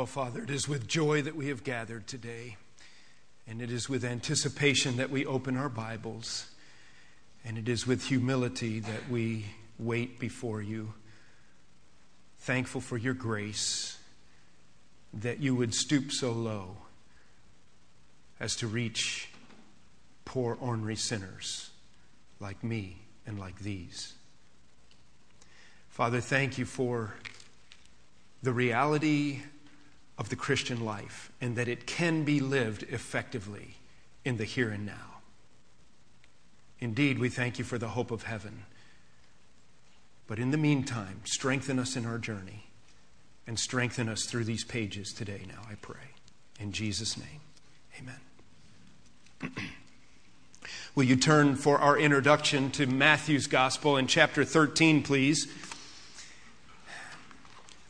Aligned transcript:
Oh, 0.00 0.06
Father, 0.06 0.42
it 0.42 0.48
is 0.48 0.66
with 0.66 0.88
joy 0.88 1.20
that 1.20 1.36
we 1.36 1.48
have 1.48 1.62
gathered 1.62 2.06
today, 2.06 2.56
and 3.46 3.60
it 3.60 3.70
is 3.70 3.86
with 3.86 4.02
anticipation 4.02 4.96
that 4.96 5.10
we 5.10 5.26
open 5.26 5.58
our 5.58 5.68
Bibles, 5.68 6.46
and 7.44 7.58
it 7.58 7.68
is 7.68 7.86
with 7.86 8.06
humility 8.06 8.80
that 8.80 9.10
we 9.10 9.44
wait 9.78 10.18
before 10.18 10.62
you, 10.62 10.94
thankful 12.38 12.80
for 12.80 12.96
your 12.96 13.12
grace, 13.12 13.98
that 15.12 15.40
you 15.40 15.54
would 15.54 15.74
stoop 15.74 16.12
so 16.12 16.32
low 16.32 16.78
as 18.40 18.56
to 18.56 18.66
reach 18.66 19.28
poor, 20.24 20.56
ornery 20.62 20.96
sinners 20.96 21.72
like 22.40 22.64
me 22.64 22.96
and 23.26 23.38
like 23.38 23.58
these. 23.58 24.14
Father, 25.90 26.22
thank 26.22 26.56
you 26.56 26.64
for 26.64 27.12
the 28.42 28.54
reality 28.54 29.42
of 30.20 30.28
the 30.28 30.36
Christian 30.36 30.84
life 30.84 31.32
and 31.40 31.56
that 31.56 31.66
it 31.66 31.86
can 31.86 32.24
be 32.24 32.40
lived 32.40 32.82
effectively 32.90 33.78
in 34.22 34.36
the 34.36 34.44
here 34.44 34.68
and 34.68 34.84
now. 34.84 35.22
Indeed, 36.78 37.18
we 37.18 37.30
thank 37.30 37.58
you 37.58 37.64
for 37.64 37.78
the 37.78 37.88
hope 37.88 38.10
of 38.10 38.24
heaven. 38.24 38.64
But 40.26 40.38
in 40.38 40.50
the 40.50 40.58
meantime, 40.58 41.22
strengthen 41.24 41.78
us 41.78 41.96
in 41.96 42.04
our 42.04 42.18
journey 42.18 42.66
and 43.46 43.58
strengthen 43.58 44.10
us 44.10 44.26
through 44.26 44.44
these 44.44 44.62
pages 44.62 45.12
today, 45.12 45.40
now, 45.48 45.62
I 45.68 45.74
pray. 45.76 45.96
In 46.60 46.72
Jesus' 46.72 47.16
name, 47.16 47.40
amen. 47.98 49.54
Will 50.94 51.04
you 51.04 51.16
turn 51.16 51.56
for 51.56 51.78
our 51.78 51.98
introduction 51.98 52.70
to 52.72 52.86
Matthew's 52.86 53.46
Gospel 53.46 53.96
in 53.96 54.06
chapter 54.06 54.44
13, 54.44 55.02
please? 55.02 55.48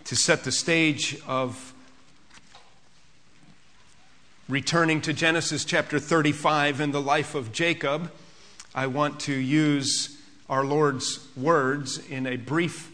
To 0.05 0.15
set 0.15 0.45
the 0.45 0.53
stage 0.53 1.21
of 1.27 1.75
returning 4.51 5.01
to 5.01 5.13
Genesis 5.13 5.65
chapter 5.65 6.01
35 6.01 6.81
and 6.81 6.93
the 6.93 7.01
life 7.01 7.37
of 7.37 7.53
Jacob, 7.53 8.11
I 8.75 8.89
want 8.89 9.21
to 9.21 9.33
use 9.33 10.19
our 10.49 10.65
Lord's 10.65 11.29
words 11.37 11.99
in 12.09 12.27
a 12.27 12.35
brief 12.35 12.91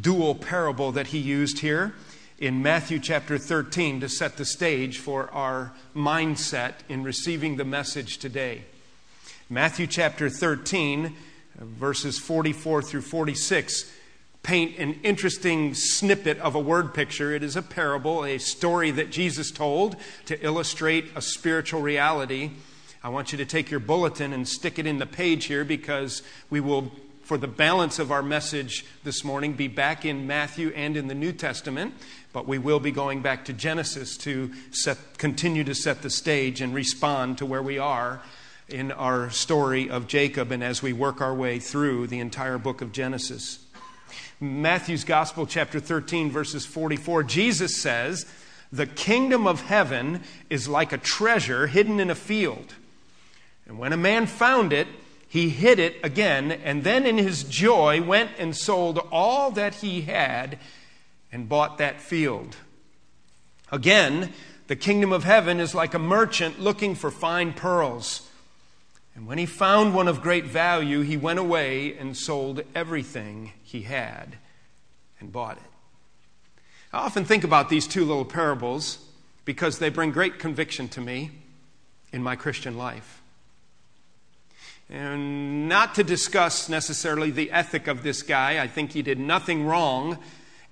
dual 0.00 0.36
parable 0.36 0.92
that 0.92 1.08
he 1.08 1.18
used 1.18 1.58
here 1.58 1.94
in 2.38 2.62
Matthew 2.62 3.00
chapter 3.00 3.36
13 3.36 4.00
to 4.00 4.08
set 4.08 4.36
the 4.36 4.44
stage 4.44 4.98
for 4.98 5.28
our 5.32 5.72
mindset 5.94 6.74
in 6.88 7.02
receiving 7.02 7.56
the 7.56 7.64
message 7.64 8.18
today. 8.18 8.62
Matthew 9.48 9.88
chapter 9.88 10.30
13, 10.30 11.16
verses 11.58 12.16
44 12.20 12.82
through 12.82 13.02
46 13.02 13.92
paint 14.42 14.78
an 14.78 14.98
interesting 15.02 15.74
snippet 15.74 16.38
of 16.38 16.54
a 16.54 16.60
word 16.60 16.94
picture. 16.94 17.32
It 17.32 17.42
is 17.42 17.56
a 17.56 17.62
parable, 17.62 18.24
a 18.24 18.38
story 18.38 18.90
that 18.92 19.10
Jesus 19.10 19.50
told 19.50 19.96
to 20.26 20.44
illustrate 20.44 21.06
a 21.14 21.20
spiritual 21.20 21.82
reality. 21.82 22.52
I 23.02 23.10
want 23.10 23.32
you 23.32 23.38
to 23.38 23.44
take 23.44 23.70
your 23.70 23.80
bulletin 23.80 24.32
and 24.32 24.48
stick 24.48 24.78
it 24.78 24.86
in 24.86 24.98
the 24.98 25.06
page 25.06 25.46
here 25.46 25.64
because 25.64 26.22
we 26.48 26.60
will, 26.60 26.90
for 27.22 27.38
the 27.38 27.48
balance 27.48 27.98
of 27.98 28.10
our 28.10 28.22
message 28.22 28.86
this 29.04 29.24
morning, 29.24 29.54
be 29.54 29.68
back 29.68 30.04
in 30.04 30.26
Matthew 30.26 30.72
and 30.74 30.96
in 30.96 31.08
the 31.08 31.14
New 31.14 31.32
Testament. 31.32 31.94
But 32.32 32.46
we 32.46 32.58
will 32.58 32.80
be 32.80 32.92
going 32.92 33.22
back 33.22 33.46
to 33.46 33.52
Genesis 33.52 34.16
to 34.18 34.52
set, 34.70 35.18
continue 35.18 35.64
to 35.64 35.74
set 35.74 36.02
the 36.02 36.10
stage 36.10 36.60
and 36.60 36.74
respond 36.74 37.38
to 37.38 37.46
where 37.46 37.62
we 37.62 37.78
are 37.78 38.22
in 38.68 38.92
our 38.92 39.30
story 39.30 39.90
of 39.90 40.06
Jacob 40.06 40.52
and 40.52 40.62
as 40.62 40.82
we 40.82 40.92
work 40.92 41.20
our 41.20 41.34
way 41.34 41.58
through 41.58 42.06
the 42.06 42.20
entire 42.20 42.58
book 42.58 42.80
of 42.80 42.92
Genesis. 42.92 43.59
Matthew's 44.40 45.04
Gospel, 45.04 45.46
chapter 45.46 45.80
13, 45.80 46.30
verses 46.30 46.64
44, 46.64 47.24
Jesus 47.24 47.76
says, 47.76 48.24
The 48.72 48.86
kingdom 48.86 49.46
of 49.46 49.60
heaven 49.60 50.22
is 50.48 50.66
like 50.66 50.92
a 50.92 50.98
treasure 50.98 51.66
hidden 51.66 52.00
in 52.00 52.08
a 52.08 52.14
field. 52.14 52.74
And 53.66 53.78
when 53.78 53.92
a 53.92 53.98
man 53.98 54.26
found 54.26 54.72
it, 54.72 54.88
he 55.28 55.50
hid 55.50 55.78
it 55.78 55.96
again, 56.02 56.50
and 56.50 56.82
then 56.82 57.04
in 57.04 57.18
his 57.18 57.44
joy 57.44 58.02
went 58.02 58.30
and 58.38 58.56
sold 58.56 58.98
all 59.12 59.50
that 59.52 59.76
he 59.76 60.00
had 60.00 60.58
and 61.30 61.48
bought 61.48 61.78
that 61.78 62.00
field. 62.00 62.56
Again, 63.70 64.32
the 64.68 64.74
kingdom 64.74 65.12
of 65.12 65.24
heaven 65.24 65.60
is 65.60 65.74
like 65.74 65.92
a 65.92 65.98
merchant 65.98 66.58
looking 66.58 66.94
for 66.94 67.10
fine 67.10 67.52
pearls. 67.52 68.28
And 69.14 69.26
when 69.26 69.38
he 69.38 69.46
found 69.46 69.94
one 69.94 70.08
of 70.08 70.22
great 70.22 70.46
value, 70.46 71.02
he 71.02 71.16
went 71.16 71.38
away 71.38 71.96
and 71.96 72.16
sold 72.16 72.62
everything 72.74 73.52
he 73.62 73.82
had 73.82 74.36
and 75.18 75.32
bought 75.32 75.56
it. 75.56 75.62
I 76.92 76.98
often 76.98 77.24
think 77.24 77.44
about 77.44 77.68
these 77.68 77.86
two 77.86 78.04
little 78.04 78.24
parables 78.24 78.98
because 79.44 79.78
they 79.78 79.88
bring 79.88 80.10
great 80.10 80.38
conviction 80.38 80.88
to 80.88 81.00
me 81.00 81.30
in 82.12 82.22
my 82.22 82.36
Christian 82.36 82.76
life. 82.76 83.20
And 84.88 85.68
not 85.68 85.94
to 85.96 86.04
discuss 86.04 86.68
necessarily 86.68 87.30
the 87.30 87.52
ethic 87.52 87.86
of 87.86 88.02
this 88.02 88.22
guy, 88.22 88.60
I 88.60 88.66
think 88.66 88.90
he 88.90 89.02
did 89.02 89.20
nothing 89.20 89.64
wrong 89.64 90.18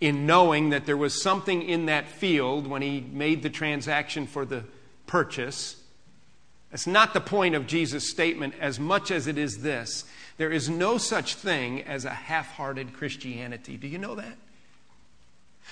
in 0.00 0.26
knowing 0.26 0.70
that 0.70 0.86
there 0.86 0.96
was 0.96 1.20
something 1.22 1.62
in 1.62 1.86
that 1.86 2.08
field 2.08 2.66
when 2.66 2.82
he 2.82 3.00
made 3.00 3.42
the 3.42 3.50
transaction 3.50 4.26
for 4.26 4.44
the 4.44 4.64
purchase 5.06 5.76
that's 6.70 6.86
not 6.86 7.14
the 7.14 7.20
point 7.20 7.54
of 7.54 7.66
Jesus' 7.66 8.08
statement 8.08 8.54
as 8.60 8.78
much 8.78 9.10
as 9.10 9.26
it 9.26 9.38
is 9.38 9.58
this. 9.58 10.04
There 10.36 10.52
is 10.52 10.68
no 10.68 10.98
such 10.98 11.34
thing 11.34 11.82
as 11.82 12.04
a 12.04 12.10
half 12.10 12.52
hearted 12.52 12.92
Christianity. 12.92 13.76
Do 13.76 13.88
you 13.88 13.98
know 13.98 14.14
that? 14.14 14.36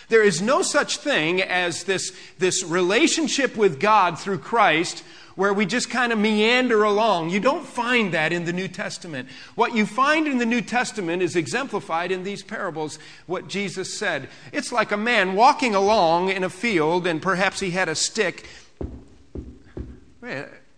There 0.08 0.22
is 0.22 0.42
no 0.42 0.62
such 0.62 0.98
thing 0.98 1.40
as 1.42 1.84
this, 1.84 2.16
this 2.38 2.62
relationship 2.62 3.56
with 3.56 3.80
God 3.80 4.18
through 4.18 4.38
Christ 4.38 5.02
where 5.36 5.52
we 5.52 5.66
just 5.66 5.90
kind 5.90 6.12
of 6.12 6.18
meander 6.18 6.82
along. 6.82 7.30
You 7.30 7.40
don't 7.40 7.66
find 7.66 8.12
that 8.14 8.32
in 8.32 8.44
the 8.44 8.52
New 8.52 8.68
Testament. 8.68 9.28
What 9.54 9.74
you 9.74 9.84
find 9.84 10.26
in 10.26 10.38
the 10.38 10.46
New 10.46 10.62
Testament 10.62 11.22
is 11.22 11.36
exemplified 11.36 12.10
in 12.10 12.24
these 12.24 12.42
parables, 12.42 12.98
what 13.26 13.46
Jesus 13.46 13.98
said. 13.98 14.28
It's 14.50 14.72
like 14.72 14.92
a 14.92 14.96
man 14.96 15.34
walking 15.34 15.74
along 15.74 16.30
in 16.30 16.42
a 16.42 16.50
field, 16.50 17.06
and 17.06 17.20
perhaps 17.20 17.60
he 17.60 17.70
had 17.70 17.88
a 17.88 17.94
stick. 17.94 18.46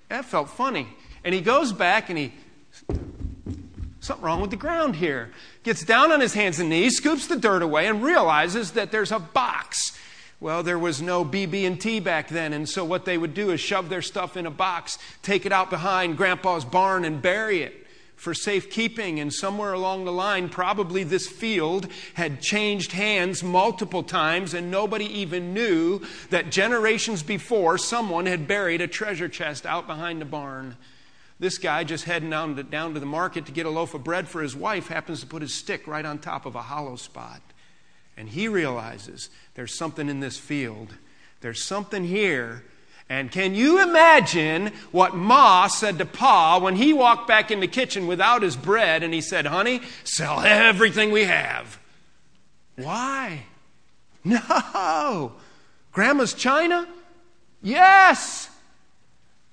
That 0.08 0.24
felt 0.24 0.50
funny. 0.50 0.88
And 1.24 1.34
he 1.34 1.41
goes 1.41 1.72
back 1.72 2.08
and 2.08 2.19
he, 2.19 2.32
something 4.00 4.24
wrong 4.24 4.41
with 4.41 4.50
the 4.50 4.56
ground 4.56 4.96
here. 4.96 5.30
Gets 5.62 5.84
down 5.84 6.12
on 6.12 6.20
his 6.20 6.34
hands 6.34 6.60
and 6.60 6.70
knees, 6.70 6.96
scoops 6.96 7.26
the 7.26 7.36
dirt 7.36 7.62
away, 7.62 7.86
and 7.86 8.02
realizes 8.02 8.72
that 8.72 8.91
there's 8.91 9.12
a 9.12 9.19
box. 9.19 9.98
Well, 10.41 10.62
there 10.62 10.78
was 10.78 11.02
no 11.02 11.24
BB&T 11.24 12.00
back 12.00 12.28
then, 12.28 12.52
and 12.52 12.69
so 12.69 12.84
what 12.84 13.04
they 13.04 13.19
would 13.19 13.34
do 13.34 13.50
is 13.50 13.60
shove 13.60 13.88
their 13.88 14.02
stuff 14.02 14.36
in 14.36 14.46
a 14.46 14.50
box, 14.50 14.96
take 15.22 15.44
it 15.44 15.52
out 15.52 15.69
behind 15.69 16.16
Grandpa's 16.16 16.64
barn, 16.64 17.04
and 17.04 17.20
bury 17.20 17.62
it 17.62 17.88
for 18.18 18.34
safekeeping. 18.34 19.20
And 19.20 19.32
somewhere 19.32 19.72
along 19.72 20.04
the 20.04 20.12
line, 20.12 20.50
probably 20.50 21.04
this 21.04 21.26
field 21.26 21.88
had 22.14 22.42
changed 22.42 22.92
hands 22.92 23.42
multiple 23.42 24.02
times, 24.02 24.52
and 24.52 24.70
nobody 24.70 25.06
even 25.06 25.54
knew 25.54 26.02
that 26.28 26.50
generations 26.50 27.22
before 27.22 27.78
someone 27.78 28.26
had 28.26 28.46
buried 28.46 28.82
a 28.82 28.88
treasure 28.88 29.28
chest 29.28 29.64
out 29.64 29.86
behind 29.86 30.20
the 30.20 30.26
barn. 30.26 30.76
This 31.40 31.58
guy, 31.58 31.84
just 31.84 32.04
heading 32.04 32.30
down 32.30 32.56
to, 32.56 32.64
down 32.64 32.94
to 32.94 33.00
the 33.00 33.06
market 33.06 33.46
to 33.46 33.52
get 33.52 33.64
a 33.64 33.70
loaf 33.70 33.94
of 33.94 34.02
bread 34.02 34.26
for 34.28 34.42
his 34.42 34.56
wife, 34.56 34.88
happens 34.88 35.20
to 35.20 35.26
put 35.26 35.40
his 35.40 35.54
stick 35.54 35.86
right 35.86 36.04
on 36.04 36.18
top 36.18 36.44
of 36.44 36.56
a 36.56 36.62
hollow 36.62 36.96
spot. 36.96 37.40
And 38.16 38.28
he 38.28 38.48
realizes 38.48 39.30
there's 39.54 39.78
something 39.78 40.08
in 40.08 40.18
this 40.18 40.36
field. 40.36 40.94
There's 41.40 41.62
something 41.62 42.04
here 42.04 42.64
and 43.10 43.30
can 43.32 43.54
you 43.54 43.82
imagine 43.82 44.72
what 44.92 45.14
Ma 45.14 45.66
said 45.66 45.98
to 45.98 46.04
Pa 46.04 46.58
when 46.58 46.76
he 46.76 46.92
walked 46.92 47.26
back 47.26 47.50
in 47.50 47.60
the 47.60 47.66
kitchen 47.66 48.06
without 48.06 48.42
his 48.42 48.54
bread 48.54 49.02
and 49.02 49.14
he 49.14 49.22
said, 49.22 49.46
Honey, 49.46 49.80
sell 50.04 50.41
everything 50.41 51.10
we 51.10 51.24
have? 51.24 51.78
Why? 52.76 53.44
No. 54.24 55.32
Grandma's 55.92 56.34
China? 56.34 56.87
Yes. 57.62 58.50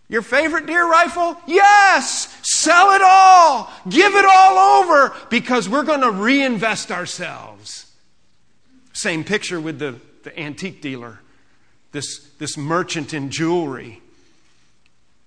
Your 0.09 0.21
favorite 0.21 0.65
deer 0.65 0.85
rifle? 0.85 1.37
Yes. 1.47 2.35
Sell 2.41 2.91
it 2.91 3.01
all. 3.01 3.71
Give 3.87 4.13
it 4.15 4.25
all 4.25 4.83
over 4.83 5.15
because 5.29 5.69
we're 5.69 5.83
going 5.83 6.01
to 6.01 6.11
reinvest 6.11 6.91
ourselves. 6.91 7.85
Same 8.91 9.23
picture 9.23 9.61
with 9.61 9.79
the, 9.79 9.95
the 10.23 10.37
antique 10.37 10.81
dealer 10.81 11.21
this, 11.95 12.19
this 12.39 12.57
merchant 12.57 13.13
in 13.13 13.31
jewelry. 13.31 14.01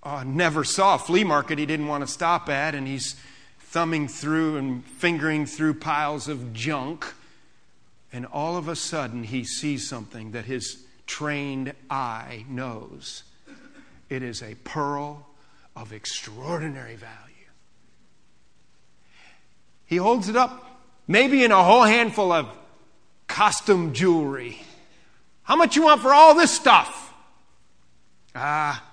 Uh, 0.02 0.22
never 0.24 0.64
saw 0.64 0.96
a 0.96 0.98
flea 0.98 1.24
market 1.24 1.58
he 1.58 1.64
didn't 1.64 1.88
want 1.88 2.06
to 2.06 2.06
stop 2.06 2.48
at, 2.50 2.74
and 2.74 2.86
he's 2.86 3.16
thumbing 3.58 4.06
through 4.06 4.58
and 4.58 4.84
fingering 4.84 5.46
through 5.46 5.74
piles 5.74 6.28
of 6.28 6.52
junk. 6.52 7.14
And 8.12 8.26
all 8.26 8.56
of 8.58 8.68
a 8.68 8.76
sudden, 8.76 9.24
he 9.24 9.44
sees 9.44 9.88
something 9.88 10.32
that 10.32 10.44
his 10.44 10.84
trained 11.06 11.72
eye 11.88 12.44
knows. 12.48 13.22
It 14.10 14.22
is 14.22 14.42
a 14.42 14.54
pearl 14.56 15.26
of 15.74 15.92
extraordinary 15.92 16.96
value. 16.96 17.14
He 19.86 19.96
holds 19.96 20.28
it 20.28 20.36
up, 20.36 20.82
maybe 21.06 21.44
in 21.44 21.50
a 21.50 21.64
whole 21.64 21.84
handful 21.84 22.30
of 22.30 22.46
costume 23.26 23.94
jewelry 23.94 24.60
How 25.48 25.56
much 25.56 25.76
you 25.76 25.82
want 25.84 26.02
for 26.02 26.12
all 26.12 26.34
this 26.34 26.54
stuff? 26.54 27.14
Ah. 28.34 28.84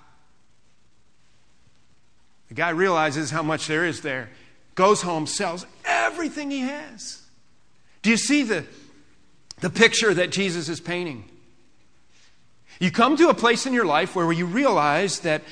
The 2.48 2.54
guy 2.54 2.70
realizes 2.70 3.30
how 3.30 3.42
much 3.42 3.66
there 3.66 3.84
is 3.84 4.00
there, 4.00 4.30
goes 4.74 5.02
home, 5.02 5.26
sells 5.26 5.66
everything 5.84 6.50
he 6.50 6.60
has. 6.60 7.20
Do 8.00 8.08
you 8.08 8.16
see 8.16 8.42
the, 8.42 8.64
the 9.60 9.68
picture 9.68 10.14
that 10.14 10.32
Jesus 10.32 10.70
is 10.70 10.80
painting? 10.80 11.28
You 12.80 12.90
come 12.90 13.18
to 13.18 13.28
a 13.28 13.34
place 13.34 13.66
in 13.66 13.74
your 13.74 13.84
life 13.84 14.16
where 14.16 14.32
you 14.32 14.46
realize 14.46 15.20
that 15.20 15.42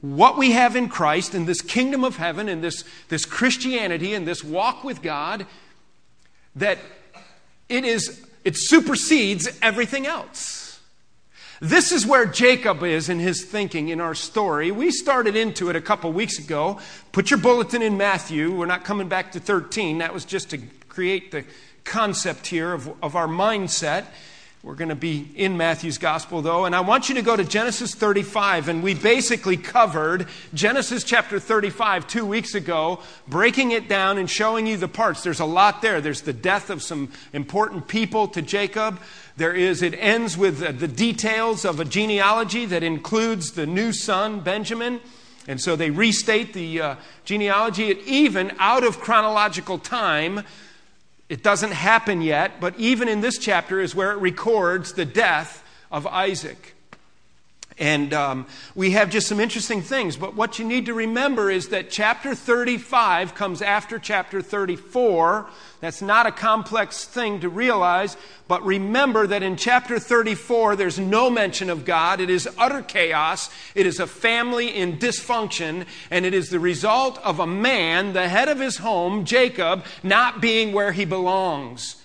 what 0.00 0.38
we 0.38 0.52
have 0.52 0.76
in 0.76 0.88
Christ, 0.88 1.34
in 1.34 1.44
this 1.44 1.60
kingdom 1.60 2.04
of 2.04 2.16
heaven, 2.16 2.48
in 2.48 2.62
this, 2.62 2.84
this 3.10 3.26
Christianity, 3.26 4.14
in 4.14 4.24
this 4.24 4.42
walk 4.42 4.82
with 4.82 5.02
God, 5.02 5.44
that 6.56 6.78
it 7.68 7.84
is 7.84 8.24
it 8.44 8.56
supersedes 8.56 9.48
everything 9.62 10.06
else. 10.06 10.80
This 11.60 11.92
is 11.92 12.04
where 12.04 12.26
Jacob 12.26 12.82
is 12.82 13.08
in 13.08 13.18
his 13.18 13.44
thinking 13.44 13.88
in 13.88 14.00
our 14.00 14.14
story. 14.14 14.70
We 14.70 14.90
started 14.90 15.34
into 15.34 15.70
it 15.70 15.76
a 15.76 15.80
couple 15.80 16.12
weeks 16.12 16.38
ago. 16.38 16.80
Put 17.12 17.30
your 17.30 17.38
bulletin 17.38 17.80
in 17.80 17.96
Matthew. 17.96 18.52
We're 18.52 18.66
not 18.66 18.84
coming 18.84 19.08
back 19.08 19.32
to 19.32 19.40
13. 19.40 19.98
That 19.98 20.12
was 20.12 20.24
just 20.24 20.50
to 20.50 20.58
create 20.88 21.30
the 21.30 21.44
concept 21.84 22.48
here 22.48 22.72
of, 22.72 22.92
of 23.02 23.16
our 23.16 23.28
mindset. 23.28 24.06
We're 24.64 24.76
going 24.76 24.88
to 24.88 24.94
be 24.94 25.28
in 25.36 25.58
Matthew's 25.58 25.98
gospel, 25.98 26.40
though, 26.40 26.64
and 26.64 26.74
I 26.74 26.80
want 26.80 27.10
you 27.10 27.16
to 27.16 27.22
go 27.22 27.36
to 27.36 27.44
Genesis 27.44 27.94
35. 27.94 28.70
And 28.70 28.82
we 28.82 28.94
basically 28.94 29.58
covered 29.58 30.26
Genesis 30.54 31.04
chapter 31.04 31.38
35 31.38 32.06
two 32.06 32.24
weeks 32.24 32.54
ago, 32.54 33.00
breaking 33.28 33.72
it 33.72 33.90
down 33.90 34.16
and 34.16 34.28
showing 34.28 34.66
you 34.66 34.78
the 34.78 34.88
parts. 34.88 35.22
There's 35.22 35.40
a 35.40 35.44
lot 35.44 35.82
there. 35.82 36.00
There's 36.00 36.22
the 36.22 36.32
death 36.32 36.70
of 36.70 36.82
some 36.82 37.12
important 37.34 37.88
people 37.88 38.26
to 38.28 38.40
Jacob. 38.40 39.00
There 39.36 39.54
is, 39.54 39.82
it 39.82 39.92
ends 39.98 40.38
with 40.38 40.60
the 40.80 40.88
details 40.88 41.66
of 41.66 41.78
a 41.78 41.84
genealogy 41.84 42.64
that 42.64 42.82
includes 42.82 43.50
the 43.52 43.66
new 43.66 43.92
son, 43.92 44.40
Benjamin. 44.40 45.00
And 45.46 45.60
so 45.60 45.76
they 45.76 45.90
restate 45.90 46.54
the 46.54 46.80
uh, 46.80 46.96
genealogy, 47.26 47.98
even 48.06 48.50
out 48.58 48.82
of 48.82 48.98
chronological 48.98 49.78
time 49.78 50.42
it 51.28 51.42
doesn't 51.42 51.72
happen 51.72 52.20
yet, 52.20 52.60
but 52.60 52.78
even 52.78 53.08
in 53.08 53.20
this 53.20 53.38
chapter 53.38 53.80
is 53.80 53.94
where 53.94 54.12
it 54.12 54.18
records 54.18 54.92
the 54.92 55.04
death 55.04 55.64
of 55.90 56.06
Isaac. 56.06 56.73
And 57.76 58.14
um, 58.14 58.46
we 58.76 58.92
have 58.92 59.10
just 59.10 59.26
some 59.26 59.40
interesting 59.40 59.82
things. 59.82 60.16
But 60.16 60.36
what 60.36 60.60
you 60.60 60.64
need 60.64 60.86
to 60.86 60.94
remember 60.94 61.50
is 61.50 61.70
that 61.70 61.90
chapter 61.90 62.32
35 62.34 63.34
comes 63.34 63.62
after 63.62 63.98
chapter 63.98 64.40
34. 64.40 65.46
That's 65.80 66.00
not 66.00 66.26
a 66.26 66.30
complex 66.30 67.04
thing 67.04 67.40
to 67.40 67.48
realize. 67.48 68.16
But 68.46 68.64
remember 68.64 69.26
that 69.26 69.42
in 69.42 69.56
chapter 69.56 69.98
34, 69.98 70.76
there's 70.76 71.00
no 71.00 71.28
mention 71.30 71.68
of 71.68 71.84
God. 71.84 72.20
It 72.20 72.30
is 72.30 72.48
utter 72.56 72.80
chaos. 72.80 73.50
It 73.74 73.86
is 73.86 73.98
a 73.98 74.06
family 74.06 74.68
in 74.68 74.98
dysfunction. 74.98 75.84
And 76.12 76.24
it 76.24 76.32
is 76.32 76.50
the 76.50 76.60
result 76.60 77.18
of 77.24 77.40
a 77.40 77.46
man, 77.46 78.12
the 78.12 78.28
head 78.28 78.48
of 78.48 78.60
his 78.60 78.76
home, 78.76 79.24
Jacob, 79.24 79.84
not 80.04 80.40
being 80.40 80.72
where 80.72 80.92
he 80.92 81.04
belongs 81.04 81.96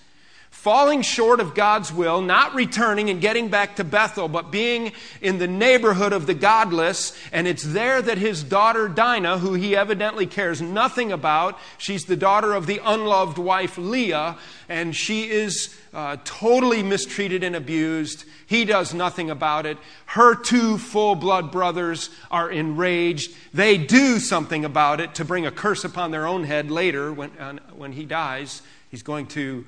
falling 0.60 1.02
short 1.02 1.40
of 1.40 1.56
God's 1.56 1.92
will, 1.94 2.20
not 2.20 2.54
returning 2.54 3.10
and 3.10 3.22
getting 3.22 3.48
back 3.48 3.78
to 3.78 3.86
Bethel, 3.86 4.28
but 4.28 4.52
being 4.52 4.92
in 5.22 5.38
the 5.38 5.48
neighborhood 5.48 6.12
of 6.12 6.28
the 6.28 6.34
godless. 6.34 7.18
And 7.32 7.48
it's 7.48 7.64
there 7.64 8.02
that 8.02 8.18
his 8.18 8.44
daughter 8.44 8.90
Dinah, 8.90 9.38
who 9.38 9.54
he 9.54 9.74
evidently 9.74 10.28
cares 10.28 10.62
nothing 10.62 11.14
about, 11.14 11.58
she's 11.78 12.04
the 12.04 12.18
daughter 12.18 12.54
of 12.54 12.68
the 12.68 12.82
unloved 12.84 13.38
wife 13.38 13.78
Leah, 13.78 14.38
and 14.68 14.94
she 14.94 15.30
is 15.30 15.74
uh, 15.94 16.18
totally 16.26 16.84
mistreated 16.84 17.42
and 17.42 17.56
abused. 17.56 18.26
He 18.46 18.66
does 18.66 18.94
nothing 18.94 19.30
about 19.30 19.66
it. 19.66 19.78
Her 20.08 20.36
two 20.36 20.78
full 20.78 21.16
blood 21.16 21.54
brothers 21.54 22.10
are 22.30 22.52
enraged. 22.52 23.34
They 23.54 23.78
do 23.78 24.20
something 24.20 24.66
about 24.66 25.00
it 25.00 25.16
to 25.16 25.24
bring 25.24 25.46
a 25.46 25.52
curse 25.52 25.86
upon 25.86 26.12
their 26.12 26.28
own 26.28 26.44
head 26.44 26.70
later 26.70 27.14
when, 27.14 27.32
uh, 27.40 27.60
when 27.74 27.94
he 27.94 28.04
dies. 28.04 28.62
He's 28.92 29.04
going 29.04 29.28
to 29.28 29.66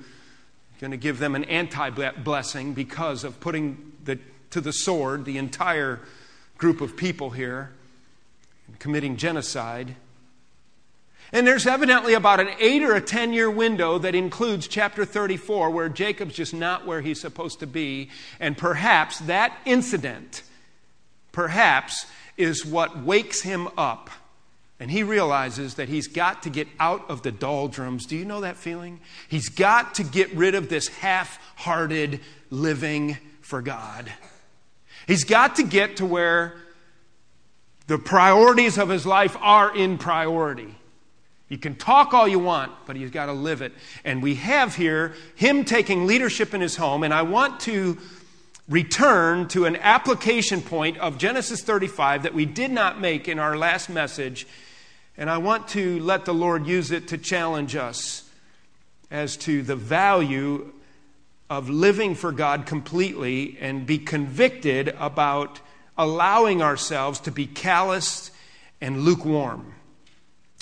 going 0.82 0.90
to 0.90 0.96
give 0.96 1.20
them 1.20 1.36
an 1.36 1.44
anti 1.44 1.90
blessing 2.10 2.74
because 2.74 3.22
of 3.22 3.38
putting 3.38 3.92
the, 4.02 4.18
to 4.50 4.60
the 4.60 4.72
sword 4.72 5.24
the 5.24 5.38
entire 5.38 6.00
group 6.58 6.80
of 6.80 6.96
people 6.96 7.30
here 7.30 7.70
and 8.66 8.76
committing 8.80 9.16
genocide. 9.16 9.94
And 11.30 11.46
there's 11.46 11.68
evidently 11.68 12.14
about 12.14 12.40
an 12.40 12.48
eight 12.58 12.82
or 12.82 12.96
a 12.96 13.00
10 13.00 13.32
year 13.32 13.48
window 13.48 13.96
that 13.98 14.16
includes 14.16 14.66
chapter 14.66 15.04
34 15.04 15.70
where 15.70 15.88
Jacob's 15.88 16.34
just 16.34 16.52
not 16.52 16.84
where 16.84 17.00
he's 17.00 17.20
supposed 17.20 17.60
to 17.60 17.66
be. 17.68 18.10
And 18.40 18.58
perhaps 18.58 19.20
that 19.20 19.56
incident, 19.64 20.42
perhaps, 21.30 22.06
is 22.36 22.66
what 22.66 22.98
wakes 22.98 23.42
him 23.42 23.68
up 23.78 24.10
and 24.82 24.90
he 24.90 25.04
realizes 25.04 25.74
that 25.74 25.88
he's 25.88 26.08
got 26.08 26.42
to 26.42 26.50
get 26.50 26.66
out 26.80 27.08
of 27.08 27.22
the 27.22 27.30
doldrums. 27.30 28.04
Do 28.04 28.16
you 28.16 28.24
know 28.24 28.40
that 28.40 28.56
feeling? 28.56 28.98
He's 29.28 29.48
got 29.48 29.94
to 29.94 30.02
get 30.02 30.34
rid 30.34 30.56
of 30.56 30.68
this 30.68 30.88
half 30.88 31.38
hearted 31.54 32.18
living 32.50 33.16
for 33.42 33.62
God. 33.62 34.12
He's 35.06 35.22
got 35.22 35.54
to 35.56 35.62
get 35.62 35.98
to 35.98 36.04
where 36.04 36.56
the 37.86 37.96
priorities 37.96 38.76
of 38.76 38.88
his 38.88 39.06
life 39.06 39.36
are 39.40 39.72
in 39.72 39.98
priority. 39.98 40.74
You 41.48 41.58
can 41.58 41.76
talk 41.76 42.12
all 42.12 42.26
you 42.26 42.40
want, 42.40 42.72
but 42.84 42.96
he's 42.96 43.12
got 43.12 43.26
to 43.26 43.34
live 43.34 43.62
it. 43.62 43.72
And 44.04 44.20
we 44.20 44.34
have 44.34 44.74
here 44.74 45.14
him 45.36 45.64
taking 45.64 46.08
leadership 46.08 46.54
in 46.54 46.60
his 46.60 46.74
home. 46.74 47.04
And 47.04 47.14
I 47.14 47.22
want 47.22 47.60
to 47.60 47.98
return 48.68 49.46
to 49.48 49.64
an 49.64 49.76
application 49.76 50.60
point 50.60 50.98
of 50.98 51.18
Genesis 51.18 51.62
35 51.62 52.24
that 52.24 52.34
we 52.34 52.46
did 52.46 52.72
not 52.72 53.00
make 53.00 53.28
in 53.28 53.38
our 53.38 53.56
last 53.56 53.88
message 53.88 54.44
and 55.22 55.30
I 55.30 55.38
want 55.38 55.68
to 55.68 56.00
let 56.00 56.24
the 56.24 56.34
Lord 56.34 56.66
use 56.66 56.90
it 56.90 57.06
to 57.08 57.16
challenge 57.16 57.76
us 57.76 58.28
as 59.08 59.36
to 59.36 59.62
the 59.62 59.76
value 59.76 60.72
of 61.48 61.70
living 61.70 62.16
for 62.16 62.32
God 62.32 62.66
completely 62.66 63.56
and 63.60 63.86
be 63.86 63.98
convicted 63.98 64.88
about 64.98 65.60
allowing 65.96 66.60
ourselves 66.60 67.20
to 67.20 67.30
be 67.30 67.46
calloused 67.46 68.32
and 68.80 69.02
lukewarm. 69.02 69.72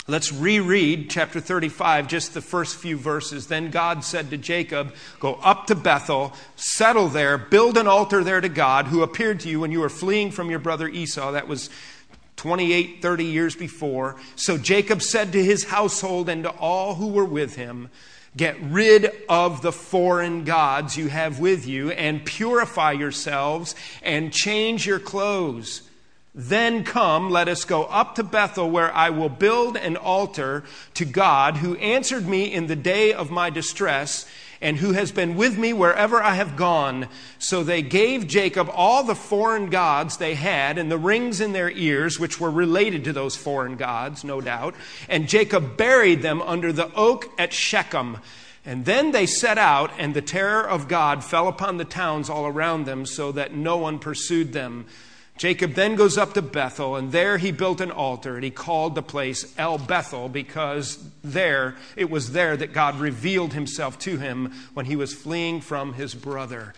Let's 0.06 0.30
reread 0.30 1.08
chapter 1.08 1.40
35, 1.40 2.06
just 2.06 2.34
the 2.34 2.42
first 2.42 2.76
few 2.76 2.98
verses. 2.98 3.46
Then 3.46 3.70
God 3.70 4.04
said 4.04 4.28
to 4.28 4.36
Jacob, 4.36 4.94
Go 5.20 5.36
up 5.36 5.68
to 5.68 5.74
Bethel, 5.74 6.34
settle 6.56 7.08
there, 7.08 7.38
build 7.38 7.78
an 7.78 7.86
altar 7.86 8.22
there 8.22 8.42
to 8.42 8.48
God, 8.50 8.88
who 8.88 9.02
appeared 9.02 9.40
to 9.40 9.48
you 9.48 9.60
when 9.60 9.72
you 9.72 9.80
were 9.80 9.88
fleeing 9.88 10.30
from 10.30 10.50
your 10.50 10.58
brother 10.58 10.86
Esau. 10.86 11.32
That 11.32 11.48
was 11.48 11.70
28, 12.40 13.02
30 13.02 13.24
years 13.26 13.54
before. 13.54 14.16
So 14.34 14.56
Jacob 14.56 15.02
said 15.02 15.32
to 15.32 15.44
his 15.44 15.64
household 15.64 16.30
and 16.30 16.44
to 16.44 16.50
all 16.52 16.94
who 16.94 17.08
were 17.08 17.24
with 17.26 17.56
him, 17.56 17.90
Get 18.34 18.56
rid 18.62 19.12
of 19.28 19.60
the 19.60 19.72
foreign 19.72 20.44
gods 20.44 20.96
you 20.96 21.08
have 21.08 21.38
with 21.38 21.66
you 21.66 21.90
and 21.90 22.24
purify 22.24 22.92
yourselves 22.92 23.74
and 24.02 24.32
change 24.32 24.86
your 24.86 24.98
clothes. 24.98 25.82
Then 26.34 26.82
come, 26.82 27.28
let 27.28 27.46
us 27.46 27.64
go 27.64 27.84
up 27.84 28.14
to 28.14 28.22
Bethel, 28.22 28.70
where 28.70 28.90
I 28.94 29.10
will 29.10 29.28
build 29.28 29.76
an 29.76 29.98
altar 29.98 30.64
to 30.94 31.04
God 31.04 31.58
who 31.58 31.76
answered 31.76 32.26
me 32.26 32.50
in 32.50 32.68
the 32.68 32.76
day 32.76 33.12
of 33.12 33.30
my 33.30 33.50
distress 33.50 34.26
and 34.60 34.76
who 34.76 34.92
has 34.92 35.10
been 35.10 35.36
with 35.36 35.56
me 35.58 35.72
wherever 35.72 36.22
I 36.22 36.34
have 36.34 36.56
gone. 36.56 37.08
So 37.38 37.62
they 37.62 37.82
gave 37.82 38.26
Jacob 38.26 38.70
all 38.72 39.04
the 39.04 39.14
foreign 39.14 39.70
gods 39.70 40.16
they 40.16 40.34
had 40.34 40.76
and 40.76 40.90
the 40.90 40.98
rings 40.98 41.40
in 41.40 41.52
their 41.52 41.70
ears, 41.70 42.20
which 42.20 42.38
were 42.38 42.50
related 42.50 43.04
to 43.04 43.12
those 43.12 43.36
foreign 43.36 43.76
gods, 43.76 44.22
no 44.22 44.40
doubt. 44.40 44.74
And 45.08 45.28
Jacob 45.28 45.76
buried 45.76 46.22
them 46.22 46.42
under 46.42 46.72
the 46.72 46.92
oak 46.94 47.30
at 47.38 47.52
Shechem. 47.52 48.18
And 48.66 48.84
then 48.84 49.12
they 49.12 49.24
set 49.24 49.56
out, 49.56 49.90
and 49.98 50.12
the 50.12 50.20
terror 50.20 50.68
of 50.68 50.86
God 50.86 51.24
fell 51.24 51.48
upon 51.48 51.78
the 51.78 51.84
towns 51.86 52.28
all 52.28 52.46
around 52.46 52.84
them, 52.84 53.06
so 53.06 53.32
that 53.32 53.54
no 53.54 53.78
one 53.78 53.98
pursued 53.98 54.52
them. 54.52 54.84
Jacob 55.40 55.72
then 55.72 55.94
goes 55.94 56.18
up 56.18 56.34
to 56.34 56.42
Bethel, 56.42 56.96
and 56.96 57.12
there 57.12 57.38
he 57.38 57.50
built 57.50 57.80
an 57.80 57.90
altar, 57.90 58.34
and 58.34 58.44
he 58.44 58.50
called 58.50 58.94
the 58.94 59.00
place 59.00 59.54
El 59.56 59.78
Bethel 59.78 60.28
because 60.28 61.02
there, 61.24 61.76
it 61.96 62.10
was 62.10 62.32
there 62.32 62.58
that 62.58 62.74
God 62.74 63.00
revealed 63.00 63.54
himself 63.54 63.98
to 64.00 64.18
him 64.18 64.52
when 64.74 64.84
he 64.84 64.96
was 64.96 65.14
fleeing 65.14 65.62
from 65.62 65.94
his 65.94 66.14
brother. 66.14 66.74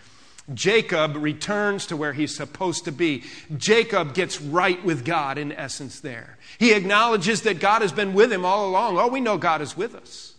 Jacob 0.53 1.17
returns 1.17 1.85
to 1.87 1.97
where 1.97 2.13
he's 2.13 2.37
supposed 2.37 2.85
to 2.85 2.93
be. 2.93 3.25
Jacob 3.57 4.13
gets 4.13 4.39
right 4.39 4.81
with 4.85 5.03
God 5.03 5.37
in 5.37 5.51
essence 5.51 5.99
there. 5.99 6.37
He 6.57 6.71
acknowledges 6.71 7.41
that 7.41 7.59
God 7.59 7.81
has 7.81 7.91
been 7.91 8.13
with 8.13 8.31
him 8.31 8.45
all 8.45 8.69
along. 8.69 8.97
Oh, 8.97 9.09
we 9.09 9.19
know 9.19 9.37
God 9.37 9.61
is 9.61 9.75
with 9.75 9.93
us. 9.93 10.35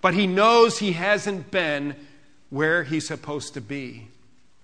But 0.00 0.14
he 0.14 0.26
knows 0.26 0.78
he 0.78 0.92
hasn't 0.92 1.50
been 1.50 1.94
where 2.48 2.84
he's 2.84 3.06
supposed 3.06 3.52
to 3.52 3.60
be. 3.60 4.08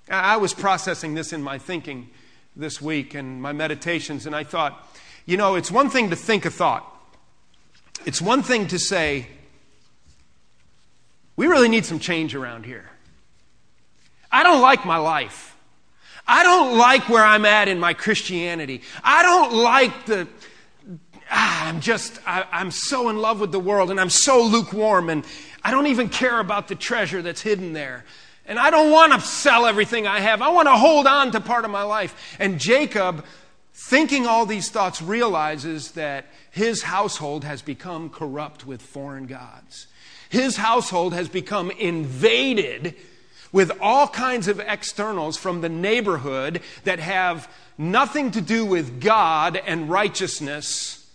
I 0.08 0.38
was 0.38 0.54
processing 0.54 1.12
this 1.12 1.34
in 1.34 1.42
my 1.42 1.58
thinking 1.58 2.08
this 2.57 2.80
week 2.80 3.14
and 3.14 3.40
my 3.40 3.52
meditations, 3.52 4.26
and 4.26 4.35
I 4.35 4.45
thought, 4.45 4.87
you 5.26 5.37
know, 5.37 5.54
it's 5.54 5.71
one 5.71 5.90
thing 5.90 6.11
to 6.11 6.16
think 6.16 6.45
a 6.45 6.50
thought, 6.50 6.87
it's 8.04 8.21
one 8.21 8.42
thing 8.42 8.66
to 8.69 8.78
say, 8.78 9.26
we 11.37 11.47
really 11.47 11.69
need 11.69 11.87
some 11.87 11.99
change 11.99 12.35
around 12.35 12.66
here. 12.66 12.90
I 14.30 14.42
don't 14.42 14.61
like 14.61 14.85
my 14.85 14.99
life. 14.99 15.57
I 16.26 16.42
don't 16.42 16.78
like 16.78 17.09
where 17.09 17.25
I'm 17.25 17.45
at 17.45 17.69
in 17.69 17.80
my 17.80 17.95
Christianity. 17.95 18.83
I 19.02 19.23
don't 19.23 19.52
like 19.52 20.07
the, 20.07 20.28
ah, 21.30 21.69
I'm 21.69 21.80
just, 21.80 22.21
I, 22.26 22.47
I'm 22.52 22.71
so 22.71 23.09
in 23.09 23.16
love 23.16 23.40
with 23.40 23.52
the 23.52 23.59
world 23.59 23.90
and 23.90 23.99
I'm 23.99 24.11
so 24.11 24.42
lukewarm 24.42 25.11
and 25.11 25.25
I 25.64 25.71
don't 25.71 25.88
even 25.88 26.09
care 26.09 26.38
about 26.38 26.69
the 26.69 26.75
treasure 26.75 27.23
that's 27.23 27.40
hidden 27.40 27.73
there. 27.73 28.04
And 28.50 28.59
I 28.59 28.71
don't 28.71 28.90
want 28.90 29.12
to 29.12 29.21
sell 29.21 29.64
everything 29.64 30.09
I 30.09 30.19
have. 30.19 30.42
I 30.42 30.49
want 30.49 30.66
to 30.66 30.76
hold 30.76 31.07
on 31.07 31.30
to 31.30 31.40
part 31.40 31.64
of 31.64 31.71
my 31.71 31.85
life. 31.85 32.37
And 32.40 32.59
Jacob, 32.59 33.25
thinking 33.73 34.26
all 34.26 34.45
these 34.45 34.71
thoughts, 34.71 35.00
realizes 35.00 35.92
that 35.92 36.26
his 36.50 36.83
household 36.83 37.45
has 37.45 37.62
become 37.62 38.11
corrupt 38.11 38.66
with 38.66 38.83
foreign 38.83 39.26
gods. 39.26 39.87
His 40.30 40.57
household 40.57 41.14
has 41.14 41.28
become 41.28 41.71
invaded 41.71 42.97
with 43.52 43.71
all 43.80 44.09
kinds 44.09 44.49
of 44.49 44.59
externals 44.59 45.37
from 45.37 45.61
the 45.61 45.69
neighborhood 45.69 46.61
that 46.83 46.99
have 46.99 47.49
nothing 47.78 48.33
to 48.33 48.40
do 48.40 48.66
with 48.66 49.00
God 49.00 49.61
and 49.64 49.88
righteousness. 49.88 51.09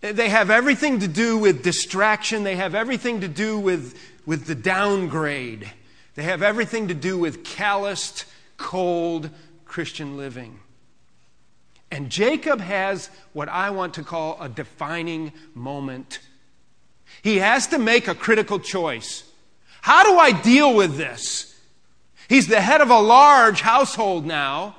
They 0.00 0.28
have 0.28 0.48
everything 0.48 1.00
to 1.00 1.08
do 1.08 1.38
with 1.38 1.64
distraction. 1.64 2.44
They 2.44 2.54
have 2.54 2.76
everything 2.76 3.22
to 3.22 3.28
do 3.28 3.58
with, 3.58 3.98
with 4.26 4.46
the 4.46 4.54
downgrade. 4.54 5.72
They 6.18 6.24
have 6.24 6.42
everything 6.42 6.88
to 6.88 6.94
do 6.94 7.16
with 7.16 7.44
calloused, 7.44 8.24
cold 8.56 9.30
Christian 9.66 10.16
living. 10.16 10.58
And 11.92 12.10
Jacob 12.10 12.60
has 12.60 13.08
what 13.34 13.48
I 13.48 13.70
want 13.70 13.94
to 13.94 14.02
call 14.02 14.36
a 14.40 14.48
defining 14.48 15.32
moment. 15.54 16.18
He 17.22 17.36
has 17.36 17.68
to 17.68 17.78
make 17.78 18.08
a 18.08 18.16
critical 18.16 18.58
choice. 18.58 19.30
How 19.80 20.02
do 20.02 20.18
I 20.18 20.32
deal 20.32 20.74
with 20.74 20.96
this? 20.96 21.56
He's 22.28 22.48
the 22.48 22.62
head 22.62 22.80
of 22.80 22.90
a 22.90 22.98
large 22.98 23.60
household 23.60 24.26
now. 24.26 24.74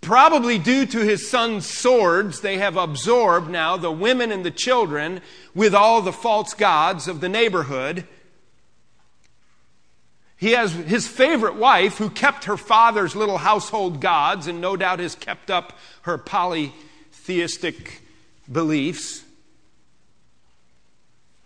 Probably 0.00 0.58
due 0.58 0.86
to 0.86 1.00
his 1.00 1.28
son's 1.28 1.68
swords, 1.68 2.40
they 2.40 2.56
have 2.56 2.78
absorbed 2.78 3.50
now 3.50 3.76
the 3.76 3.92
women 3.92 4.32
and 4.32 4.42
the 4.42 4.50
children 4.50 5.20
with 5.54 5.74
all 5.74 6.00
the 6.00 6.14
false 6.14 6.54
gods 6.54 7.08
of 7.08 7.20
the 7.20 7.28
neighborhood. 7.28 8.06
He 10.40 10.52
has 10.52 10.72
his 10.72 11.06
favorite 11.06 11.56
wife 11.56 11.98
who 11.98 12.08
kept 12.08 12.44
her 12.44 12.56
father's 12.56 13.14
little 13.14 13.36
household 13.36 14.00
gods 14.00 14.46
and 14.46 14.58
no 14.58 14.74
doubt 14.74 14.98
has 14.98 15.14
kept 15.14 15.50
up 15.50 15.78
her 16.02 16.16
polytheistic 16.16 18.00
beliefs. 18.50 19.22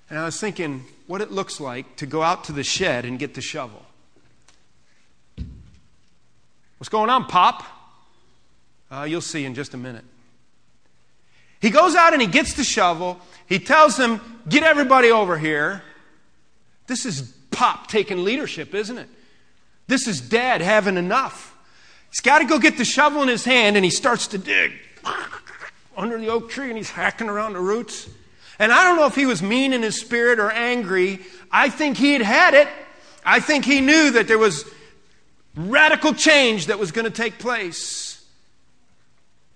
And 0.09 0.21
I 0.21 0.27
was 0.27 0.39
thinking 0.39 0.85
what 1.09 1.21
it 1.21 1.33
looks 1.33 1.59
like 1.59 1.97
to 1.97 2.07
go 2.07 2.23
out 2.23 2.45
to 2.45 2.53
the 2.53 2.63
shed 2.63 3.05
and 3.05 3.19
get 3.19 3.35
the 3.35 3.41
shovel. 3.41 3.83
What's 6.79 6.89
going 6.89 7.11
on, 7.11 7.25
Pop? 7.25 7.65
Uh, 8.93 9.03
you'll 9.03 9.21
see 9.21 9.45
in 9.45 9.57
just 9.57 9.75
a 9.75 9.77
minute. 9.77 10.05
He 11.61 11.71
goes 11.71 11.97
out 11.97 12.13
and 12.13 12.23
he 12.23 12.29
gets 12.29 12.55
the 12.55 12.63
shovel. 12.63 13.19
He 13.49 13.59
tells 13.59 13.97
them, 13.97 14.21
Get 14.49 14.63
everybody 14.63 15.11
over 15.11 15.37
here. 15.37 15.83
This 16.87 17.05
is 17.07 17.34
Pop 17.55 17.87
taking 17.87 18.25
leadership, 18.25 18.75
isn't 18.75 18.99
it? 18.99 19.09
This 19.87 20.07
is 20.07 20.21
Dad 20.21 20.61
having 20.61 20.97
enough. 20.97 21.57
He's 22.11 22.21
got 22.21 22.39
to 22.41 22.45
go 22.45 22.59
get 22.59 22.79
the 22.79 22.85
shovel 22.85 23.23
in 23.23 23.29
his 23.29 23.45
hand 23.45 23.77
and 23.77 23.85
he 23.85 23.91
starts 23.91 24.29
to 24.29 24.39
dig 24.39 24.73
under 25.97 26.19
the 26.19 26.29
oak 26.29 26.51
tree 26.51 26.69
and 26.69 26.77
he's 26.77 26.91
hacking 26.91 27.29
around 27.29 27.55
the 27.55 27.61
roots. 27.61 28.09
And 28.59 28.73
I 28.73 28.85
don't 28.85 28.97
know 28.97 29.07
if 29.07 29.15
he 29.15 29.27
was 29.27 29.43
mean 29.43 29.73
in 29.73 29.83
his 29.83 30.01
spirit 30.01 30.39
or 30.39 30.51
angry. 30.51 31.21
I 31.51 31.69
think 31.69 31.97
he 31.97 32.13
had 32.13 32.23
had 32.23 32.55
it. 32.55 32.69
I 33.25 33.41
think 33.41 33.65
he 33.65 33.81
knew 33.81 34.11
that 34.11 34.29
there 34.29 34.39
was 34.39 34.65
radical 35.57 36.13
change 36.13 36.67
that 36.67 36.79
was 36.79 36.93
going 36.93 37.05
to 37.05 37.11
take 37.11 37.39
place. 37.39 38.25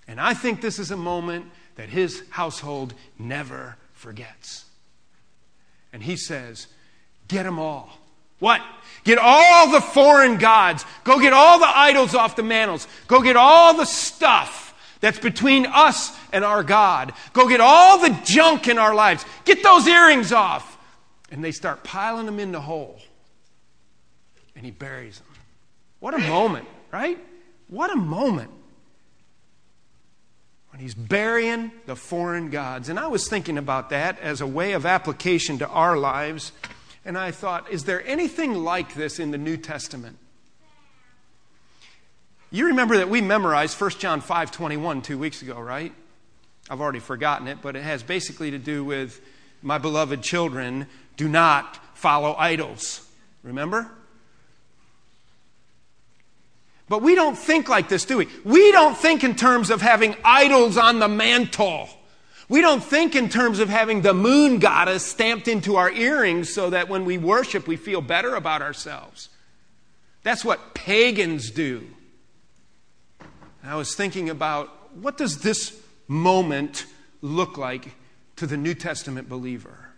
And 0.06 0.20
I 0.20 0.34
think 0.34 0.60
this 0.60 0.78
is 0.78 0.90
a 0.90 0.96
moment 0.96 1.46
that 1.76 1.90
his 1.90 2.22
household 2.30 2.94
never 3.18 3.76
forgets. 3.92 4.64
And 5.92 6.02
he 6.02 6.16
says, 6.16 6.66
Get 7.28 7.44
them 7.44 7.58
all. 7.58 7.90
What? 8.38 8.62
Get 9.04 9.18
all 9.18 9.70
the 9.70 9.80
foreign 9.80 10.38
gods. 10.38 10.84
Go 11.04 11.18
get 11.20 11.32
all 11.32 11.58
the 11.58 11.68
idols 11.68 12.14
off 12.14 12.36
the 12.36 12.42
mantles. 12.42 12.86
Go 13.06 13.22
get 13.22 13.36
all 13.36 13.74
the 13.74 13.84
stuff 13.84 14.74
that's 15.00 15.18
between 15.18 15.66
us 15.66 16.16
and 16.32 16.44
our 16.44 16.62
God. 16.62 17.12
Go 17.32 17.48
get 17.48 17.60
all 17.60 17.98
the 17.98 18.18
junk 18.24 18.68
in 18.68 18.78
our 18.78 18.94
lives. 18.94 19.24
Get 19.44 19.62
those 19.62 19.86
earrings 19.86 20.32
off. 20.32 20.76
And 21.30 21.44
they 21.44 21.52
start 21.52 21.84
piling 21.84 22.26
them 22.26 22.40
in 22.40 22.52
the 22.52 22.60
hole. 22.60 22.98
And 24.56 24.64
he 24.64 24.70
buries 24.70 25.18
them. 25.18 25.26
What 26.00 26.14
a 26.14 26.18
moment, 26.18 26.66
right? 26.92 27.18
What 27.68 27.92
a 27.92 27.96
moment. 27.96 28.50
When 30.70 30.80
he's 30.80 30.94
burying 30.94 31.70
the 31.86 31.96
foreign 31.96 32.50
gods. 32.50 32.88
And 32.88 32.98
I 32.98 33.06
was 33.08 33.28
thinking 33.28 33.58
about 33.58 33.90
that 33.90 34.18
as 34.20 34.40
a 34.40 34.46
way 34.46 34.72
of 34.72 34.86
application 34.86 35.58
to 35.58 35.68
our 35.68 35.96
lives. 35.96 36.52
And 37.08 37.16
I 37.16 37.30
thought, 37.30 37.70
is 37.70 37.84
there 37.84 38.06
anything 38.06 38.52
like 38.52 38.92
this 38.92 39.18
in 39.18 39.30
the 39.30 39.38
New 39.38 39.56
Testament? 39.56 40.18
You 42.50 42.66
remember 42.66 42.98
that 42.98 43.08
we 43.08 43.22
memorized 43.22 43.80
1 43.80 43.92
John 43.92 44.20
5 44.20 44.50
21 44.52 45.00
two 45.00 45.16
weeks 45.16 45.40
ago, 45.40 45.58
right? 45.58 45.94
I've 46.68 46.82
already 46.82 46.98
forgotten 46.98 47.48
it, 47.48 47.62
but 47.62 47.76
it 47.76 47.82
has 47.82 48.02
basically 48.02 48.50
to 48.50 48.58
do 48.58 48.84
with 48.84 49.22
my 49.62 49.78
beloved 49.78 50.22
children, 50.22 50.86
do 51.16 51.30
not 51.30 51.80
follow 51.96 52.34
idols. 52.36 53.08
Remember? 53.42 53.90
But 56.90 57.00
we 57.00 57.14
don't 57.14 57.38
think 57.38 57.70
like 57.70 57.88
this, 57.88 58.04
do 58.04 58.18
we? 58.18 58.28
We 58.44 58.70
don't 58.70 58.98
think 58.98 59.24
in 59.24 59.34
terms 59.34 59.70
of 59.70 59.80
having 59.80 60.14
idols 60.26 60.76
on 60.76 60.98
the 60.98 61.08
mantle. 61.08 61.88
We 62.48 62.62
don't 62.62 62.82
think 62.82 63.14
in 63.14 63.28
terms 63.28 63.58
of 63.58 63.68
having 63.68 64.00
the 64.00 64.14
moon 64.14 64.58
goddess 64.58 65.04
stamped 65.04 65.48
into 65.48 65.76
our 65.76 65.90
earrings 65.90 66.52
so 66.52 66.70
that 66.70 66.88
when 66.88 67.04
we 67.04 67.18
worship, 67.18 67.66
we 67.66 67.76
feel 67.76 68.00
better 68.00 68.34
about 68.34 68.62
ourselves. 68.62 69.28
That's 70.22 70.44
what 70.44 70.74
pagans 70.74 71.50
do. 71.50 71.86
I 73.62 73.76
was 73.76 73.94
thinking 73.94 74.30
about 74.30 74.96
what 74.96 75.18
does 75.18 75.40
this 75.40 75.78
moment 76.06 76.86
look 77.20 77.58
like 77.58 77.94
to 78.36 78.46
the 78.46 78.56
New 78.56 78.74
Testament 78.74 79.28
believer? 79.28 79.90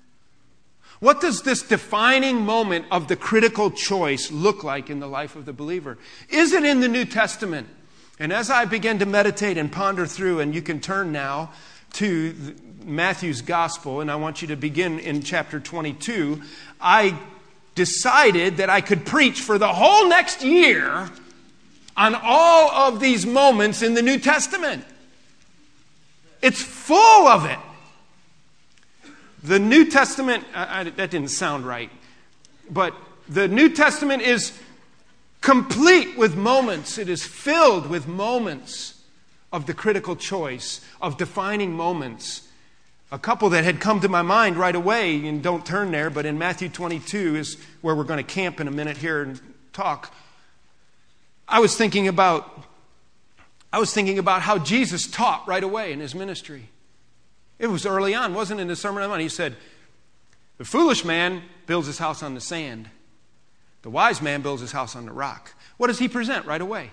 What 0.99 1.21
does 1.21 1.43
this 1.43 1.63
defining 1.63 2.45
moment 2.45 2.87
of 2.91 3.09
the 3.09 3.17
critical 3.17 3.71
choice 3.71 4.31
look 4.31 4.65
like 4.65 4.91
in 4.91 4.99
the 5.01 5.07
life 5.07 5.37
of 5.37 5.47
the 5.47 5.53
believer? 5.53 5.99
Is 6.29 6.53
it 6.53 6.65
in 6.65 6.81
the 6.81 6.89
New 6.89 7.05
Testament? 7.05 7.69
And 8.19 8.33
as 8.33 8.51
I 8.51 8.67
begin 8.67 8.99
to 8.99 9.07
meditate 9.07 9.57
and 9.57 9.73
ponder 9.73 10.07
through, 10.07 10.41
and 10.41 10.55
you 10.55 10.61
can 10.61 10.81
turn 10.81 11.11
now 11.11 11.53
to 11.95 12.35
Matthew's 12.85 13.43
gospel, 13.43 14.01
and 14.01 14.11
I 14.11 14.17
want 14.17 14.43
you 14.43 14.49
to 14.49 14.57
begin 14.57 14.99
in 14.99 15.23
chapter 15.23 15.61
22, 15.61 16.43
I 16.81 17.19
decided 17.75 18.59
that 18.59 18.71
I 18.71 18.81
could 18.81 19.07
preach 19.07 19.41
for 19.41 19.59
the 19.59 19.69
whole 19.69 20.09
next 20.09 20.43
year 20.43 21.11
on 21.97 22.15
all 22.15 22.71
of 22.71 23.01
these 23.01 23.27
moments 23.27 23.83
in 23.83 23.95
the 23.95 24.03
New 24.03 24.19
Testament. 24.19 24.85
It's 26.43 26.63
full 26.63 27.29
of 27.29 27.45
it. 27.45 27.59
The 29.43 29.59
New 29.59 29.91
Testament, 29.91 30.45
I, 30.55 30.81
I, 30.81 30.85
that 30.85 31.11
didn't 31.11 31.29
sound 31.29 31.67
right, 31.67 31.91
but 32.71 32.95
the 33.29 33.49
New 33.49 33.71
Testament 33.71 34.23
is 34.23 34.59
complete 35.41 36.17
with 36.17 36.37
moments. 36.37 36.99
It 36.99 37.09
is 37.09 37.25
filled 37.25 37.89
with 37.89 38.07
moments 38.07 39.00
of 39.53 39.67
the 39.67 39.75
critical 39.75 40.17
choice, 40.17 40.81
of 41.01 41.17
defining 41.17 41.73
moments. 41.73 42.49
A 43.13 43.19
couple 43.19 43.51
that 43.51 43.65
had 43.65 43.81
come 43.81 44.01
to 44.01 44.09
my 44.09 44.23
mind 44.23 44.57
right 44.57 44.75
away, 44.75 45.27
and 45.27 45.43
don't 45.43 45.67
turn 45.67 45.91
there, 45.91 46.11
but 46.11 46.27
in 46.27 46.39
Matthew 46.39 46.69
22 46.69 47.37
is 47.37 47.57
where 47.81 47.95
we're 47.95 48.05
going 48.05 48.25
to 48.25 48.35
camp 48.35 48.61
in 48.61 48.69
a 48.69 48.71
minute 48.71 48.97
here 48.97 49.23
and 49.23 49.41
talk. 49.73 50.15
I 51.49 51.59
was 51.59 51.77
thinking 51.77 52.07
about 52.07 52.67
I 53.73 53.79
was 53.79 53.95
thinking 53.95 54.19
about 54.19 54.43
how 54.43 54.59
Jesus 54.59 55.07
taught 55.07 55.47
right 55.47 55.63
away 55.63 55.93
in 55.93 56.01
his 56.01 56.15
ministry. 56.15 56.69
It 57.59 57.69
was 57.69 57.87
early 57.87 58.15
on, 58.15 58.35
wasn't 58.35 58.59
it, 58.59 58.63
in 58.63 58.69
the 58.69 58.77
Sermon 58.77 59.03
on 59.03 59.09
the 59.09 59.13
Mount? 59.13 59.23
He 59.23 59.29
said, 59.29 59.57
The 60.59 60.65
foolish 60.65 61.05
man 61.05 61.43
builds 61.67 61.87
his 61.87 61.99
house 61.99 62.23
on 62.23 62.35
the 62.35 62.41
sand. 62.41 62.91
The 63.83 63.91
wise 63.91 64.21
man 64.21 64.43
builds 64.43 64.61
his 64.61 64.73
house 64.73 64.97
on 64.97 65.07
the 65.07 65.13
rock. 65.13 65.55
What 65.77 65.87
does 65.87 65.99
he 65.99 66.09
present 66.09 66.47
right 66.47 66.61
away? 66.61 66.91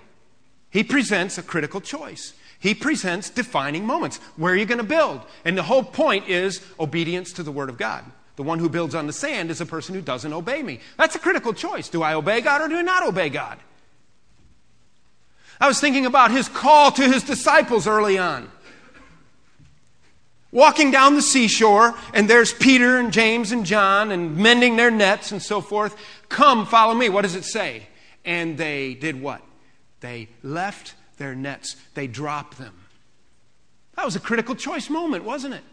He 0.69 0.83
presents 0.83 1.37
a 1.37 1.43
critical 1.43 1.81
choice. 1.81 2.33
He 2.59 2.73
presents 2.73 3.29
defining 3.29 3.85
moments. 3.85 4.17
Where 4.35 4.53
are 4.53 4.55
you 4.55 4.65
going 4.65 4.79
to 4.79 4.83
build? 4.83 5.21
And 5.45 5.57
the 5.57 5.63
whole 5.63 5.83
point 5.83 6.27
is 6.27 6.65
obedience 6.79 7.33
to 7.33 7.43
the 7.43 7.51
Word 7.51 7.69
of 7.69 7.77
God. 7.77 8.03
The 8.35 8.43
one 8.43 8.59
who 8.59 8.69
builds 8.69 8.95
on 8.95 9.07
the 9.07 9.13
sand 9.13 9.49
is 9.51 9.61
a 9.61 9.65
person 9.65 9.95
who 9.95 10.01
doesn't 10.01 10.31
obey 10.31 10.61
me. 10.63 10.79
That's 10.97 11.15
a 11.15 11.19
critical 11.19 11.53
choice. 11.53 11.89
Do 11.89 12.03
I 12.03 12.13
obey 12.13 12.41
God 12.41 12.61
or 12.61 12.67
do 12.67 12.77
I 12.77 12.81
not 12.81 13.05
obey 13.05 13.29
God? 13.29 13.57
I 15.59 15.67
was 15.67 15.79
thinking 15.79 16.05
about 16.05 16.31
his 16.31 16.47
call 16.47 16.91
to 16.91 17.03
his 17.03 17.23
disciples 17.23 17.87
early 17.87 18.17
on. 18.17 18.51
Walking 20.51 20.91
down 20.91 21.15
the 21.15 21.21
seashore, 21.21 21.95
and 22.13 22.29
there's 22.29 22.53
Peter 22.53 22.97
and 22.97 23.11
James 23.11 23.51
and 23.51 23.65
John 23.65 24.11
and 24.11 24.37
mending 24.37 24.75
their 24.75 24.91
nets 24.91 25.31
and 25.31 25.41
so 25.41 25.59
forth. 25.59 25.95
Come, 26.29 26.65
follow 26.65 26.93
me. 26.93 27.09
What 27.09 27.23
does 27.23 27.35
it 27.35 27.43
say? 27.43 27.87
And 28.23 28.57
they 28.57 28.93
did 28.93 29.19
what? 29.21 29.41
They 29.99 30.29
left 30.43 30.93
their 31.17 31.35
nets, 31.35 31.75
they 31.93 32.07
drop 32.07 32.55
them. 32.55 32.73
That 33.95 34.05
was 34.05 34.15
a 34.15 34.19
critical 34.19 34.55
choice 34.55 34.89
moment, 34.89 35.23
wasn't 35.23 35.55
it? 35.55 35.63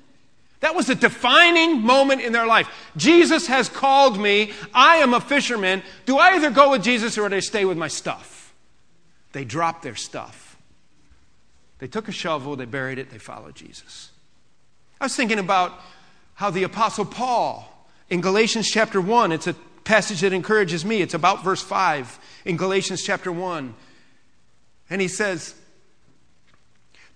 That 0.61 0.75
was 0.75 0.89
a 0.89 0.95
defining 0.95 1.83
moment 1.83 2.23
in 2.23 2.33
their 2.33 2.47
life. 2.47 2.69
Jesus 2.97 3.47
has 3.49 3.69
called 3.69 4.19
me. 4.19 4.53
I 4.73 4.97
am 4.97 5.13
a 5.13 5.21
fisherman. 5.21 5.83
Do 6.07 6.17
I 6.17 6.37
either 6.37 6.51
go 6.51 6.71
with 6.71 6.83
Jesus 6.83 7.19
or 7.19 7.29
do 7.29 7.37
I 7.37 7.41
stay 7.41 7.67
with 7.67 7.77
my 7.77 7.89
stuff? 7.89 8.55
They 9.33 9.45
dropped 9.45 9.83
their 9.83 9.97
stuff. 9.97 10.57
They 11.81 11.87
took 11.87 12.09
a 12.09 12.13
shovel, 12.13 12.57
they 12.57 12.65
buried 12.65 12.99
it, 12.99 13.11
they 13.11 13.19
followed 13.19 13.57
Jesus. 13.57 14.11
I 15.01 15.05
was 15.05 15.15
thinking 15.15 15.39
about 15.39 15.73
how 16.35 16.51
the 16.51 16.63
Apostle 16.63 17.05
Paul 17.05 17.69
in 18.09 18.21
Galatians 18.21 18.71
chapter 18.71 19.01
1, 19.01 19.33
it's 19.33 19.47
a 19.47 19.55
passage 19.85 20.21
that 20.21 20.33
encourages 20.33 20.85
me. 20.85 21.03
It's 21.03 21.15
about 21.15 21.45
verse 21.45 21.61
5 21.61 22.19
in 22.45 22.57
Galatians 22.57 23.03
chapter 23.03 23.31
1. 23.31 23.75
And 24.95 25.01
he 25.01 25.09
says, 25.09 25.57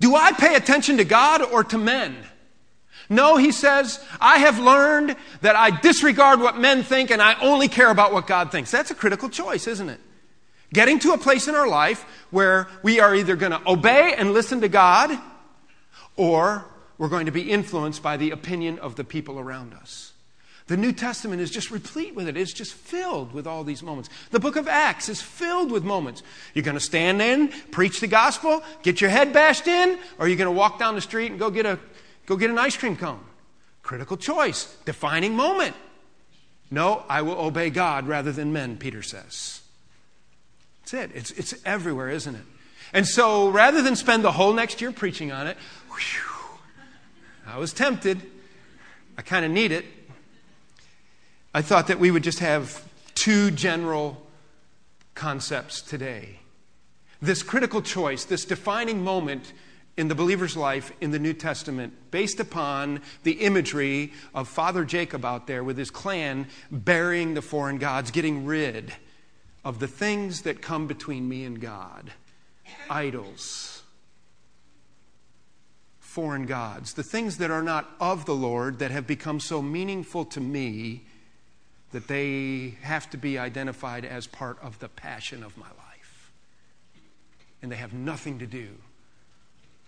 Do 0.00 0.16
I 0.16 0.32
pay 0.32 0.56
attention 0.56 0.96
to 0.96 1.04
God 1.04 1.42
or 1.42 1.62
to 1.62 1.78
men? 1.78 2.16
No, 3.08 3.36
he 3.36 3.52
says, 3.52 4.04
I 4.20 4.38
have 4.38 4.58
learned 4.58 5.14
that 5.42 5.54
I 5.54 5.70
disregard 5.70 6.40
what 6.40 6.58
men 6.58 6.82
think 6.82 7.12
and 7.12 7.22
I 7.22 7.40
only 7.40 7.68
care 7.68 7.92
about 7.92 8.12
what 8.12 8.26
God 8.26 8.50
thinks. 8.50 8.72
That's 8.72 8.90
a 8.90 8.96
critical 8.96 9.28
choice, 9.28 9.68
isn't 9.68 9.90
it? 9.90 10.00
Getting 10.72 10.98
to 10.98 11.12
a 11.12 11.18
place 11.18 11.46
in 11.46 11.54
our 11.54 11.68
life 11.68 12.04
where 12.32 12.66
we 12.82 12.98
are 12.98 13.14
either 13.14 13.36
going 13.36 13.52
to 13.52 13.62
obey 13.64 14.12
and 14.18 14.32
listen 14.32 14.60
to 14.62 14.68
God 14.68 15.16
or 16.16 16.64
we're 16.98 17.08
going 17.08 17.26
to 17.26 17.32
be 17.32 17.48
influenced 17.48 18.02
by 18.02 18.16
the 18.16 18.32
opinion 18.32 18.80
of 18.80 18.96
the 18.96 19.04
people 19.04 19.38
around 19.38 19.72
us. 19.72 20.07
The 20.68 20.76
New 20.76 20.92
Testament 20.92 21.40
is 21.40 21.50
just 21.50 21.70
replete 21.70 22.14
with 22.14 22.28
it. 22.28 22.36
It's 22.36 22.52
just 22.52 22.74
filled 22.74 23.32
with 23.32 23.46
all 23.46 23.64
these 23.64 23.82
moments. 23.82 24.10
The 24.30 24.40
book 24.40 24.56
of 24.56 24.68
Acts 24.68 25.08
is 25.08 25.20
filled 25.20 25.72
with 25.72 25.82
moments. 25.82 26.22
You're 26.54 26.64
going 26.64 26.76
to 26.76 26.80
stand 26.80 27.20
in, 27.20 27.48
preach 27.70 28.00
the 28.00 28.06
gospel, 28.06 28.62
get 28.82 29.00
your 29.00 29.10
head 29.10 29.32
bashed 29.32 29.66
in, 29.66 29.98
or 30.18 30.28
you're 30.28 30.36
going 30.36 30.46
to 30.46 30.58
walk 30.58 30.78
down 30.78 30.94
the 30.94 31.00
street 31.00 31.30
and 31.30 31.38
go 31.38 31.50
get 31.50 31.66
a 31.66 31.78
Go 32.28 32.36
get 32.36 32.50
an 32.50 32.58
ice 32.58 32.76
cream 32.76 32.94
cone. 32.94 33.24
Critical 33.82 34.18
choice, 34.18 34.76
defining 34.84 35.34
moment. 35.34 35.74
No, 36.70 37.02
I 37.08 37.22
will 37.22 37.40
obey 37.40 37.70
God 37.70 38.06
rather 38.06 38.30
than 38.32 38.52
men, 38.52 38.76
Peter 38.76 39.02
says. 39.02 39.62
That's 40.82 40.92
it. 40.92 41.10
It's, 41.14 41.30
it's 41.30 41.54
everywhere, 41.64 42.10
isn't 42.10 42.34
it? 42.34 42.42
And 42.92 43.06
so 43.06 43.48
rather 43.48 43.80
than 43.80 43.96
spend 43.96 44.24
the 44.24 44.32
whole 44.32 44.52
next 44.52 44.82
year 44.82 44.92
preaching 44.92 45.32
on 45.32 45.46
it, 45.46 45.56
whew, 45.86 46.58
I 47.46 47.56
was 47.56 47.72
tempted. 47.72 48.20
I 49.16 49.22
kind 49.22 49.46
of 49.46 49.50
need 49.50 49.72
it. 49.72 49.86
I 51.54 51.62
thought 51.62 51.86
that 51.86 51.98
we 51.98 52.10
would 52.10 52.22
just 52.22 52.40
have 52.40 52.86
two 53.14 53.50
general 53.50 54.26
concepts 55.14 55.80
today. 55.80 56.40
This 57.20 57.42
critical 57.42 57.82
choice, 57.82 58.24
this 58.24 58.44
defining 58.44 59.02
moment 59.02 59.52
in 59.96 60.08
the 60.08 60.14
believer's 60.14 60.56
life 60.56 60.92
in 61.00 61.10
the 61.10 61.18
New 61.18 61.32
Testament 61.32 61.92
based 62.12 62.38
upon 62.38 63.00
the 63.24 63.32
imagery 63.32 64.12
of 64.34 64.46
Father 64.46 64.84
Jacob 64.84 65.24
out 65.24 65.46
there 65.48 65.64
with 65.64 65.76
his 65.76 65.90
clan 65.90 66.46
burying 66.70 67.34
the 67.34 67.42
foreign 67.42 67.78
gods, 67.78 68.12
getting 68.12 68.46
rid 68.46 68.92
of 69.64 69.80
the 69.80 69.88
things 69.88 70.42
that 70.42 70.62
come 70.62 70.86
between 70.86 71.28
me 71.28 71.44
and 71.44 71.60
God. 71.60 72.12
Idols, 72.88 73.82
foreign 75.98 76.46
gods, 76.46 76.92
the 76.92 77.02
things 77.02 77.38
that 77.38 77.50
are 77.50 77.62
not 77.62 77.90
of 77.98 78.26
the 78.26 78.34
Lord 78.34 78.78
that 78.78 78.90
have 78.92 79.06
become 79.06 79.40
so 79.40 79.60
meaningful 79.60 80.24
to 80.26 80.40
me 80.40 81.06
that 81.92 82.08
they 82.08 82.76
have 82.82 83.08
to 83.10 83.16
be 83.16 83.38
identified 83.38 84.04
as 84.04 84.26
part 84.26 84.58
of 84.62 84.78
the 84.78 84.88
passion 84.88 85.42
of 85.42 85.56
my 85.56 85.66
life. 85.66 86.30
And 87.62 87.72
they 87.72 87.76
have 87.76 87.92
nothing 87.92 88.38
to 88.40 88.46
do 88.46 88.68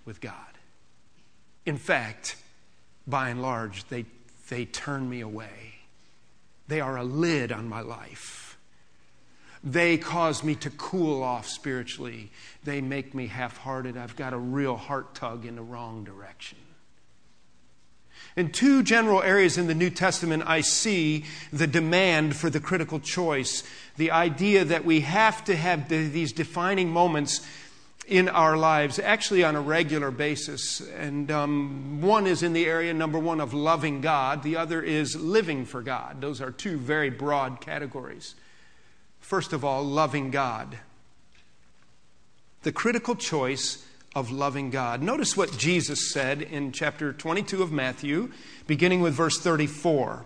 with 0.04 0.20
God. 0.20 0.34
In 1.66 1.76
fact, 1.76 2.36
by 3.06 3.28
and 3.28 3.42
large, 3.42 3.84
they, 3.88 4.06
they 4.48 4.64
turn 4.64 5.08
me 5.08 5.20
away. 5.20 5.74
They 6.68 6.80
are 6.80 6.96
a 6.96 7.04
lid 7.04 7.52
on 7.52 7.68
my 7.68 7.80
life. 7.80 8.56
They 9.62 9.98
cause 9.98 10.42
me 10.42 10.54
to 10.56 10.70
cool 10.70 11.22
off 11.22 11.46
spiritually. 11.46 12.30
They 12.64 12.80
make 12.80 13.14
me 13.14 13.26
half 13.26 13.58
hearted. 13.58 13.96
I've 13.96 14.16
got 14.16 14.32
a 14.32 14.38
real 14.38 14.76
heart 14.76 15.14
tug 15.14 15.44
in 15.44 15.56
the 15.56 15.62
wrong 15.62 16.04
direction. 16.04 16.58
In 18.36 18.52
two 18.52 18.82
general 18.82 19.22
areas 19.22 19.58
in 19.58 19.66
the 19.66 19.74
New 19.74 19.90
Testament, 19.90 20.44
I 20.46 20.60
see 20.60 21.24
the 21.52 21.66
demand 21.66 22.36
for 22.36 22.48
the 22.48 22.60
critical 22.60 23.00
choice, 23.00 23.64
the 23.96 24.12
idea 24.12 24.64
that 24.64 24.84
we 24.84 25.00
have 25.00 25.44
to 25.44 25.56
have 25.56 25.88
the, 25.88 26.08
these 26.08 26.32
defining 26.32 26.90
moments 26.90 27.44
in 28.06 28.28
our 28.28 28.56
lives, 28.56 28.98
actually 28.98 29.44
on 29.44 29.54
a 29.54 29.60
regular 29.60 30.10
basis. 30.10 30.80
And 30.80 31.30
um, 31.30 32.00
one 32.00 32.26
is 32.26 32.42
in 32.42 32.52
the 32.52 32.66
area, 32.66 32.92
number 32.92 33.18
one, 33.18 33.40
of 33.40 33.54
loving 33.54 34.00
God, 34.00 34.42
the 34.42 34.56
other 34.56 34.82
is 34.82 35.14
living 35.14 35.64
for 35.64 35.80
God. 35.80 36.20
Those 36.20 36.40
are 36.40 36.50
two 36.50 36.76
very 36.76 37.10
broad 37.10 37.60
categories. 37.60 38.34
First 39.20 39.52
of 39.52 39.64
all, 39.64 39.84
loving 39.84 40.30
God. 40.30 40.78
The 42.62 42.72
critical 42.72 43.14
choice 43.14 43.86
of 44.14 44.32
loving 44.32 44.70
God. 44.70 45.02
Notice 45.02 45.36
what 45.36 45.56
Jesus 45.56 46.10
said 46.10 46.42
in 46.42 46.72
chapter 46.72 47.12
22 47.12 47.62
of 47.62 47.70
Matthew, 47.70 48.32
beginning 48.66 49.02
with 49.02 49.14
verse 49.14 49.38
34. 49.38 50.24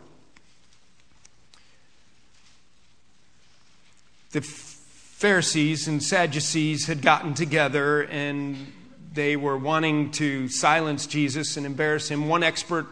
The 4.32 4.40
Pharisees 4.40 5.86
and 5.86 6.02
Sadducees 6.02 6.86
had 6.86 7.02
gotten 7.02 7.34
together 7.34 8.02
and 8.02 8.72
they 9.12 9.36
were 9.36 9.56
wanting 9.56 10.10
to 10.12 10.48
silence 10.48 11.06
Jesus 11.06 11.56
and 11.56 11.64
embarrass 11.64 12.08
him. 12.08 12.26
One 12.26 12.42
expert, 12.42 12.86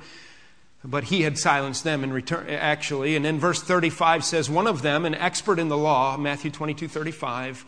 but 0.84 1.04
he 1.04 1.22
had 1.22 1.36
silenced 1.36 1.84
them 1.84 2.04
in 2.04 2.12
return, 2.12 2.48
actually. 2.48 3.16
And 3.16 3.24
then 3.24 3.40
verse 3.40 3.60
35 3.60 4.24
says, 4.24 4.48
One 4.48 4.68
of 4.68 4.82
them, 4.82 5.04
an 5.04 5.16
expert 5.16 5.58
in 5.58 5.68
the 5.68 5.76
law, 5.76 6.16
Matthew 6.16 6.52
22 6.52 6.86
35, 6.86 7.64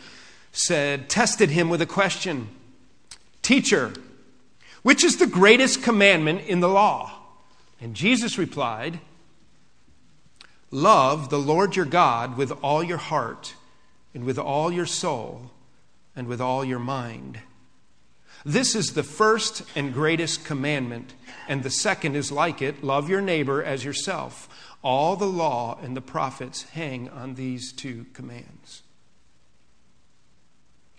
said, 0.53 1.09
tested 1.09 1.51
him 1.51 1.69
with 1.69 1.83
a 1.83 1.87
question 1.87 2.49
Teacher, 3.45 3.93
which 4.83 5.05
is 5.05 5.19
the 5.19 5.27
greatest 5.27 5.83
commandment 5.83 6.47
in 6.47 6.61
the 6.61 6.69
law? 6.69 7.13
And 7.79 7.95
Jesus 7.95 8.39
replied, 8.39 9.01
Love 10.71 11.29
the 11.29 11.39
Lord 11.39 11.77
your 11.77 11.85
God 11.85 12.39
with 12.39 12.51
all 12.63 12.83
your 12.83 12.97
heart 12.97 13.55
and 14.15 14.25
with 14.25 14.39
all 14.39 14.73
your 14.73 14.87
soul 14.87 15.51
and 16.17 16.27
with 16.27 16.41
all 16.41 16.65
your 16.65 16.79
mind. 16.79 17.39
This 18.47 18.75
is 18.75 18.95
the 18.95 19.03
first 19.03 19.63
and 19.77 19.93
greatest 19.93 20.47
commandment, 20.47 21.13
and 21.47 21.63
the 21.63 21.71
second 21.71 22.17
is 22.17 22.33
like 22.33 22.63
it 22.63 22.83
love 22.83 23.11
your 23.11 23.21
neighbor 23.21 23.63
as 23.63 23.85
yourself. 23.85 24.49
All 24.83 25.17
the 25.17 25.27
law 25.27 25.79
and 25.83 25.95
the 25.95 26.01
prophets 26.01 26.63
hang 26.63 27.11
on 27.11 27.35
these 27.35 27.73
two 27.73 28.07
commands. 28.15 28.83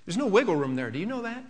There's 0.05 0.17
no 0.17 0.27
wiggle 0.27 0.55
room 0.55 0.75
there. 0.75 0.91
Do 0.91 0.99
you 0.99 1.07
know 1.07 1.23
that? 1.23 1.43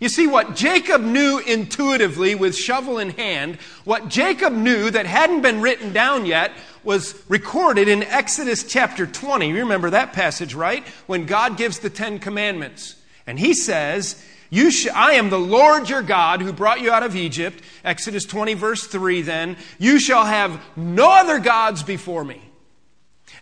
You 0.00 0.08
see, 0.08 0.26
what 0.26 0.56
Jacob 0.56 1.02
knew 1.02 1.38
intuitively 1.38 2.34
with 2.34 2.56
shovel 2.56 2.98
in 2.98 3.10
hand, 3.10 3.56
what 3.84 4.08
Jacob 4.08 4.52
knew 4.52 4.90
that 4.90 5.04
hadn't 5.04 5.42
been 5.42 5.60
written 5.60 5.92
down 5.92 6.24
yet, 6.24 6.52
was 6.82 7.22
recorded 7.28 7.86
in 7.86 8.02
Exodus 8.02 8.64
chapter 8.64 9.06
20. 9.06 9.48
You 9.48 9.56
remember 9.56 9.90
that 9.90 10.14
passage, 10.14 10.54
right? 10.54 10.86
When 11.06 11.26
God 11.26 11.58
gives 11.58 11.80
the 11.80 11.90
Ten 11.90 12.18
Commandments. 12.18 12.96
And 13.26 13.38
he 13.38 13.52
says, 13.52 14.24
sh- 14.52 14.88
I 14.88 15.12
am 15.12 15.28
the 15.28 15.38
Lord 15.38 15.90
your 15.90 16.02
God 16.02 16.40
who 16.40 16.52
brought 16.52 16.80
you 16.80 16.90
out 16.90 17.02
of 17.02 17.14
Egypt. 17.14 17.62
Exodus 17.84 18.24
20, 18.24 18.54
verse 18.54 18.86
3 18.86 19.22
then. 19.22 19.56
You 19.78 19.98
shall 19.98 20.24
have 20.24 20.60
no 20.76 21.10
other 21.10 21.38
gods 21.38 21.82
before 21.82 22.24
me. 22.24 22.49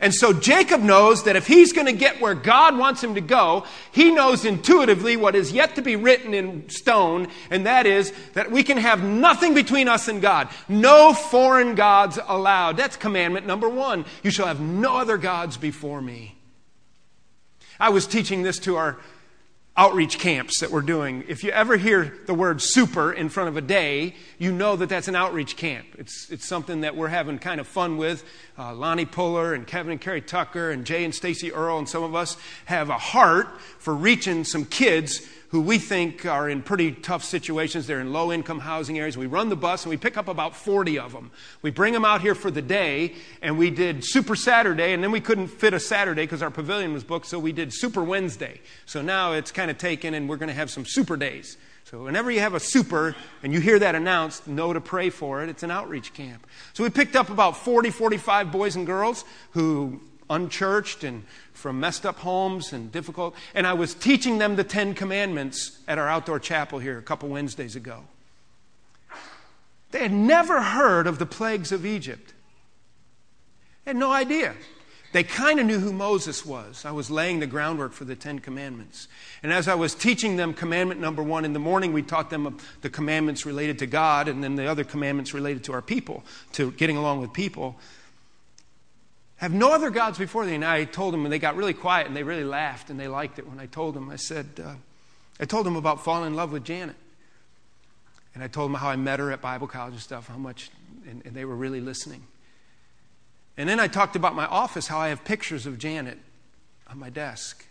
And 0.00 0.14
so 0.14 0.32
Jacob 0.32 0.80
knows 0.80 1.24
that 1.24 1.34
if 1.34 1.46
he's 1.46 1.72
going 1.72 1.86
to 1.86 1.92
get 1.92 2.20
where 2.20 2.34
God 2.34 2.78
wants 2.78 3.02
him 3.02 3.14
to 3.16 3.20
go, 3.20 3.66
he 3.90 4.12
knows 4.12 4.44
intuitively 4.44 5.16
what 5.16 5.34
is 5.34 5.50
yet 5.50 5.74
to 5.74 5.82
be 5.82 5.96
written 5.96 6.34
in 6.34 6.68
stone, 6.68 7.28
and 7.50 7.66
that 7.66 7.84
is 7.84 8.12
that 8.34 8.50
we 8.52 8.62
can 8.62 8.78
have 8.78 9.02
nothing 9.02 9.54
between 9.54 9.88
us 9.88 10.06
and 10.06 10.22
God. 10.22 10.48
No 10.68 11.12
foreign 11.12 11.74
gods 11.74 12.18
allowed. 12.28 12.76
That's 12.76 12.96
commandment 12.96 13.46
number 13.46 13.68
one. 13.68 14.04
You 14.22 14.30
shall 14.30 14.46
have 14.46 14.60
no 14.60 14.98
other 14.98 15.18
gods 15.18 15.56
before 15.56 16.00
me. 16.00 16.36
I 17.80 17.90
was 17.90 18.06
teaching 18.06 18.42
this 18.42 18.58
to 18.60 18.76
our 18.76 18.98
outreach 19.78 20.18
camps 20.18 20.58
that 20.58 20.72
we're 20.72 20.82
doing. 20.82 21.24
If 21.28 21.44
you 21.44 21.52
ever 21.52 21.76
hear 21.76 22.18
the 22.26 22.34
word 22.34 22.60
super 22.60 23.12
in 23.12 23.28
front 23.28 23.48
of 23.48 23.56
a 23.56 23.60
day, 23.60 24.16
you 24.36 24.50
know 24.50 24.74
that 24.74 24.88
that's 24.88 25.06
an 25.06 25.14
outreach 25.14 25.56
camp. 25.56 25.86
It's, 25.96 26.28
it's 26.30 26.44
something 26.44 26.80
that 26.80 26.96
we're 26.96 27.06
having 27.06 27.38
kind 27.38 27.60
of 27.60 27.68
fun 27.68 27.96
with. 27.96 28.24
Uh, 28.58 28.74
Lonnie 28.74 29.06
Puller 29.06 29.54
and 29.54 29.68
Kevin 29.68 29.92
and 29.92 30.00
Carrie 30.00 30.20
Tucker 30.20 30.72
and 30.72 30.84
Jay 30.84 31.04
and 31.04 31.14
Stacy 31.14 31.52
Earl 31.52 31.78
and 31.78 31.88
some 31.88 32.02
of 32.02 32.16
us 32.16 32.36
have 32.64 32.90
a 32.90 32.98
heart 32.98 33.60
for 33.78 33.94
reaching 33.94 34.42
some 34.42 34.64
kids 34.64 35.24
who 35.48 35.60
we 35.62 35.78
think 35.78 36.26
are 36.26 36.48
in 36.48 36.62
pretty 36.62 36.92
tough 36.92 37.24
situations. 37.24 37.86
They're 37.86 38.00
in 38.00 38.12
low 38.12 38.30
income 38.32 38.60
housing 38.60 38.98
areas. 38.98 39.16
We 39.16 39.26
run 39.26 39.48
the 39.48 39.56
bus 39.56 39.84
and 39.84 39.90
we 39.90 39.96
pick 39.96 40.16
up 40.16 40.28
about 40.28 40.54
40 40.54 40.98
of 40.98 41.12
them. 41.12 41.30
We 41.62 41.70
bring 41.70 41.94
them 41.94 42.04
out 42.04 42.20
here 42.20 42.34
for 42.34 42.50
the 42.50 42.62
day, 42.62 43.14
and 43.40 43.56
we 43.56 43.70
did 43.70 44.04
Super 44.04 44.36
Saturday, 44.36 44.92
and 44.92 45.02
then 45.02 45.10
we 45.10 45.20
couldn't 45.20 45.48
fit 45.48 45.72
a 45.72 45.80
Saturday 45.80 46.22
because 46.22 46.42
our 46.42 46.50
pavilion 46.50 46.92
was 46.92 47.02
booked, 47.02 47.26
so 47.26 47.38
we 47.38 47.52
did 47.52 47.72
Super 47.72 48.04
Wednesday. 48.04 48.60
So 48.84 49.00
now 49.00 49.32
it's 49.32 49.50
kind 49.50 49.70
of 49.70 49.78
taken, 49.78 50.14
and 50.14 50.28
we're 50.28 50.36
going 50.36 50.48
to 50.48 50.54
have 50.54 50.70
some 50.70 50.84
super 50.84 51.16
days. 51.16 51.56
So 51.84 52.04
whenever 52.04 52.30
you 52.30 52.40
have 52.40 52.52
a 52.52 52.60
super 52.60 53.16
and 53.42 53.50
you 53.50 53.60
hear 53.60 53.78
that 53.78 53.94
announced, 53.94 54.46
know 54.46 54.74
to 54.74 54.80
pray 54.80 55.08
for 55.08 55.42
it. 55.42 55.48
It's 55.48 55.62
an 55.62 55.70
outreach 55.70 56.12
camp. 56.12 56.46
So 56.74 56.84
we 56.84 56.90
picked 56.90 57.16
up 57.16 57.30
about 57.30 57.56
40, 57.56 57.88
45 57.88 58.52
boys 58.52 58.76
and 58.76 58.86
girls 58.86 59.24
who 59.52 60.02
unchurched 60.28 61.04
and 61.04 61.24
from 61.58 61.80
messed 61.80 62.06
up 62.06 62.18
homes 62.20 62.72
and 62.72 62.90
difficult. 62.92 63.34
And 63.54 63.66
I 63.66 63.74
was 63.74 63.92
teaching 63.92 64.38
them 64.38 64.56
the 64.56 64.64
Ten 64.64 64.94
Commandments 64.94 65.78
at 65.88 65.98
our 65.98 66.08
outdoor 66.08 66.38
chapel 66.38 66.78
here 66.78 66.98
a 66.98 67.02
couple 67.02 67.28
Wednesdays 67.28 67.76
ago. 67.76 68.04
They 69.90 70.00
had 70.00 70.12
never 70.12 70.62
heard 70.62 71.06
of 71.06 71.18
the 71.18 71.26
plagues 71.26 71.72
of 71.72 71.84
Egypt. 71.84 72.32
They 73.84 73.90
had 73.90 73.96
no 73.96 74.12
idea. 74.12 74.54
They 75.12 75.24
kind 75.24 75.58
of 75.58 75.64
knew 75.64 75.78
who 75.78 75.92
Moses 75.92 76.44
was. 76.44 76.84
I 76.84 76.90
was 76.90 77.10
laying 77.10 77.40
the 77.40 77.46
groundwork 77.46 77.92
for 77.92 78.04
the 78.04 78.14
Ten 78.14 78.38
Commandments. 78.38 79.08
And 79.42 79.50
as 79.50 79.66
I 79.66 79.74
was 79.74 79.94
teaching 79.94 80.36
them 80.36 80.52
commandment 80.52 81.00
number 81.00 81.22
one 81.22 81.46
in 81.46 81.54
the 81.54 81.58
morning, 81.58 81.94
we 81.94 82.02
taught 82.02 82.28
them 82.28 82.58
the 82.82 82.90
commandments 82.90 83.46
related 83.46 83.78
to 83.78 83.86
God 83.86 84.28
and 84.28 84.44
then 84.44 84.56
the 84.56 84.66
other 84.66 84.84
commandments 84.84 85.32
related 85.32 85.64
to 85.64 85.72
our 85.72 85.80
people, 85.80 86.24
to 86.52 86.72
getting 86.72 86.98
along 86.98 87.20
with 87.20 87.32
people 87.32 87.76
have 89.38 89.52
no 89.52 89.72
other 89.72 89.90
gods 89.90 90.18
before 90.18 90.44
thee. 90.44 90.54
And 90.54 90.64
I 90.64 90.84
told 90.84 91.14
them, 91.14 91.24
and 91.24 91.32
they 91.32 91.38
got 91.38 91.56
really 91.56 91.74
quiet 91.74 92.06
and 92.06 92.16
they 92.16 92.22
really 92.22 92.44
laughed 92.44 92.90
and 92.90 93.00
they 93.00 93.08
liked 93.08 93.38
it 93.38 93.48
when 93.48 93.58
I 93.58 93.66
told 93.66 93.94
them. 93.94 94.10
I 94.10 94.16
said, 94.16 94.46
uh, 94.62 94.74
I 95.40 95.44
told 95.44 95.64
them 95.64 95.76
about 95.76 96.04
falling 96.04 96.26
in 96.26 96.34
love 96.34 96.52
with 96.52 96.64
Janet. 96.64 96.96
And 98.34 98.42
I 98.42 98.48
told 98.48 98.70
them 98.70 98.74
how 98.74 98.88
I 98.88 98.96
met 98.96 99.18
her 99.18 99.32
at 99.32 99.40
Bible 99.40 99.66
college 99.66 99.94
and 99.94 100.02
stuff, 100.02 100.28
how 100.28 100.36
much, 100.36 100.70
and, 101.08 101.24
and 101.24 101.34
they 101.34 101.44
were 101.44 101.56
really 101.56 101.80
listening. 101.80 102.24
And 103.56 103.68
then 103.68 103.80
I 103.80 103.88
talked 103.88 104.14
about 104.14 104.34
my 104.34 104.46
office, 104.46 104.86
how 104.86 104.98
I 104.98 105.08
have 105.08 105.24
pictures 105.24 105.66
of 105.66 105.78
Janet 105.78 106.18
on 106.88 106.98
my 106.98 107.10
desk. 107.10 107.64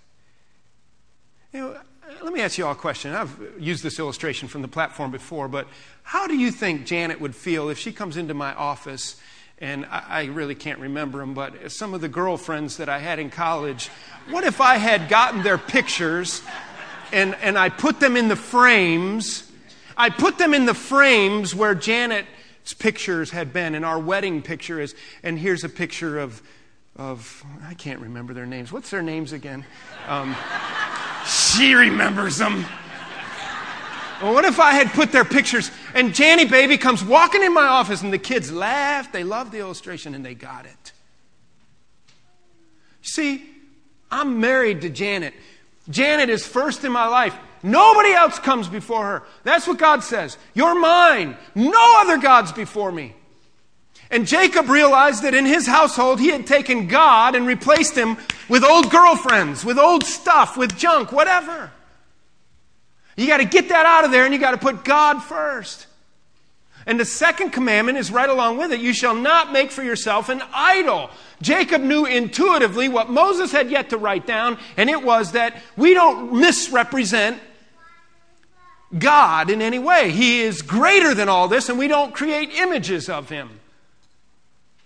You 1.54 1.60
know, 1.60 1.78
let 2.22 2.34
me 2.34 2.42
ask 2.42 2.58
you 2.58 2.66
all 2.66 2.74
a 2.74 2.76
question. 2.76 3.14
I've 3.14 3.38
used 3.60 3.84
this 3.84 4.00
illustration 4.00 4.48
from 4.48 4.62
the 4.62 4.68
platform 4.68 5.12
before, 5.12 5.48
but 5.48 5.68
how 6.04 6.28
do 6.28 6.36
you 6.36 6.52
think 6.52 6.86
Janet 6.86 7.20
would 7.22 7.36
feel 7.36 7.70
if 7.70 7.78
she 7.78 7.92
comes 7.92 8.18
into 8.18 8.34
my 8.34 8.54
office 8.54 9.16
and 9.60 9.88
I, 9.89 10.26
really 10.26 10.54
can't 10.54 10.80
remember 10.80 11.17
them, 11.17 11.34
but 11.34 11.72
some 11.72 11.96
of 11.96 12.02
the 12.02 12.08
girlfriends 12.08 12.78
that 12.78 12.89
I 12.89 13.00
had 13.00 13.17
in 13.17 13.32
college, 13.32 13.89
what 14.30 14.43
if 14.43 14.62
I 14.62 14.78
had 14.78 15.10
gotten 15.10 15.41
their 15.41 15.58
pictures 15.58 16.43
and, 17.12 17.36
and 17.41 17.58
I 17.58 17.70
put 17.70 18.00
them 18.00 18.15
in 18.17 18.28
the 18.28 18.36
frames? 18.36 19.52
I 19.98 20.12
put 20.12 20.38
them 20.38 20.54
in 20.54 20.67
the 20.67 20.76
frames 20.76 21.56
where 21.56 21.74
Janet's 21.74 22.74
pictures 22.78 23.32
had 23.32 23.52
been, 23.52 23.74
and 23.74 23.84
our 23.84 23.98
wedding 23.98 24.43
picture 24.43 24.80
is, 24.80 24.93
and 25.24 25.39
here's 25.39 25.63
a 25.63 25.70
picture 25.70 26.20
of, 26.20 26.39
of 26.96 27.43
I 27.67 27.74
can't 27.74 28.02
remember 28.02 28.36
their 28.36 28.46
names. 28.46 28.72
What's 28.72 28.91
their 28.91 29.02
names 29.02 29.32
again? 29.32 29.65
Um, 30.08 30.36
she 31.26 31.74
remembers 31.74 32.38
them. 32.38 32.63
Well, 34.22 34.34
what 34.34 34.46
if 34.46 34.60
I 34.60 34.74
had 34.74 34.88
put 34.93 35.12
their 35.12 35.26
pictures 35.26 35.72
and 35.98 36.14
Janny 36.14 36.48
Baby 36.48 36.78
comes 36.78 37.04
walking 37.04 37.42
in 37.42 37.56
my 37.56 37.66
office 37.66 38.04
and 38.04 38.14
the 38.14 38.20
kids 38.20 38.52
laughed. 38.52 39.12
They 39.12 39.24
loved 39.24 39.52
the 39.52 39.58
illustration 39.58 40.14
and 40.14 40.24
they 40.24 40.36
got 40.36 40.68
it. 40.68 40.92
See, 43.02 43.44
I'm 44.12 44.40
married 44.40 44.82
to 44.82 44.92
Janet. 44.92 45.34
Janet 45.90 46.30
is 46.30 46.46
first 46.46 46.84
in 46.84 46.92
my 46.92 47.08
life. 47.08 47.36
Nobody 47.64 48.12
else 48.12 48.38
comes 48.38 48.68
before 48.68 49.06
her. 49.06 49.24
That's 49.44 49.68
what 49.68 49.80
God 49.80 50.04
says. 50.04 50.38
You're 50.54 50.80
mine. 50.80 51.36
No 51.56 51.96
other 51.98 52.20
gods 52.20 52.52
before 52.52 52.92
me. 52.92 53.16
And 54.12 54.28
Jacob 54.28 54.70
realized 54.70 55.24
that 55.24 55.34
in 55.34 55.48
his 55.48 55.66
household 55.66 56.20
he 56.20 56.30
had 56.30 56.46
taken 56.46 56.88
God 56.88 57.34
and 57.34 57.48
replaced 57.48 57.98
him 57.98 58.18
with 58.48 58.64
old 58.64 58.92
girlfriends, 58.92 59.66
with 59.66 59.80
old 59.80 60.04
stuff, 60.04 60.58
with 60.58 60.78
junk, 60.78 61.12
whatever. 61.12 61.72
You 63.16 63.26
got 63.26 63.38
to 63.38 63.46
get 63.46 63.70
that 63.70 63.88
out 63.88 64.06
of 64.06 64.12
there 64.12 64.26
and 64.26 64.34
you 64.34 64.40
got 64.40 64.52
to 64.52 64.58
put 64.60 64.86
God 64.86 65.24
first. 65.24 65.87
And 66.88 67.00
the 67.00 67.06
second 67.06 67.52
commandment 67.52 67.97
is 67.97 68.12
right 68.12 68.30
along 68.30 68.58
with 68.58 68.71
it. 68.71 68.80
You 68.80 68.93
shall 68.93 69.13
not 69.13 69.52
make 69.52 69.69
for 69.69 69.84
yourself 69.84 70.30
an 70.30 70.41
idol. 70.54 71.12
Jacob 71.41 71.82
knew 71.82 72.06
intuitively 72.06 72.89
what 72.89 73.10
Moses 73.10 73.52
had 73.52 73.69
yet 73.69 73.91
to 73.91 73.97
write 73.97 74.26
down, 74.26 74.58
and 74.78 74.89
it 74.89 75.04
was 75.04 75.34
that 75.34 75.62
we 75.76 75.93
don't 75.93 76.34
misrepresent 76.34 77.39
God 78.97 79.50
in 79.50 79.62
any 79.62 79.78
way. 79.78 80.12
He 80.12 80.39
is 80.39 80.63
greater 80.63 81.13
than 81.13 81.30
all 81.30 81.47
this, 81.47 81.67
and 81.67 81.78
we 81.78 81.89
don't 81.89 82.15
create 82.15 82.50
images 82.52 83.10
of 83.10 83.30
him. 83.30 83.60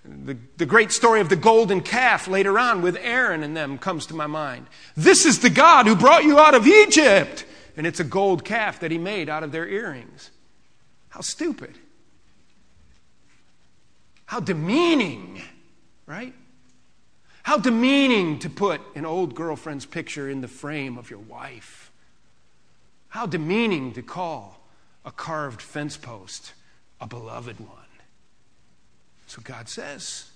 The, 0.04 0.36
the 0.58 0.66
great 0.66 0.92
story 0.92 1.22
of 1.22 1.30
the 1.30 1.36
golden 1.36 1.82
calf 1.82 2.28
later 2.28 2.58
on 2.58 2.82
with 2.82 2.98
Aaron 2.98 3.44
and 3.44 3.56
them 3.56 3.78
comes 3.78 4.08
to 4.08 4.16
my 4.16 4.26
mind. 4.26 4.66
This 4.98 5.28
is 5.28 5.40
the 5.40 5.52
God 5.52 5.86
who 5.86 5.96
brought 5.96 6.24
you 6.24 6.40
out 6.40 6.56
of 6.56 6.66
Egypt 6.66 7.46
and 7.78 7.88
it's 7.88 8.00
a 8.00 8.04
gold 8.04 8.44
calf 8.44 8.80
that 8.80 8.92
he 8.92 8.98
made 8.98 9.30
out 9.30 9.44
of 9.44 9.52
their 9.52 9.68
earrings. 9.68 10.32
How 11.10 11.22
stupid. 11.22 11.78
How 14.32 14.40
demeaning, 14.40 15.42
right? 16.06 16.34
How 17.44 17.58
demeaning 17.58 18.40
to 18.40 18.50
put 18.50 18.80
an 18.96 19.06
old 19.06 19.36
girlfriend's 19.36 19.86
picture 19.86 20.30
in 20.30 20.40
the 20.40 20.48
frame 20.48 20.98
of 20.98 21.10
your 21.10 21.20
wife. 21.20 21.92
How 23.10 23.26
demeaning 23.26 23.92
to 23.92 24.02
call 24.02 24.62
a 25.04 25.12
carved 25.12 25.62
fence 25.62 25.98
post 25.98 26.54
a 27.02 27.08
beloved 27.08 27.60
one. 27.60 27.92
So 29.28 29.42
God 29.44 29.68
says. 29.68 30.30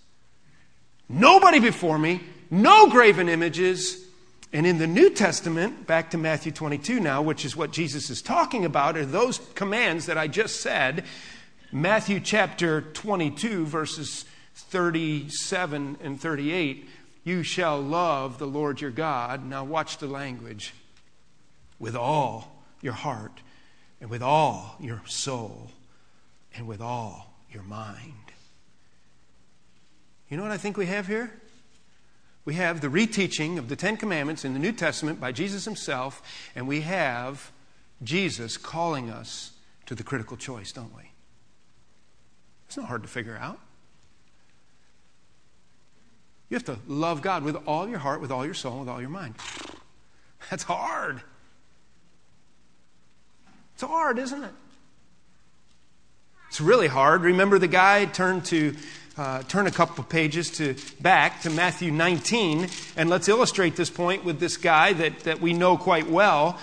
Nobody 1.07 1.61
before 1.61 1.97
me, 1.97 2.19
no 2.51 2.89
graven 2.89 3.29
images, 3.29 4.05
and 4.51 4.67
in 4.67 4.77
the 4.77 4.87
New 4.87 5.09
Testament, 5.09 5.87
back 5.87 6.11
to 6.11 6.17
Matthew 6.17 6.51
22 6.51 6.99
now, 6.99 7.21
which 7.21 7.45
is 7.45 7.55
what 7.55 7.71
Jesus 7.71 8.09
is 8.09 8.21
talking 8.21 8.65
about, 8.65 8.97
are 8.97 9.05
those 9.05 9.39
commands 9.55 10.07
that 10.07 10.17
I 10.17 10.27
just 10.27 10.59
said. 10.59 11.05
Matthew 11.75 12.21
chapter 12.21 12.79
22, 12.79 13.65
verses 13.65 14.23
37 14.53 15.97
and 16.01 16.17
38. 16.17 16.87
You 17.25 17.43
shall 17.43 17.81
love 17.81 18.37
the 18.37 18.47
Lord 18.47 18.79
your 18.79 18.91
God. 18.91 19.45
Now, 19.45 19.65
watch 19.65 19.97
the 19.97 20.07
language. 20.07 20.73
With 21.77 21.93
all 21.93 22.63
your 22.81 22.93
heart, 22.93 23.41
and 23.99 24.09
with 24.09 24.21
all 24.21 24.77
your 24.79 25.01
soul, 25.05 25.69
and 26.55 26.65
with 26.65 26.79
all 26.79 27.33
your 27.51 27.63
mind. 27.63 28.13
You 30.29 30.37
know 30.37 30.43
what 30.43 30.53
I 30.53 30.57
think 30.57 30.77
we 30.77 30.85
have 30.85 31.07
here? 31.07 31.33
we 32.45 32.53
have 32.53 32.79
the 32.79 32.87
reteaching 32.87 33.57
of 33.57 33.67
the 33.67 33.75
Ten 33.75 33.97
Commandments 33.97 34.45
in 34.45 34.53
the 34.53 34.59
New 34.59 34.71
Testament 34.71 35.19
by 35.19 35.33
Jesus 35.33 35.65
himself, 35.65 36.21
and 36.55 36.69
we 36.69 36.81
have 36.81 37.51
Jesus 38.01 38.55
calling 38.55 39.09
us 39.09 39.51
to 39.87 39.93
the 39.93 40.03
critical 40.03 40.37
choice, 40.37 40.71
don't 40.71 40.95
we? 40.95 41.11
It's 42.67 42.77
not 42.77 42.87
hard 42.87 43.03
to 43.03 43.09
figure 43.09 43.37
out. 43.37 43.59
You 46.49 46.55
have 46.55 46.65
to 46.65 46.77
love 46.87 47.21
God 47.21 47.43
with 47.43 47.55
all 47.67 47.87
your 47.87 47.99
heart, 47.99 48.21
with 48.21 48.31
all 48.31 48.45
your 48.45 48.53
soul, 48.53 48.79
with 48.81 48.89
all 48.89 49.01
your 49.01 49.09
mind. 49.09 49.35
That's 50.49 50.63
hard. 50.63 51.21
It's 53.73 53.83
hard, 53.83 54.19
isn't 54.19 54.43
it? 54.43 54.53
It's 56.49 56.61
really 56.61 56.87
hard. 56.87 57.21
Remember 57.23 57.59
the 57.59 57.67
guy 57.67 58.05
turned 58.05 58.45
to 58.45 58.75
uh, 59.17 59.43
turn 59.43 59.65
a 59.65 59.71
couple 59.71 60.03
of 60.03 60.09
pages 60.09 60.51
to 60.51 60.75
back 61.01 61.41
to 61.41 61.49
Matthew 61.49 61.91
19, 61.91 62.67
and 62.95 63.09
let's 63.09 63.27
illustrate 63.27 63.75
this 63.75 63.89
point 63.89 64.23
with 64.23 64.39
this 64.39 64.57
guy 64.57 64.93
that, 64.93 65.19
that 65.21 65.41
we 65.41 65.53
know 65.53 65.77
quite 65.77 66.09
well. 66.09 66.59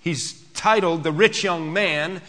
He's 0.00 0.40
titled 0.54 1.02
The 1.02 1.12
Rich 1.12 1.44
Young 1.44 1.72
Man. 1.72 2.22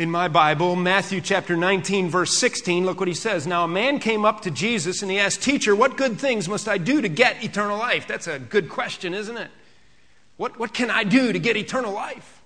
In 0.00 0.10
my 0.10 0.28
Bible, 0.28 0.76
Matthew 0.76 1.20
chapter 1.20 1.58
19, 1.58 2.08
verse 2.08 2.38
16, 2.38 2.86
look 2.86 3.00
what 3.00 3.06
he 3.06 3.12
says. 3.12 3.46
Now, 3.46 3.64
a 3.64 3.68
man 3.68 3.98
came 3.98 4.24
up 4.24 4.40
to 4.44 4.50
Jesus 4.50 5.02
and 5.02 5.10
he 5.10 5.18
asked, 5.18 5.42
Teacher, 5.42 5.76
what 5.76 5.98
good 5.98 6.18
things 6.18 6.48
must 6.48 6.68
I 6.68 6.78
do 6.78 7.02
to 7.02 7.08
get 7.10 7.44
eternal 7.44 7.76
life? 7.76 8.06
That's 8.06 8.26
a 8.26 8.38
good 8.38 8.70
question, 8.70 9.12
isn't 9.12 9.36
it? 9.36 9.50
What, 10.38 10.58
what 10.58 10.72
can 10.72 10.88
I 10.88 11.04
do 11.04 11.34
to 11.34 11.38
get 11.38 11.58
eternal 11.58 11.92
life? 11.92 12.40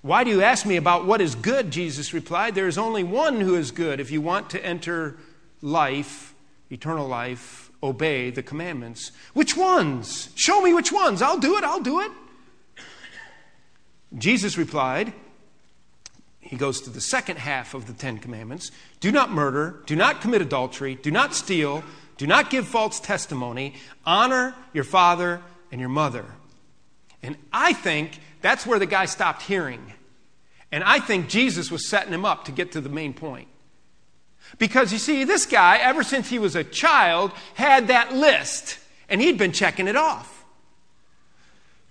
Why 0.00 0.24
do 0.24 0.30
you 0.30 0.40
ask 0.40 0.64
me 0.64 0.76
about 0.76 1.04
what 1.04 1.20
is 1.20 1.34
good? 1.34 1.70
Jesus 1.70 2.14
replied. 2.14 2.54
There 2.54 2.66
is 2.66 2.78
only 2.78 3.04
one 3.04 3.38
who 3.38 3.54
is 3.54 3.70
good. 3.70 4.00
If 4.00 4.10
you 4.10 4.22
want 4.22 4.48
to 4.52 4.64
enter 4.64 5.18
life, 5.60 6.32
eternal 6.70 7.06
life, 7.06 7.70
obey 7.82 8.30
the 8.30 8.42
commandments. 8.42 9.12
Which 9.34 9.54
ones? 9.54 10.30
Show 10.34 10.62
me 10.62 10.72
which 10.72 10.92
ones. 10.92 11.20
I'll 11.20 11.38
do 11.38 11.58
it. 11.58 11.64
I'll 11.64 11.82
do 11.82 12.00
it. 12.00 12.10
Jesus 14.16 14.56
replied, 14.56 15.12
he 16.52 16.58
goes 16.58 16.82
to 16.82 16.90
the 16.90 17.00
second 17.00 17.38
half 17.38 17.72
of 17.72 17.86
the 17.86 17.94
Ten 17.94 18.18
Commandments 18.18 18.72
do 19.00 19.10
not 19.10 19.30
murder, 19.30 19.80
do 19.86 19.96
not 19.96 20.20
commit 20.20 20.42
adultery, 20.42 20.96
do 20.96 21.10
not 21.10 21.34
steal, 21.34 21.82
do 22.18 22.26
not 22.26 22.50
give 22.50 22.68
false 22.68 23.00
testimony, 23.00 23.72
honor 24.04 24.54
your 24.74 24.84
father 24.84 25.40
and 25.70 25.80
your 25.80 25.88
mother. 25.88 26.26
And 27.22 27.38
I 27.54 27.72
think 27.72 28.18
that's 28.42 28.66
where 28.66 28.78
the 28.78 28.84
guy 28.84 29.06
stopped 29.06 29.40
hearing. 29.40 29.94
And 30.70 30.84
I 30.84 30.98
think 30.98 31.30
Jesus 31.30 31.70
was 31.70 31.88
setting 31.88 32.12
him 32.12 32.26
up 32.26 32.44
to 32.44 32.52
get 32.52 32.72
to 32.72 32.82
the 32.82 32.90
main 32.90 33.14
point. 33.14 33.48
Because 34.58 34.92
you 34.92 34.98
see, 34.98 35.24
this 35.24 35.46
guy, 35.46 35.78
ever 35.78 36.02
since 36.02 36.28
he 36.28 36.38
was 36.38 36.54
a 36.54 36.64
child, 36.64 37.32
had 37.54 37.88
that 37.88 38.12
list, 38.12 38.78
and 39.08 39.22
he'd 39.22 39.38
been 39.38 39.52
checking 39.52 39.88
it 39.88 39.96
off. 39.96 40.44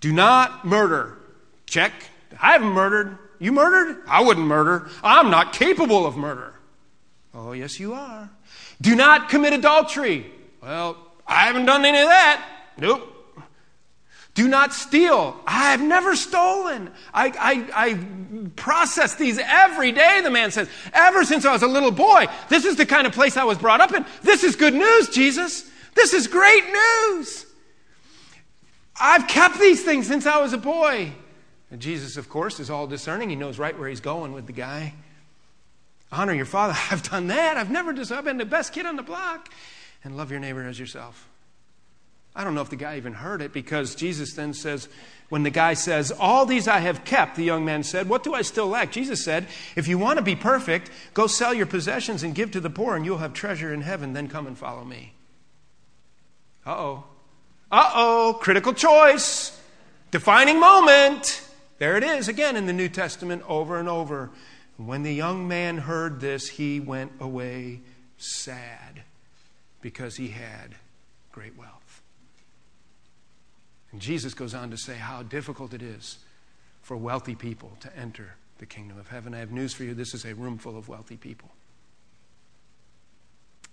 Do 0.02 0.14
not 0.14 0.66
murder. 0.66 1.18
Check. 1.66 1.94
I 2.40 2.52
haven't 2.52 2.74
murdered. 2.74 3.18
You 3.42 3.52
murdered? 3.52 4.04
I 4.08 4.22
wouldn't 4.22 4.46
murder. 4.46 4.88
I'm 5.04 5.32
not 5.32 5.52
capable 5.52 6.06
of 6.06 6.16
murder. 6.16 6.54
Oh, 7.34 7.54
yes, 7.54 7.80
you 7.80 7.96
are. 7.96 8.30
Do 8.80 8.96
not 8.96 9.30
commit 9.30 9.54
adultery. 9.54 10.32
Well, 10.62 10.96
I 11.26 11.48
haven't 11.48 11.66
done 11.66 11.84
any 11.84 12.00
of 12.02 12.08
that. 12.08 12.48
Nope. 12.78 13.08
Do 14.36 14.48
not 14.48 14.74
steal. 14.74 15.42
I 15.48 15.72
have 15.72 15.82
never 15.82 16.16
stolen. 16.16 16.92
I, 17.16 17.34
I, 17.40 17.88
I, 17.90 18.50
process 18.56 19.16
these 19.16 19.40
every 19.40 19.92
day, 19.92 20.22
the 20.22 20.30
man 20.30 20.52
says. 20.52 20.70
Ever 20.94 21.26
since 21.26 21.44
I 21.44 21.52
was 21.52 21.64
a 21.64 21.68
little 21.68 21.92
boy. 21.92 22.28
This 22.48 22.64
is 22.64 22.76
the 22.76 22.86
kind 22.86 23.08
of 23.08 23.14
place 23.14 23.38
I 23.38 23.44
was 23.44 23.58
brought 23.58 23.82
up 23.82 23.92
in. 23.92 24.06
This 24.22 24.44
is 24.44 24.56
good 24.56 24.76
news, 24.76 25.10
Jesus. 25.10 25.68
This 25.96 26.14
is 26.14 26.28
great 26.28 26.64
news. 26.72 27.48
I've 29.00 29.28
kept 29.28 29.60
these 29.60 29.84
things 29.84 30.06
since 30.06 30.28
I 30.28 30.40
was 30.40 30.54
a 30.54 30.60
boy. 30.60 31.14
And 31.72 31.82
Jesus, 31.82 32.18
of 32.18 32.30
course, 32.30 32.60
is 32.60 32.70
all 32.70 32.86
discerning. 32.86 33.30
He 33.30 33.36
knows 33.36 33.58
right 33.58 33.78
where 33.78 33.88
he's 33.88 34.02
going 34.02 34.34
with 34.34 34.46
the 34.46 34.54
guy. 34.54 34.94
Honor 36.12 36.34
your 36.34 36.46
father. 36.46 36.76
I've 36.92 37.04
done 37.10 37.28
that. 37.28 37.58
I've 37.58 37.72
never 37.72 37.94
just, 37.94 38.12
I've 38.12 38.26
been 38.26 38.38
the 38.38 38.46
best 38.46 38.74
kid 38.74 38.86
on 38.86 38.98
the 38.98 39.04
block. 39.04 39.50
And 40.04 40.18
love 40.18 40.32
your 40.32 40.40
neighbor 40.40 40.68
as 40.68 40.78
yourself. 40.78 41.28
I 42.36 42.44
don't 42.44 42.56
know 42.56 42.62
if 42.62 42.70
the 42.70 42.78
guy 42.78 42.98
even 42.98 43.14
heard 43.14 43.42
it 43.42 43.52
because 43.52 43.94
Jesus 43.94 44.34
then 44.34 44.54
says, 44.54 44.88
when 45.28 45.44
the 45.44 45.50
guy 45.50 45.74
says, 45.74 46.12
All 46.12 46.46
these 46.46 46.68
I 46.68 46.80
have 46.80 47.06
kept, 47.06 47.36
the 47.36 47.44
young 47.44 47.64
man 47.64 47.84
said, 47.84 48.10
What 48.10 48.24
do 48.24 48.34
I 48.34 48.42
still 48.42 48.68
lack? 48.68 48.92
Jesus 48.92 49.24
said, 49.24 49.48
If 49.76 49.88
you 49.88 49.98
want 49.98 50.18
to 50.18 50.24
be 50.24 50.36
perfect, 50.36 50.92
go 51.14 51.28
sell 51.28 51.54
your 51.54 51.66
possessions 51.66 52.24
and 52.24 52.36
give 52.36 52.52
to 52.52 52.60
the 52.60 52.70
poor, 52.70 52.96
and 52.96 53.06
you'll 53.06 53.18
have 53.20 53.34
treasure 53.34 53.74
in 53.74 53.82
heaven. 53.82 54.14
Then 54.14 54.28
come 54.28 54.48
and 54.48 54.58
follow 54.58 54.84
me. 54.84 55.14
Uh 56.66 56.76
oh. 56.76 57.04
Uh 57.72 57.92
oh. 57.96 58.38
Critical 58.42 58.74
choice. 58.74 59.58
Defining 60.12 60.60
moment. 60.60 61.48
There 61.82 61.98
it 61.98 62.04
is 62.04 62.28
again 62.28 62.58
in 62.58 62.68
the 62.68 62.74
New 62.74 62.90
Testament 62.90 63.42
over 63.48 63.80
and 63.80 63.90
over. 63.90 64.30
When 64.78 65.02
the 65.02 65.12
young 65.12 65.48
man 65.48 65.80
heard 65.80 66.20
this, 66.22 66.48
he 66.48 66.80
went 66.80 67.12
away 67.20 67.80
sad 68.20 69.02
because 69.82 70.16
he 70.16 70.28
had 70.28 70.76
great 71.32 71.58
wealth. 71.58 72.04
And 73.92 74.00
Jesus 74.00 74.36
goes 74.36 74.54
on 74.54 74.70
to 74.70 74.78
say 74.78 74.94
how 74.94 75.24
difficult 75.24 75.74
it 75.74 75.82
is 75.82 76.20
for 76.84 76.96
wealthy 76.96 77.34
people 77.34 77.72
to 77.80 77.98
enter 77.98 78.36
the 78.60 78.68
kingdom 78.68 79.00
of 79.00 79.08
heaven. 79.08 79.34
I 79.34 79.40
have 79.40 79.52
news 79.52 79.74
for 79.74 79.84
you 79.84 79.96
this 79.96 80.14
is 80.14 80.24
a 80.24 80.36
room 80.36 80.60
full 80.60 80.78
of 80.78 80.88
wealthy 80.88 81.18
people. 81.18 81.50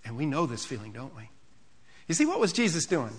And 0.03 0.17
we 0.17 0.25
know 0.25 0.47
this 0.47 0.65
feeling, 0.65 0.93
don't 0.93 1.15
we? 1.15 1.29
You 2.07 2.15
see, 2.15 2.25
what 2.25 2.39
was 2.39 2.53
Jesus 2.53 2.87
doing? 2.87 3.13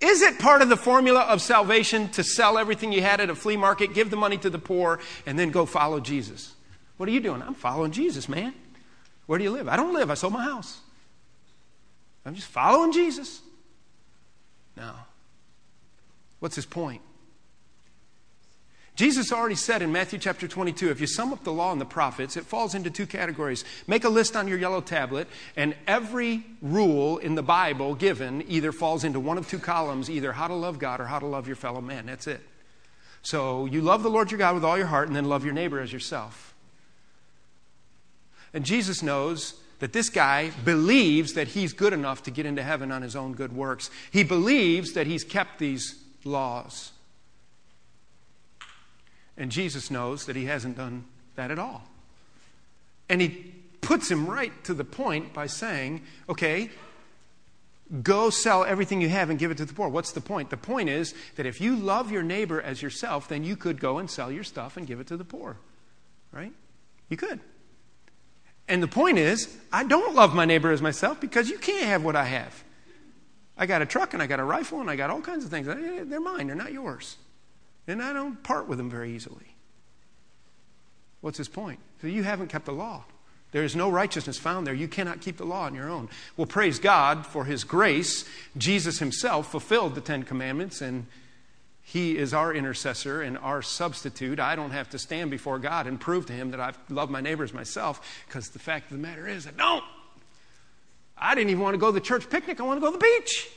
Is 0.00 0.22
it 0.22 0.38
part 0.38 0.62
of 0.62 0.68
the 0.68 0.76
formula 0.76 1.20
of 1.20 1.42
salvation 1.42 2.08
to 2.10 2.24
sell 2.24 2.56
everything 2.56 2.90
you 2.90 3.02
had 3.02 3.20
at 3.20 3.28
a 3.28 3.34
flea 3.34 3.56
market, 3.56 3.92
give 3.92 4.10
the 4.10 4.16
money 4.16 4.38
to 4.38 4.48
the 4.48 4.58
poor, 4.58 4.98
and 5.26 5.38
then 5.38 5.50
go 5.50 5.66
follow 5.66 6.00
Jesus? 6.00 6.54
What 6.96 7.08
are 7.08 7.12
you 7.12 7.20
doing? 7.20 7.42
I'm 7.42 7.54
following 7.54 7.92
Jesus, 7.92 8.28
man. 8.28 8.54
Where 9.26 9.38
do 9.38 9.44
you 9.44 9.50
live? 9.50 9.68
I 9.68 9.76
don't 9.76 9.94
live. 9.94 10.10
I 10.10 10.14
sold 10.14 10.32
my 10.32 10.42
house. 10.42 10.80
I'm 12.24 12.34
just 12.34 12.48
following 12.48 12.92
Jesus. 12.92 13.40
No. 14.76 14.92
What's 16.40 16.56
his 16.56 16.66
point? 16.66 17.02
Jesus 19.00 19.32
already 19.32 19.54
said 19.54 19.80
in 19.80 19.92
Matthew 19.92 20.18
chapter 20.18 20.46
22 20.46 20.90
if 20.90 21.00
you 21.00 21.06
sum 21.06 21.32
up 21.32 21.42
the 21.42 21.50
law 21.50 21.72
and 21.72 21.80
the 21.80 21.86
prophets, 21.86 22.36
it 22.36 22.44
falls 22.44 22.74
into 22.74 22.90
two 22.90 23.06
categories. 23.06 23.64
Make 23.86 24.04
a 24.04 24.10
list 24.10 24.36
on 24.36 24.46
your 24.46 24.58
yellow 24.58 24.82
tablet, 24.82 25.26
and 25.56 25.74
every 25.86 26.44
rule 26.60 27.16
in 27.16 27.34
the 27.34 27.42
Bible 27.42 27.94
given 27.94 28.44
either 28.46 28.72
falls 28.72 29.02
into 29.02 29.18
one 29.18 29.38
of 29.38 29.48
two 29.48 29.58
columns 29.58 30.10
either 30.10 30.32
how 30.32 30.48
to 30.48 30.54
love 30.54 30.78
God 30.78 31.00
or 31.00 31.06
how 31.06 31.18
to 31.18 31.24
love 31.24 31.46
your 31.46 31.56
fellow 31.56 31.80
man. 31.80 32.04
That's 32.04 32.26
it. 32.26 32.42
So 33.22 33.64
you 33.64 33.80
love 33.80 34.02
the 34.02 34.10
Lord 34.10 34.30
your 34.30 34.36
God 34.36 34.54
with 34.54 34.66
all 34.66 34.76
your 34.76 34.88
heart, 34.88 35.06
and 35.06 35.16
then 35.16 35.24
love 35.24 35.46
your 35.46 35.54
neighbor 35.54 35.80
as 35.80 35.90
yourself. 35.90 36.54
And 38.52 38.66
Jesus 38.66 39.02
knows 39.02 39.54
that 39.78 39.94
this 39.94 40.10
guy 40.10 40.50
believes 40.66 41.32
that 41.32 41.48
he's 41.48 41.72
good 41.72 41.94
enough 41.94 42.24
to 42.24 42.30
get 42.30 42.44
into 42.44 42.62
heaven 42.62 42.92
on 42.92 43.00
his 43.00 43.16
own 43.16 43.32
good 43.32 43.54
works. 43.54 43.90
He 44.10 44.24
believes 44.24 44.92
that 44.92 45.06
he's 45.06 45.24
kept 45.24 45.58
these 45.58 45.98
laws. 46.22 46.92
And 49.40 49.50
Jesus 49.50 49.90
knows 49.90 50.26
that 50.26 50.36
he 50.36 50.44
hasn't 50.44 50.76
done 50.76 51.06
that 51.34 51.50
at 51.50 51.58
all. 51.58 51.82
And 53.08 53.22
he 53.22 53.54
puts 53.80 54.10
him 54.10 54.26
right 54.26 54.52
to 54.64 54.74
the 54.74 54.84
point 54.84 55.32
by 55.32 55.46
saying, 55.46 56.02
okay, 56.28 56.68
go 58.02 58.28
sell 58.28 58.64
everything 58.64 59.00
you 59.00 59.08
have 59.08 59.30
and 59.30 59.38
give 59.38 59.50
it 59.50 59.56
to 59.56 59.64
the 59.64 59.72
poor. 59.72 59.88
What's 59.88 60.12
the 60.12 60.20
point? 60.20 60.50
The 60.50 60.58
point 60.58 60.90
is 60.90 61.14
that 61.36 61.46
if 61.46 61.58
you 61.58 61.74
love 61.74 62.12
your 62.12 62.22
neighbor 62.22 62.60
as 62.60 62.82
yourself, 62.82 63.28
then 63.28 63.42
you 63.42 63.56
could 63.56 63.80
go 63.80 63.96
and 63.96 64.10
sell 64.10 64.30
your 64.30 64.44
stuff 64.44 64.76
and 64.76 64.86
give 64.86 65.00
it 65.00 65.06
to 65.06 65.16
the 65.16 65.24
poor. 65.24 65.56
Right? 66.32 66.52
You 67.08 67.16
could. 67.16 67.40
And 68.68 68.82
the 68.82 68.88
point 68.88 69.16
is, 69.16 69.56
I 69.72 69.84
don't 69.84 70.14
love 70.14 70.34
my 70.34 70.44
neighbor 70.44 70.70
as 70.70 70.82
myself 70.82 71.18
because 71.18 71.48
you 71.48 71.56
can't 71.56 71.86
have 71.86 72.04
what 72.04 72.14
I 72.14 72.24
have. 72.24 72.62
I 73.56 73.64
got 73.64 73.80
a 73.80 73.86
truck 73.86 74.12
and 74.12 74.22
I 74.22 74.26
got 74.26 74.38
a 74.38 74.44
rifle 74.44 74.82
and 74.82 74.90
I 74.90 74.96
got 74.96 75.08
all 75.08 75.22
kinds 75.22 75.46
of 75.46 75.50
things. 75.50 75.66
They're 75.66 76.20
mine, 76.20 76.46
they're 76.46 76.56
not 76.56 76.74
yours. 76.74 77.16
And 77.86 78.02
I 78.02 78.12
don't 78.12 78.42
part 78.42 78.68
with 78.68 78.78
them 78.78 78.90
very 78.90 79.12
easily. 79.14 79.56
What's 81.20 81.38
his 81.38 81.48
point? 81.48 81.80
So 82.00 82.06
you 82.06 82.22
haven't 82.22 82.48
kept 82.48 82.66
the 82.66 82.72
law. 82.72 83.04
There 83.52 83.64
is 83.64 83.74
no 83.74 83.90
righteousness 83.90 84.38
found 84.38 84.66
there. 84.66 84.74
You 84.74 84.86
cannot 84.86 85.20
keep 85.20 85.36
the 85.36 85.44
law 85.44 85.64
on 85.64 85.74
your 85.74 85.90
own. 85.90 86.08
Well, 86.36 86.46
praise 86.46 86.78
God 86.78 87.26
for 87.26 87.44
his 87.44 87.64
grace. 87.64 88.24
Jesus 88.56 89.00
himself 89.00 89.50
fulfilled 89.50 89.96
the 89.96 90.00
Ten 90.00 90.22
Commandments, 90.22 90.80
and 90.80 91.06
he 91.82 92.16
is 92.16 92.32
our 92.32 92.54
intercessor 92.54 93.22
and 93.22 93.36
our 93.38 93.60
substitute. 93.60 94.38
I 94.38 94.54
don't 94.54 94.70
have 94.70 94.88
to 94.90 94.98
stand 94.98 95.32
before 95.32 95.58
God 95.58 95.88
and 95.88 96.00
prove 96.00 96.26
to 96.26 96.32
him 96.32 96.52
that 96.52 96.60
I've 96.60 96.78
loved 96.88 97.10
my 97.10 97.20
neighbors 97.20 97.52
myself, 97.52 98.22
because 98.28 98.50
the 98.50 98.60
fact 98.60 98.92
of 98.92 98.96
the 98.96 99.02
matter 99.02 99.26
is, 99.26 99.48
I 99.48 99.50
don't. 99.50 99.84
I 101.18 101.34
didn't 101.34 101.50
even 101.50 101.62
want 101.62 101.74
to 101.74 101.78
go 101.78 101.88
to 101.88 101.92
the 101.92 102.00
church 102.00 102.30
picnic. 102.30 102.60
I 102.60 102.62
want 102.62 102.76
to 102.76 102.80
go 102.80 102.92
to 102.92 102.96
the 102.96 103.02
beach. 103.02 103.48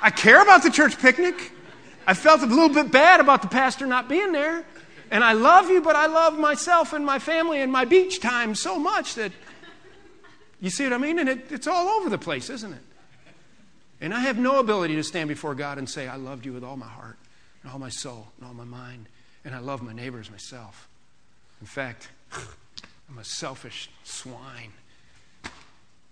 I 0.00 0.10
care 0.10 0.42
about 0.42 0.62
the 0.62 0.70
church 0.70 0.98
picnic. 0.98 1.52
I 2.06 2.14
felt 2.14 2.42
a 2.42 2.46
little 2.46 2.68
bit 2.68 2.90
bad 2.90 3.20
about 3.20 3.42
the 3.42 3.48
pastor 3.48 3.86
not 3.86 4.08
being 4.08 4.32
there. 4.32 4.64
And 5.10 5.22
I 5.22 5.32
love 5.32 5.70
you, 5.70 5.80
but 5.80 5.96
I 5.96 6.06
love 6.06 6.38
myself 6.38 6.92
and 6.92 7.04
my 7.04 7.18
family 7.18 7.60
and 7.60 7.70
my 7.70 7.84
beach 7.84 8.20
time 8.20 8.54
so 8.54 8.78
much 8.78 9.14
that 9.14 9.32
you 10.60 10.70
see 10.70 10.84
what 10.84 10.92
I 10.92 10.98
mean? 10.98 11.18
And 11.18 11.28
it, 11.28 11.52
it's 11.52 11.66
all 11.66 11.88
over 11.88 12.08
the 12.08 12.18
place, 12.18 12.48
isn't 12.48 12.72
it? 12.72 12.80
And 14.00 14.14
I 14.14 14.20
have 14.20 14.38
no 14.38 14.58
ability 14.60 14.96
to 14.96 15.02
stand 15.02 15.28
before 15.28 15.54
God 15.54 15.78
and 15.78 15.88
say, 15.88 16.08
I 16.08 16.16
loved 16.16 16.46
you 16.46 16.52
with 16.52 16.64
all 16.64 16.76
my 16.76 16.88
heart 16.88 17.16
and 17.62 17.70
all 17.70 17.78
my 17.78 17.90
soul 17.90 18.28
and 18.38 18.46
all 18.46 18.54
my 18.54 18.64
mind. 18.64 19.06
And 19.44 19.54
I 19.54 19.58
love 19.58 19.82
my 19.82 19.92
neighbors 19.92 20.30
myself. 20.30 20.88
In 21.60 21.66
fact, 21.66 22.08
I'm 22.32 23.18
a 23.18 23.24
selfish 23.24 23.90
swine. 24.04 24.72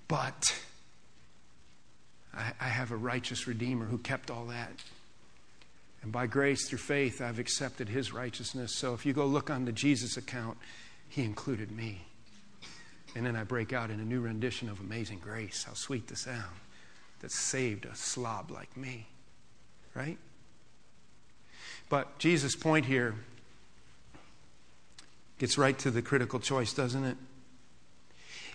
But 0.06 0.54
I, 2.34 2.52
I 2.60 2.68
have 2.68 2.92
a 2.92 2.96
righteous 2.96 3.46
Redeemer 3.46 3.86
who 3.86 3.98
kept 3.98 4.30
all 4.30 4.44
that. 4.46 4.70
And 6.02 6.10
by 6.10 6.26
grace 6.26 6.68
through 6.68 6.78
faith, 6.78 7.20
I've 7.20 7.38
accepted 7.38 7.88
his 7.88 8.12
righteousness. 8.12 8.74
So 8.74 8.94
if 8.94 9.06
you 9.06 9.12
go 9.12 9.24
look 9.26 9.50
on 9.50 9.64
the 9.64 9.72
Jesus 9.72 10.16
account, 10.16 10.58
he 11.08 11.22
included 11.22 11.70
me. 11.70 12.02
And 13.14 13.24
then 13.24 13.36
I 13.36 13.44
break 13.44 13.72
out 13.72 13.90
in 13.90 14.00
a 14.00 14.04
new 14.04 14.20
rendition 14.20 14.68
of 14.68 14.80
Amazing 14.80 15.18
Grace. 15.18 15.64
How 15.64 15.74
sweet 15.74 16.08
the 16.08 16.16
sound 16.16 16.56
that 17.20 17.30
saved 17.30 17.84
a 17.84 17.94
slob 17.94 18.50
like 18.50 18.76
me. 18.76 19.06
Right? 19.94 20.18
But 21.88 22.18
Jesus' 22.18 22.56
point 22.56 22.86
here 22.86 23.14
gets 25.38 25.58
right 25.58 25.78
to 25.80 25.90
the 25.90 26.02
critical 26.02 26.40
choice, 26.40 26.72
doesn't 26.72 27.04
it? 27.04 27.16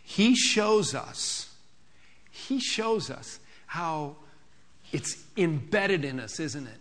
He 0.03 0.35
shows 0.35 0.95
us 0.95 1.47
he 2.45 2.59
shows 2.59 3.09
us 3.09 3.39
how 3.65 4.15
it's 4.91 5.23
embedded 5.35 6.05
in 6.05 6.19
us, 6.19 6.39
isn't 6.39 6.67
it? 6.67 6.79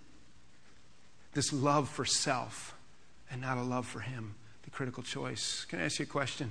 This 1.37 1.53
love 1.53 1.91
for 1.91 2.07
self 2.07 2.75
and 3.31 3.43
not 3.43 3.59
a 3.59 3.63
love 3.63 3.87
for 3.87 4.01
Him, 4.01 4.35
the 4.63 4.71
critical 4.71 5.03
choice. 5.03 5.67
Can 5.67 5.81
I 5.81 5.85
ask 5.85 5.99
you 5.99 6.05
a 6.05 6.09
question? 6.09 6.51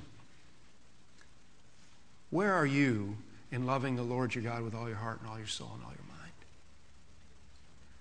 Where 2.29 2.53
are 2.53 2.67
you 2.67 3.17
in 3.51 3.65
loving 3.65 3.95
the 3.95 4.03
Lord 4.03 4.35
your 4.35 4.43
God 4.43 4.61
with 4.61 4.75
all 4.75 4.87
your 4.87 4.97
heart 4.97 5.21
and 5.21 5.29
all 5.29 5.39
your 5.39 5.47
soul 5.47 5.71
and 5.73 5.83
all 5.83 5.89
your 5.89 6.05
mind? 6.07 6.31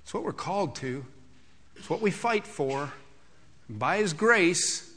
It's 0.02 0.12
what 0.12 0.24
we're 0.24 0.32
called 0.32 0.76
to, 0.76 1.06
it's 1.76 1.88
what 1.88 2.02
we 2.02 2.10
fight 2.10 2.46
for. 2.46 2.92
And 3.70 3.78
by 3.78 3.96
His 3.96 4.12
grace, 4.12 4.92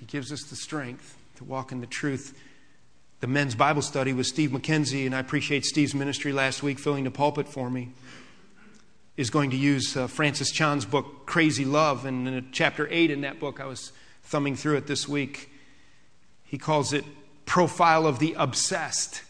He 0.00 0.06
gives 0.06 0.32
us 0.32 0.44
the 0.44 0.56
strength 0.56 1.14
to 1.36 1.44
walk 1.44 1.72
in 1.72 1.82
the 1.82 1.86
truth 1.86 2.40
the 3.20 3.26
men's 3.26 3.54
Bible 3.54 3.82
study 3.82 4.14
with 4.14 4.26
Steve 4.26 4.50
McKenzie, 4.50 5.04
and 5.04 5.14
I 5.14 5.18
appreciate 5.18 5.64
Steve's 5.64 5.94
ministry 5.94 6.32
last 6.32 6.62
week 6.62 6.78
filling 6.78 7.04
the 7.04 7.10
pulpit 7.10 7.48
for 7.48 7.68
me, 7.68 7.90
is 9.16 9.30
going 9.30 9.50
to 9.50 9.56
use 9.56 9.96
uh, 9.96 10.06
Francis 10.06 10.50
Chan's 10.50 10.84
book, 10.84 11.26
Crazy 11.26 11.64
Love. 11.64 12.04
And 12.04 12.28
in 12.28 12.48
chapter 12.52 12.86
8 12.90 13.10
in 13.10 13.22
that 13.22 13.40
book, 13.40 13.60
I 13.60 13.66
was 13.66 13.92
thumbing 14.22 14.56
through 14.56 14.76
it 14.76 14.86
this 14.86 15.08
week, 15.08 15.50
he 16.44 16.58
calls 16.58 16.92
it 16.92 17.04
Profile 17.44 18.06
of 18.06 18.18
the 18.18 18.34
Obsessed. 18.36 19.22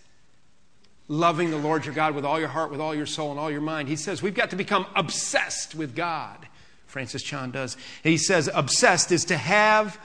Loving 1.09 1.51
the 1.51 1.59
Lord 1.59 1.85
your 1.85 1.95
God 1.95 2.15
with 2.15 2.25
all 2.25 2.41
your 2.41 2.49
heart, 2.49 2.71
with 2.71 2.81
all 2.81 2.95
your 2.95 3.07
soul, 3.07 3.31
and 3.31 3.39
all 3.39 3.51
your 3.51 3.61
mind. 3.61 3.89
He 3.89 3.95
says 3.95 4.23
we've 4.23 4.35
got 4.35 4.51
to 4.51 4.57
become 4.57 4.87
obsessed 4.97 5.75
with 5.75 5.95
God. 5.95 6.49
Francis 6.87 7.23
Chan 7.23 7.53
does. 7.53 7.77
He 8.03 8.17
says 8.17 8.51
obsessed 8.53 9.13
is 9.13 9.25
to 9.27 9.37
have 9.37 10.01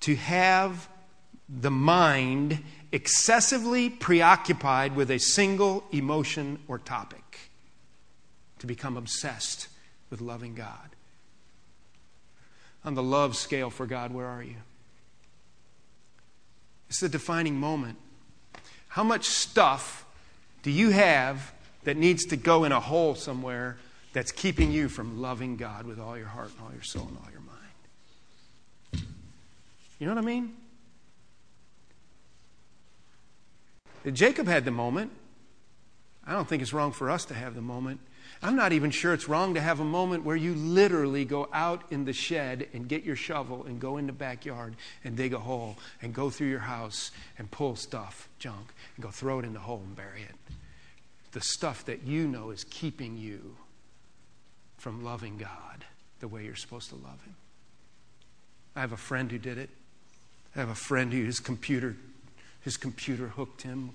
to 0.00 0.14
have 0.14 0.88
the 1.48 1.70
mind 1.70 2.62
excessively 2.92 3.90
preoccupied 3.90 4.94
with 4.94 5.10
a 5.10 5.18
single 5.18 5.84
emotion 5.92 6.58
or 6.68 6.78
topic, 6.78 7.27
to 8.58 8.66
become 8.66 8.96
obsessed 8.96 9.68
with 10.10 10.20
loving 10.20 10.54
God. 10.54 10.90
On 12.84 12.94
the 12.94 13.02
love 13.02 13.36
scale 13.36 13.70
for 13.70 13.86
God, 13.86 14.12
where 14.12 14.26
are 14.26 14.42
you? 14.42 14.56
It's 16.88 17.00
the 17.00 17.08
defining 17.08 17.56
moment. 17.56 17.98
How 18.88 19.04
much 19.04 19.26
stuff 19.26 20.06
do 20.62 20.70
you 20.70 20.90
have 20.90 21.52
that 21.84 21.96
needs 21.96 22.24
to 22.26 22.36
go 22.36 22.64
in 22.64 22.72
a 22.72 22.80
hole 22.80 23.14
somewhere 23.14 23.76
that's 24.12 24.32
keeping 24.32 24.72
you 24.72 24.88
from 24.88 25.20
loving 25.20 25.56
God 25.56 25.86
with 25.86 26.00
all 26.00 26.16
your 26.16 26.26
heart 26.26 26.50
and 26.56 26.66
all 26.66 26.72
your 26.72 26.82
soul 26.82 27.06
and 27.08 27.18
all 27.18 27.30
your 27.30 27.40
mind? 27.40 29.06
You 29.98 30.06
know 30.06 30.14
what 30.14 30.22
I 30.22 30.26
mean? 30.26 30.56
Jacob 34.12 34.46
had 34.46 34.64
the 34.64 34.70
moment. 34.70 35.10
I 36.26 36.32
don't 36.32 36.48
think 36.48 36.62
it's 36.62 36.72
wrong 36.72 36.92
for 36.92 37.10
us 37.10 37.24
to 37.26 37.34
have 37.34 37.54
the 37.54 37.60
moment. 37.60 38.00
I'm 38.42 38.54
not 38.54 38.72
even 38.72 38.90
sure 38.90 39.12
it's 39.12 39.28
wrong 39.28 39.54
to 39.54 39.60
have 39.60 39.80
a 39.80 39.84
moment 39.84 40.24
where 40.24 40.36
you 40.36 40.54
literally 40.54 41.24
go 41.24 41.48
out 41.52 41.82
in 41.90 42.04
the 42.04 42.12
shed 42.12 42.68
and 42.72 42.88
get 42.88 43.02
your 43.02 43.16
shovel 43.16 43.64
and 43.64 43.80
go 43.80 43.96
in 43.96 44.06
the 44.06 44.12
backyard 44.12 44.76
and 45.02 45.16
dig 45.16 45.34
a 45.34 45.38
hole 45.38 45.76
and 46.02 46.14
go 46.14 46.30
through 46.30 46.48
your 46.48 46.60
house 46.60 47.10
and 47.38 47.50
pull 47.50 47.74
stuff, 47.74 48.28
junk, 48.38 48.72
and 48.96 49.04
go 49.04 49.10
throw 49.10 49.40
it 49.40 49.44
in 49.44 49.54
the 49.54 49.60
hole 49.60 49.82
and 49.84 49.96
bury 49.96 50.22
it. 50.22 50.34
The 51.32 51.40
stuff 51.40 51.84
that 51.86 52.04
you 52.04 52.28
know 52.28 52.50
is 52.50 52.64
keeping 52.64 53.16
you 53.16 53.56
from 54.76 55.04
loving 55.04 55.36
God 55.36 55.84
the 56.20 56.28
way 56.28 56.44
you're 56.44 56.56
supposed 56.56 56.90
to 56.90 56.96
love 56.96 57.22
Him. 57.24 57.34
I 58.76 58.80
have 58.80 58.92
a 58.92 58.96
friend 58.96 59.30
who 59.30 59.38
did 59.38 59.58
it. 59.58 59.70
I 60.54 60.60
have 60.60 60.68
a 60.68 60.74
friend 60.74 61.12
who 61.12 61.24
his 61.24 61.40
computer 61.40 61.96
his 62.60 62.76
computer 62.76 63.28
hooked 63.28 63.62
him 63.62 63.90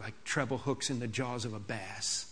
like 0.00 0.24
treble 0.24 0.58
hooks 0.58 0.90
in 0.90 0.98
the 0.98 1.06
jaws 1.06 1.44
of 1.44 1.54
a 1.54 1.58
bass. 1.58 2.29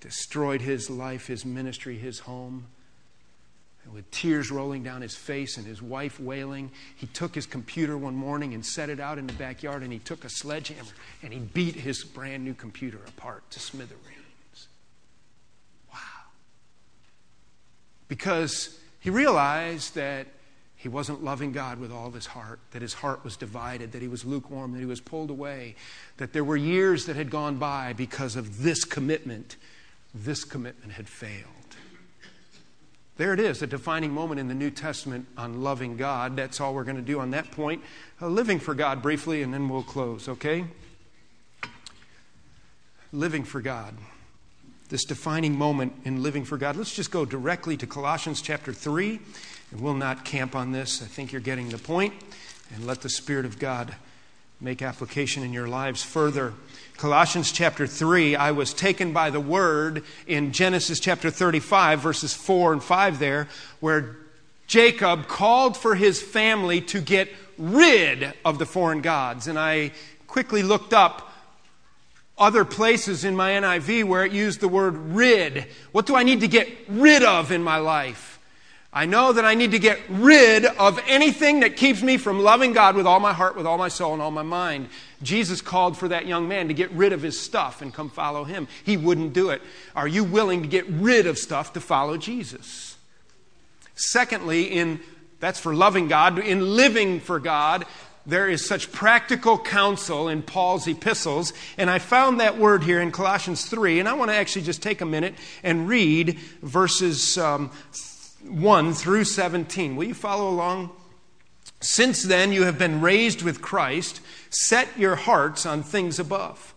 Destroyed 0.00 0.60
his 0.60 0.88
life, 0.90 1.26
his 1.26 1.44
ministry, 1.44 1.98
his 1.98 2.20
home. 2.20 2.66
And 3.84 3.94
with 3.94 4.10
tears 4.10 4.50
rolling 4.50 4.82
down 4.82 5.00
his 5.00 5.16
face 5.16 5.56
and 5.56 5.66
his 5.66 5.80
wife 5.80 6.20
wailing, 6.20 6.70
he 6.96 7.06
took 7.06 7.34
his 7.34 7.46
computer 7.46 7.96
one 7.96 8.14
morning 8.14 8.52
and 8.52 8.64
set 8.64 8.90
it 8.90 9.00
out 9.00 9.18
in 9.18 9.26
the 9.26 9.32
backyard 9.32 9.82
and 9.82 9.92
he 9.92 9.98
took 9.98 10.24
a 10.24 10.28
sledgehammer 10.28 10.90
and 11.22 11.32
he 11.32 11.38
beat 11.38 11.74
his 11.74 12.04
brand 12.04 12.44
new 12.44 12.54
computer 12.54 12.98
apart 13.08 13.50
to 13.50 13.60
smithereens. 13.60 14.68
Wow. 15.90 15.98
Because 18.08 18.78
he 19.00 19.10
realized 19.10 19.94
that 19.94 20.26
he 20.78 20.88
wasn't 20.88 21.24
loving 21.24 21.50
God 21.50 21.80
with 21.80 21.90
all 21.90 22.10
his 22.12 22.26
heart, 22.26 22.60
that 22.70 22.82
his 22.82 22.94
heart 22.94 23.24
was 23.24 23.36
divided, 23.36 23.92
that 23.92 24.02
he 24.02 24.06
was 24.06 24.24
lukewarm, 24.24 24.72
that 24.72 24.78
he 24.78 24.84
was 24.84 25.00
pulled 25.00 25.30
away, 25.30 25.74
that 26.18 26.32
there 26.32 26.44
were 26.44 26.56
years 26.56 27.06
that 27.06 27.16
had 27.16 27.30
gone 27.30 27.56
by 27.56 27.94
because 27.94 28.36
of 28.36 28.62
this 28.62 28.84
commitment. 28.84 29.56
This 30.24 30.44
commitment 30.44 30.92
had 30.92 31.08
failed. 31.08 31.44
There 33.16 33.32
it 33.32 33.40
is, 33.40 33.62
a 33.62 33.66
defining 33.66 34.12
moment 34.12 34.38
in 34.38 34.46
the 34.46 34.54
New 34.54 34.70
Testament 34.70 35.26
on 35.36 35.62
loving 35.62 35.96
God. 35.96 36.36
That's 36.36 36.60
all 36.60 36.72
we're 36.72 36.84
going 36.84 36.96
to 36.96 37.02
do 37.02 37.18
on 37.18 37.30
that 37.32 37.50
point. 37.50 37.82
Uh, 38.22 38.28
living 38.28 38.60
for 38.60 38.74
God 38.74 39.02
briefly, 39.02 39.42
and 39.42 39.52
then 39.52 39.68
we'll 39.68 39.82
close, 39.82 40.28
okay? 40.28 40.64
Living 43.12 43.42
for 43.42 43.60
God. 43.60 43.94
This 44.88 45.04
defining 45.04 45.58
moment 45.58 45.94
in 46.04 46.22
living 46.22 46.44
for 46.44 46.56
God. 46.56 46.76
Let's 46.76 46.94
just 46.94 47.10
go 47.10 47.24
directly 47.24 47.76
to 47.76 47.86
Colossians 47.86 48.40
chapter 48.40 48.72
3 48.72 49.20
and 49.70 49.80
we'll 49.80 49.94
not 49.94 50.24
camp 50.24 50.54
on 50.54 50.72
this. 50.72 51.02
I 51.02 51.06
think 51.06 51.32
you're 51.32 51.40
getting 51.40 51.68
the 51.68 51.78
point. 51.78 52.14
And 52.74 52.86
let 52.86 53.00
the 53.00 53.08
Spirit 53.08 53.44
of 53.46 53.58
God 53.58 53.94
make 54.60 54.82
application 54.82 55.42
in 55.42 55.52
your 55.52 55.68
lives 55.68 56.02
further. 56.02 56.54
Colossians 56.98 57.52
chapter 57.52 57.86
3, 57.86 58.34
I 58.34 58.50
was 58.50 58.74
taken 58.74 59.12
by 59.12 59.30
the 59.30 59.38
word 59.38 60.02
in 60.26 60.50
Genesis 60.50 60.98
chapter 60.98 61.30
35, 61.30 62.00
verses 62.00 62.34
4 62.34 62.72
and 62.72 62.82
5 62.82 63.20
there, 63.20 63.46
where 63.78 64.16
Jacob 64.66 65.28
called 65.28 65.76
for 65.76 65.94
his 65.94 66.20
family 66.20 66.80
to 66.80 67.00
get 67.00 67.28
rid 67.56 68.34
of 68.44 68.58
the 68.58 68.66
foreign 68.66 69.00
gods. 69.00 69.46
And 69.46 69.56
I 69.56 69.92
quickly 70.26 70.64
looked 70.64 70.92
up 70.92 71.32
other 72.36 72.64
places 72.64 73.22
in 73.22 73.36
my 73.36 73.52
NIV 73.52 74.02
where 74.02 74.24
it 74.24 74.32
used 74.32 74.58
the 74.58 74.66
word 74.66 74.96
rid. 74.96 75.68
What 75.92 76.06
do 76.06 76.16
I 76.16 76.24
need 76.24 76.40
to 76.40 76.48
get 76.48 76.68
rid 76.88 77.22
of 77.22 77.52
in 77.52 77.62
my 77.62 77.76
life? 77.76 78.27
I 78.92 79.04
know 79.04 79.32
that 79.32 79.44
I 79.44 79.54
need 79.54 79.72
to 79.72 79.78
get 79.78 80.00
rid 80.08 80.64
of 80.64 80.98
anything 81.06 81.60
that 81.60 81.76
keeps 81.76 82.02
me 82.02 82.16
from 82.16 82.40
loving 82.40 82.72
God 82.72 82.96
with 82.96 83.06
all 83.06 83.20
my 83.20 83.34
heart, 83.34 83.54
with 83.54 83.66
all 83.66 83.76
my 83.76 83.88
soul, 83.88 84.14
and 84.14 84.22
all 84.22 84.30
my 84.30 84.42
mind. 84.42 84.88
Jesus 85.22 85.60
called 85.60 85.98
for 85.98 86.08
that 86.08 86.26
young 86.26 86.48
man 86.48 86.68
to 86.68 86.74
get 86.74 86.90
rid 86.92 87.12
of 87.12 87.20
his 87.20 87.38
stuff 87.38 87.82
and 87.82 87.92
come 87.92 88.08
follow 88.08 88.44
him. 88.44 88.66
He 88.84 88.96
wouldn't 88.96 89.34
do 89.34 89.50
it. 89.50 89.60
Are 89.94 90.08
you 90.08 90.24
willing 90.24 90.62
to 90.62 90.68
get 90.68 90.86
rid 90.88 91.26
of 91.26 91.36
stuff 91.36 91.74
to 91.74 91.80
follow 91.80 92.16
Jesus? 92.16 92.96
Secondly, 93.94 94.64
in 94.64 95.00
that's 95.40 95.60
for 95.60 95.74
loving 95.74 96.08
God, 96.08 96.38
in 96.38 96.74
living 96.76 97.20
for 97.20 97.38
God, 97.38 97.86
there 98.26 98.48
is 98.48 98.66
such 98.66 98.92
practical 98.92 99.58
counsel 99.58 100.28
in 100.28 100.42
Paul's 100.42 100.86
epistles. 100.86 101.52
And 101.76 101.88
I 101.88 101.98
found 101.98 102.40
that 102.40 102.58
word 102.58 102.82
here 102.82 103.00
in 103.00 103.12
Colossians 103.12 103.66
3. 103.66 104.00
And 104.00 104.08
I 104.08 104.14
want 104.14 104.30
to 104.30 104.36
actually 104.36 104.62
just 104.62 104.82
take 104.82 105.00
a 105.00 105.06
minute 105.06 105.34
and 105.62 105.88
read 105.88 106.38
verses 106.60 107.38
um, 107.38 107.70
1 108.50 108.94
through 108.94 109.24
17. 109.24 109.96
Will 109.96 110.04
you 110.04 110.14
follow 110.14 110.48
along? 110.48 110.90
Since 111.80 112.24
then 112.24 112.52
you 112.52 112.64
have 112.64 112.78
been 112.78 113.00
raised 113.00 113.42
with 113.42 113.62
Christ, 113.62 114.20
set 114.50 114.98
your 114.98 115.16
hearts 115.16 115.64
on 115.64 115.82
things 115.82 116.18
above, 116.18 116.74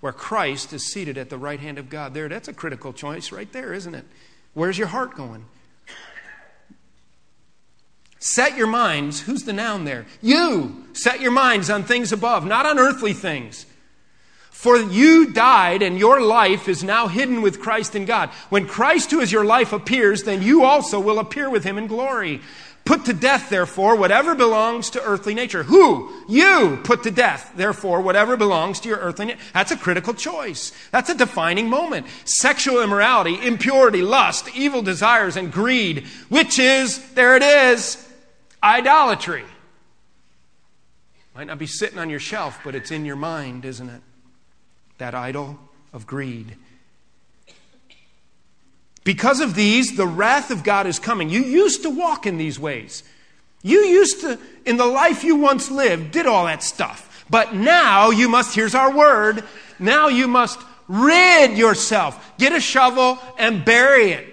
where 0.00 0.12
Christ 0.12 0.72
is 0.72 0.86
seated 0.86 1.18
at 1.18 1.30
the 1.30 1.38
right 1.38 1.58
hand 1.58 1.78
of 1.78 1.90
God. 1.90 2.14
There, 2.14 2.28
that's 2.28 2.48
a 2.48 2.52
critical 2.52 2.92
choice 2.92 3.32
right 3.32 3.50
there, 3.52 3.72
isn't 3.72 3.94
it? 3.94 4.04
Where's 4.52 4.78
your 4.78 4.88
heart 4.88 5.16
going? 5.16 5.46
Set 8.20 8.56
your 8.56 8.68
minds, 8.68 9.20
who's 9.20 9.42
the 9.42 9.52
noun 9.52 9.84
there? 9.84 10.06
You 10.22 10.86
set 10.94 11.20
your 11.20 11.30
minds 11.30 11.68
on 11.68 11.82
things 11.82 12.10
above, 12.10 12.46
not 12.46 12.64
on 12.64 12.78
earthly 12.78 13.12
things. 13.12 13.66
For 14.64 14.78
you 14.78 15.30
died, 15.30 15.82
and 15.82 15.98
your 15.98 16.22
life 16.22 16.70
is 16.70 16.82
now 16.82 17.06
hidden 17.06 17.42
with 17.42 17.60
Christ 17.60 17.94
in 17.94 18.06
God. 18.06 18.30
When 18.48 18.66
Christ, 18.66 19.10
who 19.10 19.20
is 19.20 19.30
your 19.30 19.44
life, 19.44 19.74
appears, 19.74 20.22
then 20.22 20.40
you 20.40 20.64
also 20.64 20.98
will 20.98 21.18
appear 21.18 21.50
with 21.50 21.64
him 21.64 21.76
in 21.76 21.86
glory. 21.86 22.40
Put 22.86 23.04
to 23.04 23.12
death, 23.12 23.50
therefore, 23.50 23.94
whatever 23.94 24.34
belongs 24.34 24.88
to 24.90 25.02
earthly 25.02 25.34
nature. 25.34 25.64
Who? 25.64 26.10
You 26.30 26.80
put 26.82 27.02
to 27.02 27.10
death, 27.10 27.52
therefore, 27.54 28.00
whatever 28.00 28.38
belongs 28.38 28.80
to 28.80 28.88
your 28.88 28.96
earthly 29.00 29.26
nature. 29.26 29.40
That's 29.52 29.70
a 29.70 29.76
critical 29.76 30.14
choice. 30.14 30.72
That's 30.92 31.10
a 31.10 31.14
defining 31.14 31.68
moment. 31.68 32.06
Sexual 32.24 32.80
immorality, 32.80 33.46
impurity, 33.46 34.00
lust, 34.00 34.48
evil 34.56 34.80
desires, 34.80 35.36
and 35.36 35.52
greed, 35.52 36.06
which 36.30 36.58
is, 36.58 37.12
there 37.12 37.36
it 37.36 37.42
is, 37.42 38.02
idolatry. 38.62 39.44
Might 41.34 41.48
not 41.48 41.58
be 41.58 41.66
sitting 41.66 41.98
on 41.98 42.08
your 42.08 42.18
shelf, 42.18 42.60
but 42.64 42.74
it's 42.74 42.90
in 42.90 43.04
your 43.04 43.16
mind, 43.16 43.66
isn't 43.66 43.90
it? 43.90 44.00
That 44.98 45.14
idol 45.14 45.58
of 45.92 46.06
greed. 46.06 46.56
Because 49.04 49.40
of 49.40 49.54
these, 49.54 49.96
the 49.96 50.06
wrath 50.06 50.50
of 50.50 50.64
God 50.64 50.86
is 50.86 50.98
coming. 50.98 51.28
You 51.28 51.42
used 51.42 51.82
to 51.82 51.90
walk 51.90 52.26
in 52.26 52.38
these 52.38 52.58
ways. 52.58 53.02
You 53.62 53.80
used 53.80 54.20
to, 54.22 54.38
in 54.64 54.76
the 54.76 54.86
life 54.86 55.24
you 55.24 55.36
once 55.36 55.70
lived, 55.70 56.10
did 56.10 56.26
all 56.26 56.46
that 56.46 56.62
stuff. 56.62 57.24
But 57.28 57.54
now 57.54 58.10
you 58.10 58.28
must, 58.28 58.54
here's 58.54 58.74
our 58.74 58.94
word, 58.94 59.44
now 59.78 60.08
you 60.08 60.28
must 60.28 60.58
rid 60.88 61.56
yourself. 61.56 62.32
Get 62.38 62.52
a 62.52 62.60
shovel 62.60 63.18
and 63.38 63.64
bury 63.64 64.12
it. 64.12 64.28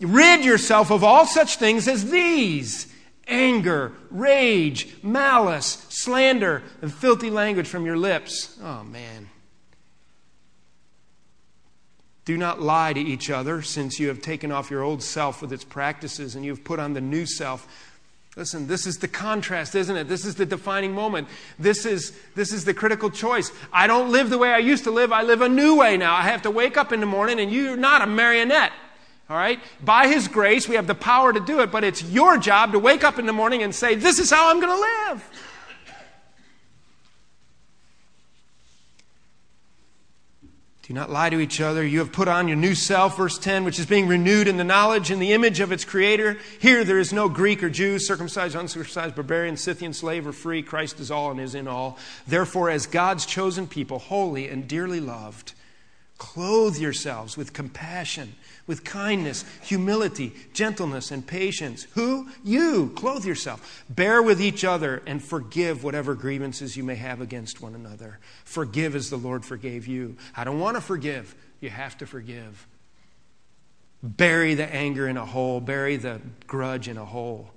Rid 0.00 0.44
yourself 0.44 0.90
of 0.90 1.04
all 1.04 1.26
such 1.26 1.56
things 1.56 1.86
as 1.86 2.10
these 2.10 2.92
anger, 3.28 3.92
rage, 4.10 4.88
malice, 5.02 5.86
slander, 5.88 6.62
and 6.82 6.92
filthy 6.92 7.30
language 7.30 7.68
from 7.68 7.86
your 7.86 7.96
lips. 7.96 8.58
Oh, 8.62 8.82
man. 8.82 9.28
Do 12.24 12.36
not 12.36 12.60
lie 12.60 12.92
to 12.92 13.00
each 13.00 13.30
other, 13.30 13.62
since 13.62 13.98
you 13.98 14.08
have 14.08 14.22
taken 14.22 14.52
off 14.52 14.70
your 14.70 14.82
old 14.82 15.02
self 15.02 15.42
with 15.42 15.52
its 15.52 15.64
practices 15.64 16.36
and 16.36 16.44
you 16.44 16.52
have 16.52 16.62
put 16.62 16.78
on 16.78 16.92
the 16.92 17.00
new 17.00 17.26
self, 17.26 17.66
Listen, 18.36 18.66
this 18.66 18.86
is 18.86 18.96
the 18.96 19.08
contrast, 19.08 19.74
isn't 19.74 19.94
it? 19.94 20.08
This 20.08 20.24
is 20.24 20.36
the 20.36 20.46
defining 20.46 20.92
moment. 20.94 21.28
This 21.58 21.84
is, 21.84 22.18
this 22.34 22.50
is 22.50 22.64
the 22.64 22.72
critical 22.72 23.10
choice. 23.10 23.52
I 23.70 23.86
don't 23.86 24.10
live 24.10 24.30
the 24.30 24.38
way 24.38 24.50
I 24.50 24.58
used 24.58 24.84
to 24.84 24.90
live. 24.90 25.12
I 25.12 25.22
live 25.22 25.42
a 25.42 25.50
new 25.50 25.76
way 25.76 25.98
now. 25.98 26.14
I 26.14 26.22
have 26.22 26.40
to 26.42 26.50
wake 26.50 26.78
up 26.78 26.92
in 26.92 27.00
the 27.00 27.06
morning, 27.06 27.40
and 27.40 27.52
you're 27.52 27.76
not 27.76 28.00
a 28.00 28.06
marionette. 28.06 28.72
All 29.28 29.36
right? 29.36 29.60
By 29.84 30.08
His 30.08 30.28
grace, 30.28 30.66
we 30.66 30.76
have 30.76 30.86
the 30.86 30.94
power 30.94 31.30
to 31.30 31.40
do 31.40 31.60
it, 31.60 31.70
but 31.70 31.84
it's 31.84 32.02
your 32.04 32.38
job 32.38 32.72
to 32.72 32.78
wake 32.78 33.04
up 33.04 33.18
in 33.18 33.26
the 33.26 33.34
morning 33.34 33.62
and 33.62 33.74
say, 33.74 33.96
This 33.96 34.18
is 34.18 34.30
how 34.30 34.50
I'm 34.50 34.60
going 34.60 34.74
to 34.74 35.10
live. 35.12 35.51
Do 40.92 40.98
not 40.98 41.08
lie 41.08 41.30
to 41.30 41.40
each 41.40 41.58
other. 41.58 41.82
You 41.82 42.00
have 42.00 42.12
put 42.12 42.28
on 42.28 42.48
your 42.48 42.56
new 42.58 42.74
self, 42.74 43.16
verse 43.16 43.38
10, 43.38 43.64
which 43.64 43.78
is 43.78 43.86
being 43.86 44.08
renewed 44.08 44.46
in 44.46 44.58
the 44.58 44.62
knowledge 44.62 45.10
and 45.10 45.22
the 45.22 45.32
image 45.32 45.58
of 45.60 45.72
its 45.72 45.86
creator. 45.86 46.36
Here 46.60 46.84
there 46.84 46.98
is 46.98 47.14
no 47.14 47.30
Greek 47.30 47.62
or 47.62 47.70
Jew, 47.70 47.98
circumcised, 47.98 48.54
uncircumcised, 48.54 49.14
barbarian, 49.14 49.56
Scythian, 49.56 49.94
slave, 49.94 50.26
or 50.26 50.32
free. 50.32 50.62
Christ 50.62 51.00
is 51.00 51.10
all 51.10 51.30
and 51.30 51.40
is 51.40 51.54
in 51.54 51.66
all. 51.66 51.96
Therefore, 52.26 52.68
as 52.68 52.84
God's 52.84 53.24
chosen 53.24 53.66
people, 53.66 54.00
holy 54.00 54.50
and 54.50 54.68
dearly 54.68 55.00
loved, 55.00 55.54
clothe 56.18 56.76
yourselves 56.76 57.38
with 57.38 57.54
compassion 57.54 58.34
with 58.66 58.84
kindness, 58.84 59.44
humility, 59.62 60.32
gentleness, 60.52 61.10
and 61.10 61.26
patience. 61.26 61.86
Who? 61.94 62.28
You. 62.44 62.90
Clothe 62.94 63.24
yourself. 63.24 63.84
Bear 63.88 64.22
with 64.22 64.40
each 64.40 64.64
other 64.64 65.02
and 65.06 65.22
forgive 65.22 65.84
whatever 65.84 66.14
grievances 66.14 66.76
you 66.76 66.84
may 66.84 66.96
have 66.96 67.20
against 67.20 67.60
one 67.60 67.74
another. 67.74 68.18
Forgive 68.44 68.94
as 68.94 69.10
the 69.10 69.16
Lord 69.16 69.44
forgave 69.44 69.86
you. 69.86 70.16
I 70.36 70.44
don't 70.44 70.60
want 70.60 70.76
to 70.76 70.80
forgive. 70.80 71.34
You 71.60 71.70
have 71.70 71.98
to 71.98 72.06
forgive. 72.06 72.66
Bury 74.02 74.54
the 74.54 74.72
anger 74.72 75.06
in 75.06 75.16
a 75.16 75.24
hole, 75.24 75.60
bury 75.60 75.96
the 75.96 76.20
grudge 76.46 76.88
in 76.88 76.98
a 76.98 77.04
hole. 77.04 77.50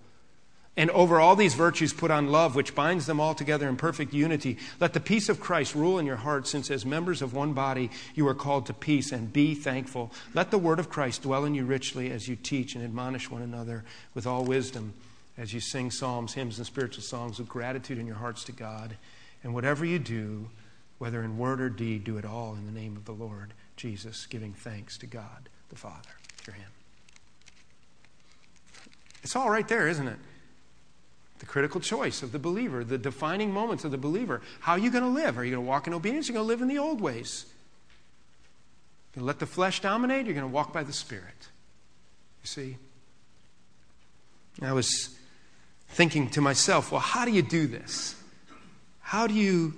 And 0.77 0.91
over 0.91 1.21
all 1.21 1.37
these 1.37 1.53
virtues, 1.53 1.93
put 1.93 2.11
on 2.11 2.27
love, 2.27 2.53
which 2.53 2.75
binds 2.75 3.05
them 3.05 3.19
all 3.19 3.33
together 3.33 3.69
in 3.69 3.77
perfect 3.77 4.13
unity. 4.13 4.57
Let 4.81 4.91
the 4.91 4.99
peace 4.99 5.29
of 5.29 5.39
Christ 5.39 5.73
rule 5.73 5.99
in 5.99 6.05
your 6.05 6.17
hearts, 6.17 6.49
since 6.49 6.69
as 6.69 6.85
members 6.85 7.21
of 7.21 7.33
one 7.33 7.53
body 7.53 7.91
you 8.13 8.27
are 8.27 8.35
called 8.35 8.65
to 8.65 8.73
peace, 8.73 9.13
and 9.13 9.31
be 9.31 9.55
thankful. 9.55 10.11
Let 10.33 10.51
the 10.51 10.57
word 10.57 10.79
of 10.79 10.89
Christ 10.89 11.21
dwell 11.21 11.45
in 11.45 11.55
you 11.55 11.63
richly 11.63 12.11
as 12.11 12.27
you 12.27 12.35
teach 12.35 12.75
and 12.75 12.83
admonish 12.83 13.31
one 13.31 13.41
another 13.41 13.85
with 14.13 14.27
all 14.27 14.43
wisdom, 14.43 14.93
as 15.37 15.53
you 15.53 15.61
sing 15.61 15.91
psalms, 15.91 16.33
hymns, 16.33 16.57
and 16.57 16.67
spiritual 16.67 17.03
songs 17.03 17.39
with 17.39 17.47
gratitude 17.47 17.97
in 17.97 18.05
your 18.05 18.17
hearts 18.17 18.43
to 18.43 18.51
God. 18.51 18.97
And 19.43 19.53
whatever 19.53 19.85
you 19.85 19.97
do, 19.97 20.49
whether 20.97 21.23
in 21.23 21.37
word 21.37 21.61
or 21.61 21.69
deed, 21.69 22.03
do 22.03 22.17
it 22.17 22.25
all 22.25 22.53
in 22.53 22.65
the 22.65 22.77
name 22.77 22.97
of 22.97 23.05
the 23.05 23.13
Lord 23.13 23.53
Jesus, 23.77 24.25
giving 24.25 24.53
thanks 24.53 24.97
to 24.97 25.05
God 25.05 25.47
the 25.69 25.75
Father 25.77 26.09
through 26.37 26.55
him. 26.55 26.69
It's 29.23 29.37
all 29.37 29.49
right 29.49 29.67
there, 29.67 29.87
isn't 29.87 30.07
it? 30.07 30.17
The 31.45 31.51
critical 31.51 31.79
choice 31.79 32.23
of 32.23 32.31
the 32.31 32.39
believer, 32.39 32.83
the 32.83 32.97
defining 32.97 33.53
moments 33.53 33.85
of 33.85 33.91
the 33.91 33.99
believer. 33.99 34.41
How 34.61 34.71
are 34.71 34.79
you 34.79 34.89
going 34.89 35.03
to 35.03 35.09
live? 35.09 35.37
Are 35.37 35.45
you 35.45 35.51
going 35.51 35.63
to 35.63 35.69
walk 35.69 35.85
in 35.85 35.93
obedience? 35.93 36.27
Or 36.27 36.31
are 36.31 36.33
you 36.33 36.39
going 36.39 36.45
to 36.45 36.47
live 36.47 36.61
in 36.63 36.67
the 36.67 36.79
old 36.79 37.01
ways? 37.01 37.45
You're 39.13 39.21
going 39.21 39.25
to 39.25 39.27
let 39.27 39.39
the 39.39 39.45
flesh 39.45 39.79
dominate? 39.79 40.25
You're 40.25 40.33
going 40.33 40.47
to 40.47 40.51
walk 40.51 40.73
by 40.73 40.81
the 40.81 40.91
Spirit. 40.91 41.49
You 42.41 42.47
see? 42.47 42.77
I 44.59 44.73
was 44.73 45.15
thinking 45.89 46.31
to 46.31 46.41
myself, 46.41 46.91
well, 46.91 46.99
how 46.99 47.25
do 47.25 47.31
you 47.31 47.43
do 47.43 47.67
this? 47.67 48.15
How 49.01 49.27
do 49.27 49.35
you, 49.35 49.75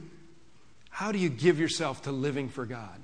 how 0.89 1.11
do 1.11 1.17
you 1.17 1.27
give 1.27 1.59
yourself 1.59 2.03
to 2.03 2.13
living 2.13 2.47
for 2.47 2.65
God? 2.65 3.01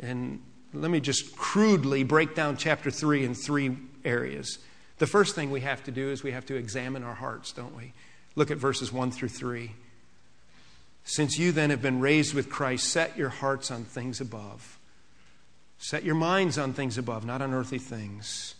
And 0.00 0.40
let 0.72 0.92
me 0.92 1.00
just 1.00 1.36
crudely 1.36 2.04
break 2.04 2.36
down 2.36 2.56
chapter 2.56 2.92
3 2.92 3.24
in 3.24 3.34
three 3.34 3.76
areas. 4.04 4.60
The 4.98 5.06
first 5.06 5.34
thing 5.34 5.50
we 5.50 5.60
have 5.60 5.84
to 5.84 5.90
do 5.90 6.10
is 6.10 6.22
we 6.22 6.32
have 6.32 6.46
to 6.46 6.56
examine 6.56 7.02
our 7.02 7.14
hearts, 7.14 7.52
don't 7.52 7.76
we? 7.76 7.92
Look 8.34 8.50
at 8.50 8.58
verses 8.58 8.92
1 8.92 9.10
through 9.10 9.28
3. 9.28 9.72
Since 11.04 11.38
you 11.38 11.52
then 11.52 11.70
have 11.70 11.82
been 11.82 12.00
raised 12.00 12.34
with 12.34 12.50
Christ, 12.50 12.88
set 12.88 13.16
your 13.16 13.28
hearts 13.28 13.70
on 13.70 13.84
things 13.84 14.20
above. 14.20 14.78
Set 15.78 16.04
your 16.04 16.14
minds 16.14 16.58
on 16.58 16.72
things 16.72 16.98
above, 16.98 17.24
not 17.24 17.42
on 17.42 17.52
earthly 17.52 17.78
things. 17.78 18.54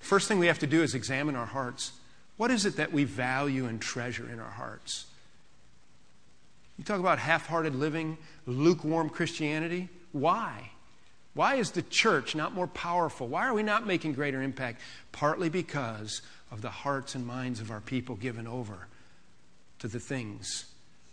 First 0.00 0.28
thing 0.28 0.38
we 0.38 0.46
have 0.46 0.58
to 0.60 0.66
do 0.66 0.82
is 0.82 0.94
examine 0.94 1.36
our 1.36 1.46
hearts. 1.46 1.92
What 2.36 2.50
is 2.50 2.64
it 2.64 2.76
that 2.76 2.92
we 2.92 3.04
value 3.04 3.66
and 3.66 3.80
treasure 3.80 4.28
in 4.30 4.40
our 4.40 4.50
hearts? 4.50 5.06
You 6.78 6.84
talk 6.84 7.00
about 7.00 7.18
half 7.18 7.46
hearted 7.46 7.74
living, 7.74 8.16
lukewarm 8.46 9.10
Christianity. 9.10 9.88
Why? 10.12 10.70
Why 11.38 11.54
is 11.54 11.70
the 11.70 11.82
church 11.82 12.34
not 12.34 12.52
more 12.52 12.66
powerful? 12.66 13.28
Why 13.28 13.46
are 13.46 13.54
we 13.54 13.62
not 13.62 13.86
making 13.86 14.14
greater 14.14 14.42
impact? 14.42 14.80
Partly 15.12 15.48
because 15.48 16.20
of 16.50 16.62
the 16.62 16.68
hearts 16.68 17.14
and 17.14 17.24
minds 17.24 17.60
of 17.60 17.70
our 17.70 17.80
people 17.80 18.16
given 18.16 18.48
over 18.48 18.88
to 19.78 19.86
the 19.86 20.00
things 20.00 20.64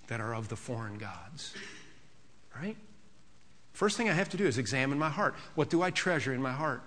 that 0.07 0.19
are 0.19 0.34
of 0.34 0.49
the 0.49 0.55
foreign 0.55 0.97
gods. 0.97 1.53
Right? 2.59 2.76
First 3.73 3.97
thing 3.97 4.09
I 4.09 4.13
have 4.13 4.30
to 4.30 4.38
do 4.38 4.47
is 4.47 4.57
examine 4.57 4.97
my 4.97 5.11
heart. 5.11 5.36
What 5.53 5.69
do 5.69 5.84
I 5.84 5.91
treasure 5.91 6.34
in 6.34 6.41
my 6.41 6.53
heart? 6.53 6.82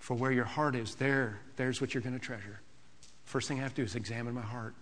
For 0.00 0.14
where 0.14 0.32
your 0.32 0.44
heart 0.44 0.74
is, 0.74 0.96
there, 0.96 1.38
there's 1.54 1.80
what 1.80 1.94
you're 1.94 2.02
going 2.02 2.18
to 2.18 2.26
treasure. 2.26 2.58
First 3.26 3.46
thing 3.46 3.60
I 3.60 3.62
have 3.62 3.74
to 3.74 3.82
do 3.82 3.84
is 3.84 3.94
examine 3.94 4.34
my 4.34 4.40
heart. 4.40 4.74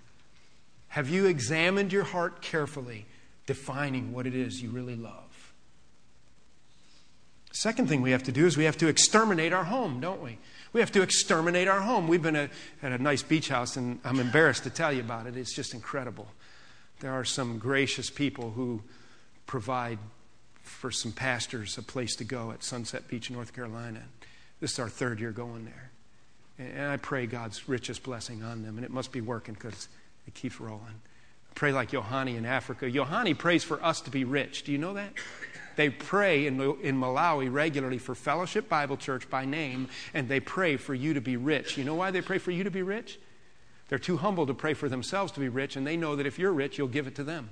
Have 0.88 1.10
you 1.10 1.26
examined 1.26 1.92
your 1.92 2.04
heart 2.04 2.40
carefully, 2.40 3.04
defining 3.44 4.14
what 4.14 4.26
it 4.26 4.34
is 4.34 4.62
you 4.62 4.70
really 4.70 4.96
love? 4.96 5.23
Second 7.54 7.88
thing 7.88 8.02
we 8.02 8.10
have 8.10 8.24
to 8.24 8.32
do 8.32 8.46
is 8.46 8.56
we 8.56 8.64
have 8.64 8.76
to 8.78 8.88
exterminate 8.88 9.52
our 9.52 9.62
home, 9.62 10.00
don't 10.00 10.20
we? 10.20 10.38
We 10.72 10.80
have 10.80 10.90
to 10.90 11.02
exterminate 11.02 11.68
our 11.68 11.80
home. 11.80 12.08
We've 12.08 12.20
been 12.20 12.34
at 12.34 12.50
a 12.82 12.98
nice 12.98 13.22
beach 13.22 13.48
house, 13.48 13.76
and 13.76 14.00
I'm 14.04 14.18
embarrassed 14.18 14.64
to 14.64 14.70
tell 14.70 14.92
you 14.92 15.00
about 15.00 15.28
it. 15.28 15.36
It's 15.36 15.54
just 15.54 15.72
incredible. 15.72 16.26
There 16.98 17.12
are 17.12 17.24
some 17.24 17.58
gracious 17.58 18.10
people 18.10 18.50
who 18.50 18.82
provide 19.46 20.00
for 20.62 20.90
some 20.90 21.12
pastors 21.12 21.78
a 21.78 21.82
place 21.82 22.16
to 22.16 22.24
go 22.24 22.50
at 22.50 22.64
Sunset 22.64 23.06
Beach, 23.06 23.30
North 23.30 23.54
Carolina. 23.54 24.02
This 24.58 24.72
is 24.72 24.78
our 24.80 24.88
third 24.88 25.20
year 25.20 25.30
going 25.30 25.64
there. 25.64 25.92
And 26.58 26.90
I 26.90 26.96
pray 26.96 27.26
God's 27.26 27.68
richest 27.68 28.02
blessing 28.02 28.42
on 28.42 28.62
them, 28.62 28.78
and 28.78 28.84
it 28.84 28.90
must 28.90 29.12
be 29.12 29.20
working 29.20 29.54
because 29.54 29.88
it 30.26 30.34
keeps 30.34 30.58
rolling. 30.58 31.00
I 31.50 31.54
pray 31.54 31.72
like 31.72 31.92
Yohani 31.92 32.36
in 32.36 32.46
Africa. 32.46 32.90
Yohani 32.90 33.38
prays 33.38 33.62
for 33.62 33.80
us 33.80 34.00
to 34.00 34.10
be 34.10 34.24
rich. 34.24 34.64
Do 34.64 34.72
you 34.72 34.78
know 34.78 34.94
that? 34.94 35.12
They 35.76 35.90
pray 35.90 36.46
in, 36.46 36.60
in 36.82 36.98
Malawi 36.98 37.52
regularly 37.52 37.98
for 37.98 38.14
Fellowship 38.14 38.68
Bible 38.68 38.96
Church 38.96 39.28
by 39.28 39.44
name, 39.44 39.88
and 40.12 40.28
they 40.28 40.40
pray 40.40 40.76
for 40.76 40.94
you 40.94 41.14
to 41.14 41.20
be 41.20 41.36
rich. 41.36 41.76
You 41.76 41.84
know 41.84 41.94
why 41.94 42.10
they 42.10 42.20
pray 42.20 42.38
for 42.38 42.50
you 42.50 42.64
to 42.64 42.70
be 42.70 42.82
rich? 42.82 43.18
They're 43.88 43.98
too 43.98 44.16
humble 44.16 44.46
to 44.46 44.54
pray 44.54 44.74
for 44.74 44.88
themselves 44.88 45.32
to 45.32 45.40
be 45.40 45.48
rich, 45.48 45.76
and 45.76 45.86
they 45.86 45.96
know 45.96 46.16
that 46.16 46.26
if 46.26 46.38
you're 46.38 46.52
rich, 46.52 46.78
you'll 46.78 46.88
give 46.88 47.06
it 47.06 47.16
to 47.16 47.24
them. 47.24 47.50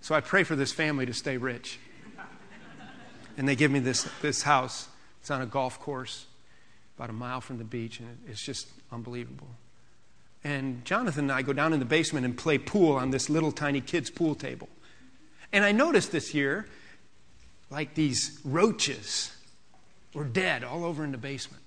So 0.00 0.14
I 0.14 0.20
pray 0.20 0.44
for 0.44 0.56
this 0.56 0.72
family 0.72 1.06
to 1.06 1.12
stay 1.12 1.36
rich. 1.36 1.78
And 3.36 3.48
they 3.48 3.56
give 3.56 3.70
me 3.70 3.78
this, 3.78 4.08
this 4.22 4.42
house. 4.42 4.88
It's 5.20 5.30
on 5.30 5.42
a 5.42 5.46
golf 5.46 5.80
course 5.80 6.26
about 6.96 7.10
a 7.10 7.14
mile 7.14 7.40
from 7.40 7.58
the 7.58 7.64
beach, 7.64 8.00
and 8.00 8.18
it's 8.28 8.44
just 8.44 8.68
unbelievable. 8.92 9.48
And 10.42 10.84
Jonathan 10.84 11.24
and 11.24 11.32
I 11.32 11.42
go 11.42 11.52
down 11.52 11.72
in 11.72 11.78
the 11.78 11.84
basement 11.84 12.24
and 12.24 12.36
play 12.36 12.58
pool 12.58 12.96
on 12.96 13.10
this 13.10 13.28
little 13.28 13.52
tiny 13.52 13.80
kid's 13.80 14.10
pool 14.10 14.34
table. 14.34 14.68
And 15.52 15.64
I 15.64 15.72
noticed 15.72 16.12
this 16.12 16.34
year, 16.34 16.66
like 17.70 17.94
these 17.94 18.40
roaches 18.44 19.34
were 20.14 20.24
dead 20.24 20.64
all 20.64 20.84
over 20.84 21.04
in 21.04 21.12
the 21.12 21.18
basement. 21.18 21.62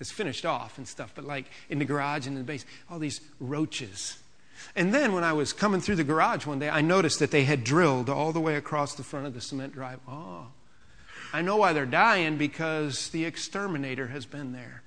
It's 0.00 0.10
finished 0.10 0.44
off 0.44 0.78
and 0.78 0.88
stuff, 0.88 1.12
but 1.14 1.24
like 1.24 1.46
in 1.68 1.78
the 1.78 1.84
garage 1.84 2.26
and 2.26 2.36
in 2.36 2.42
the 2.42 2.46
base, 2.46 2.64
all 2.90 2.98
these 2.98 3.20
roaches. 3.38 4.18
And 4.74 4.92
then 4.92 5.12
when 5.12 5.24
I 5.24 5.32
was 5.32 5.52
coming 5.52 5.80
through 5.80 5.96
the 5.96 6.04
garage 6.04 6.46
one 6.46 6.58
day, 6.58 6.68
I 6.68 6.80
noticed 6.80 7.18
that 7.20 7.30
they 7.30 7.44
had 7.44 7.62
drilled 7.62 8.10
all 8.10 8.32
the 8.32 8.40
way 8.40 8.56
across 8.56 8.94
the 8.94 9.04
front 9.04 9.26
of 9.26 9.34
the 9.34 9.40
cement 9.40 9.72
drive. 9.74 10.00
Oh, 10.08 10.48
I 11.32 11.42
know 11.42 11.56
why 11.56 11.72
they're 11.72 11.86
dying 11.86 12.36
because 12.36 13.08
the 13.10 13.24
exterminator 13.24 14.08
has 14.08 14.26
been 14.26 14.52
there. 14.52 14.82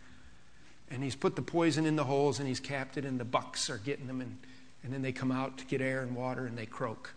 And 0.91 1.03
he's 1.03 1.15
put 1.15 1.35
the 1.35 1.41
poison 1.41 1.85
in 1.85 1.95
the 1.95 2.03
holes 2.03 2.39
and 2.39 2.47
he's 2.47 2.59
capped 2.59 2.97
it, 2.97 3.05
and 3.05 3.19
the 3.19 3.25
bucks 3.25 3.69
are 3.69 3.77
getting 3.77 4.07
them, 4.07 4.21
and, 4.21 4.37
and 4.83 4.93
then 4.93 5.01
they 5.01 5.11
come 5.11 5.31
out 5.31 5.57
to 5.57 5.65
get 5.65 5.81
air 5.81 6.01
and 6.01 6.15
water 6.15 6.45
and 6.45 6.57
they 6.57 6.65
croak. 6.65 7.13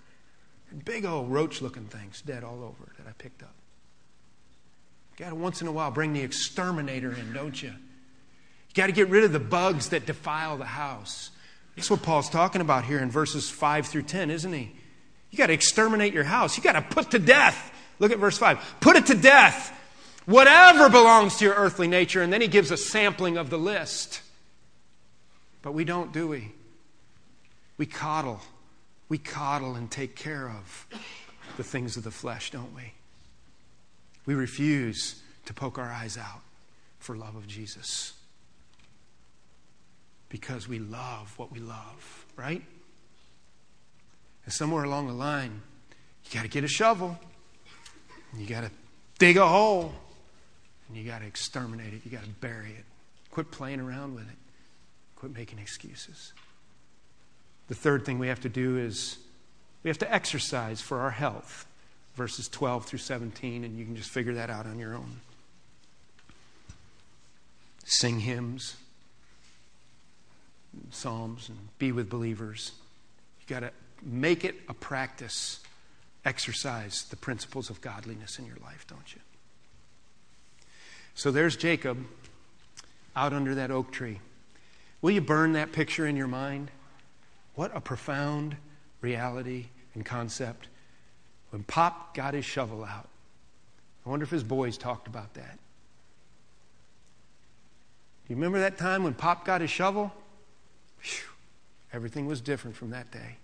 Big 0.84 1.04
old 1.04 1.30
roach 1.30 1.62
looking 1.62 1.84
things 1.84 2.20
dead 2.22 2.44
all 2.44 2.62
over 2.62 2.92
that 2.98 3.06
I 3.08 3.12
picked 3.12 3.42
up. 3.42 3.54
You 5.18 5.24
got 5.24 5.30
to 5.30 5.34
once 5.34 5.62
in 5.62 5.66
a 5.66 5.72
while 5.72 5.90
bring 5.90 6.12
the 6.12 6.20
exterminator 6.20 7.12
in, 7.12 7.32
don't 7.32 7.60
you? 7.60 7.70
You 7.70 8.74
got 8.74 8.86
to 8.86 8.92
get 8.92 9.08
rid 9.08 9.24
of 9.24 9.32
the 9.32 9.40
bugs 9.40 9.88
that 9.88 10.06
defile 10.06 10.56
the 10.56 10.64
house. 10.64 11.30
That's 11.74 11.90
what 11.90 12.02
Paul's 12.02 12.28
talking 12.28 12.60
about 12.60 12.84
here 12.84 12.98
in 12.98 13.10
verses 13.10 13.48
5 13.48 13.86
through 13.86 14.02
10, 14.02 14.30
isn't 14.30 14.52
he? 14.52 14.72
You 15.30 15.38
got 15.38 15.46
to 15.46 15.52
exterminate 15.52 16.12
your 16.12 16.24
house. 16.24 16.56
You 16.56 16.62
got 16.62 16.72
to 16.72 16.82
put 16.82 17.12
to 17.12 17.18
death. 17.18 17.72
Look 17.98 18.12
at 18.12 18.18
verse 18.18 18.38
5. 18.38 18.76
Put 18.80 18.96
it 18.96 19.06
to 19.06 19.14
death. 19.14 19.74
Whatever 20.26 20.88
belongs 20.88 21.36
to 21.38 21.44
your 21.44 21.54
earthly 21.54 21.88
nature. 21.88 22.22
And 22.22 22.32
then 22.32 22.40
he 22.40 22.48
gives 22.48 22.70
a 22.70 22.76
sampling 22.76 23.36
of 23.36 23.48
the 23.48 23.58
list. 23.58 24.20
But 25.62 25.72
we 25.72 25.84
don't, 25.84 26.12
do 26.12 26.28
we? 26.28 26.52
We 27.76 27.86
coddle 27.86 28.40
we 29.08 29.18
coddle 29.18 29.74
and 29.74 29.90
take 29.90 30.14
care 30.16 30.48
of 30.48 30.86
the 31.56 31.64
things 31.64 31.96
of 31.96 32.04
the 32.04 32.10
flesh, 32.10 32.50
don't 32.50 32.74
we? 32.74 32.92
We 34.26 34.34
refuse 34.34 35.22
to 35.46 35.54
poke 35.54 35.78
our 35.78 35.90
eyes 35.90 36.18
out 36.18 36.42
for 36.98 37.16
love 37.16 37.36
of 37.36 37.46
Jesus. 37.46 38.12
because 40.28 40.68
we 40.68 40.78
love 40.78 41.32
what 41.38 41.50
we 41.50 41.58
love, 41.58 42.26
right? 42.36 42.62
And 44.44 44.52
somewhere 44.52 44.84
along 44.84 45.06
the 45.08 45.14
line, 45.14 45.62
you 46.24 46.34
got 46.34 46.42
to 46.42 46.48
get 46.48 46.64
a 46.64 46.68
shovel, 46.68 47.18
you 48.36 48.46
got 48.46 48.62
to 48.62 48.70
dig 49.18 49.36
a 49.36 49.46
hole, 49.46 49.92
and 50.88 50.96
you 50.96 51.04
got 51.04 51.20
to 51.20 51.26
exterminate 51.26 51.94
it, 51.94 52.02
you 52.04 52.10
got 52.10 52.24
to 52.24 52.30
bury 52.40 52.70
it. 52.70 52.84
Quit 53.30 53.50
playing 53.50 53.80
around 53.80 54.14
with 54.14 54.28
it, 54.28 54.36
quit 55.16 55.34
making 55.34 55.58
excuses. 55.58 56.32
The 57.68 57.74
third 57.74 58.04
thing 58.04 58.18
we 58.18 58.28
have 58.28 58.40
to 58.40 58.48
do 58.48 58.78
is 58.78 59.18
we 59.82 59.88
have 59.88 59.98
to 59.98 60.12
exercise 60.12 60.80
for 60.80 61.00
our 61.00 61.10
health, 61.10 61.66
verses 62.14 62.48
12 62.48 62.86
through 62.86 62.98
17, 62.98 63.64
and 63.64 63.78
you 63.78 63.84
can 63.84 63.94
just 63.94 64.10
figure 64.10 64.34
that 64.34 64.50
out 64.50 64.66
on 64.66 64.78
your 64.78 64.94
own. 64.94 65.20
Sing 67.84 68.20
hymns, 68.20 68.76
psalms, 70.90 71.48
and 71.48 71.58
be 71.78 71.92
with 71.92 72.10
believers. 72.10 72.72
You 73.40 73.54
got 73.54 73.60
to 73.60 73.70
make 74.02 74.44
it 74.44 74.56
a 74.68 74.74
practice. 74.74 75.60
Exercise 76.24 77.04
the 77.04 77.16
principles 77.16 77.70
of 77.70 77.80
godliness 77.80 78.38
in 78.38 78.46
your 78.46 78.58
life, 78.62 78.86
don't 78.88 79.14
you? 79.14 79.20
So 81.14 81.30
there's 81.30 81.56
Jacob 81.56 82.06
out 83.16 83.32
under 83.32 83.54
that 83.54 83.70
oak 83.70 83.90
tree. 83.90 84.20
Will 85.00 85.10
you 85.10 85.20
burn 85.20 85.52
that 85.52 85.72
picture 85.72 86.06
in 86.06 86.16
your 86.16 86.26
mind? 86.26 86.70
What 87.58 87.74
a 87.74 87.80
profound 87.80 88.56
reality 89.00 89.66
and 89.94 90.06
concept. 90.06 90.68
When 91.50 91.64
Pop 91.64 92.14
got 92.14 92.32
his 92.32 92.44
shovel 92.44 92.84
out, 92.84 93.08
I 94.06 94.10
wonder 94.10 94.22
if 94.22 94.30
his 94.30 94.44
boys 94.44 94.78
talked 94.78 95.08
about 95.08 95.34
that. 95.34 95.58
Do 98.22 98.28
you 98.28 98.36
remember 98.36 98.60
that 98.60 98.78
time 98.78 99.02
when 99.02 99.12
Pop 99.12 99.44
got 99.44 99.60
his 99.60 99.70
shovel? 99.70 100.12
Whew, 101.02 101.30
everything 101.92 102.26
was 102.26 102.40
different 102.40 102.76
from 102.76 102.90
that 102.90 103.10
day. 103.10 103.38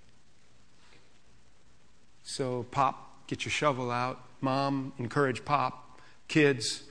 So, 2.23 2.67
Pop, 2.71 3.27
get 3.27 3.45
your 3.45 3.51
shovel 3.51 3.91
out. 3.91 4.23
Mom, 4.41 4.93
encourage 4.97 5.45
Pop. 5.45 6.01
Kids, 6.29 6.85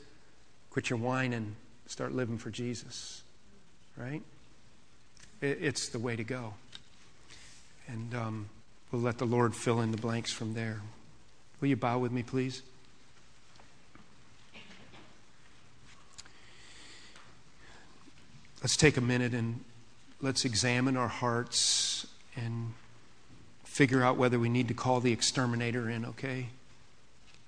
quit 0.71 0.89
your 0.89 0.99
whining. 0.99 1.55
Start 1.85 2.11
living 2.11 2.37
for 2.37 2.49
Jesus. 2.49 3.23
Right? 3.95 4.23
It's 5.39 5.87
the 5.87 5.99
way 5.99 6.17
to 6.17 6.25
go. 6.25 6.55
And 7.87 8.13
um, 8.15 8.49
we'll 8.91 9.01
let 9.01 9.17
the 9.17 9.25
Lord 9.25 9.55
fill 9.55 9.81
in 9.81 9.91
the 9.91 9.97
blanks 9.97 10.31
from 10.31 10.53
there. 10.53 10.81
Will 11.59 11.67
you 11.67 11.75
bow 11.75 11.99
with 11.99 12.11
me, 12.11 12.23
please? 12.23 12.61
Let's 18.61 18.77
take 18.77 18.95
a 18.95 19.01
minute 19.01 19.33
and 19.33 19.59
let's 20.21 20.45
examine 20.45 20.95
our 20.95 21.09
hearts 21.09 22.07
and 22.35 22.73
figure 23.65 24.01
out 24.01 24.17
whether 24.17 24.39
we 24.39 24.47
need 24.47 24.69
to 24.69 24.73
call 24.73 25.01
the 25.01 25.11
exterminator 25.11 25.89
in, 25.89 26.05
okay? 26.05 26.47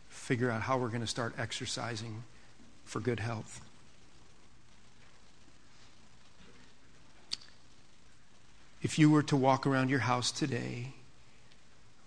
Figure 0.09 0.51
out 0.51 0.63
how 0.63 0.77
we're 0.77 0.89
going 0.89 1.01
to 1.01 1.07
start 1.07 1.33
exercising 1.37 2.23
for 2.83 2.99
good 2.99 3.19
health. 3.19 3.61
If 8.85 8.99
you 8.99 9.09
were 9.09 9.23
to 9.23 9.35
walk 9.35 9.65
around 9.65 9.89
your 9.89 10.01
house 10.01 10.29
today 10.29 10.93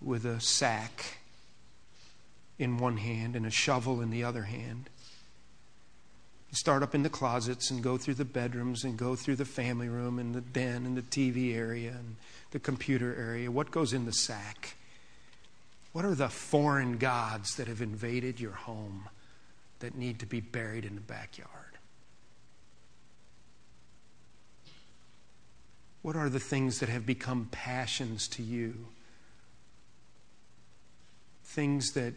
with 0.00 0.24
a 0.24 0.40
sack 0.40 1.18
in 2.56 2.78
one 2.78 2.98
hand 2.98 3.34
and 3.34 3.44
a 3.44 3.50
shovel 3.50 4.00
in 4.00 4.10
the 4.10 4.22
other 4.22 4.44
hand, 4.44 4.88
start 6.52 6.84
up 6.84 6.94
in 6.94 7.02
the 7.02 7.10
closets 7.10 7.72
and 7.72 7.82
go 7.82 7.96
through 7.96 8.14
the 8.14 8.24
bedrooms 8.24 8.84
and 8.84 8.96
go 8.96 9.16
through 9.16 9.34
the 9.34 9.44
family 9.44 9.88
room 9.88 10.20
and 10.20 10.36
the 10.36 10.40
den 10.40 10.86
and 10.86 10.96
the 10.96 11.02
TV 11.02 11.56
area 11.56 11.90
and 11.90 12.14
the 12.52 12.60
computer 12.60 13.12
area. 13.12 13.50
What 13.50 13.72
goes 13.72 13.92
in 13.92 14.04
the 14.04 14.12
sack? 14.12 14.76
What 15.92 16.04
are 16.04 16.14
the 16.14 16.28
foreign 16.28 16.98
gods 16.98 17.56
that 17.56 17.66
have 17.66 17.82
invaded 17.82 18.38
your 18.38 18.52
home 18.52 19.08
that 19.80 19.96
need 19.96 20.20
to 20.20 20.26
be 20.26 20.38
buried 20.38 20.84
in 20.84 20.94
the 20.94 21.00
backyard? 21.00 21.57
What 26.02 26.16
are 26.16 26.28
the 26.28 26.40
things 26.40 26.80
that 26.80 26.88
have 26.88 27.04
become 27.04 27.48
passions 27.50 28.28
to 28.28 28.42
you? 28.42 28.86
Things 31.44 31.92
that 31.92 32.14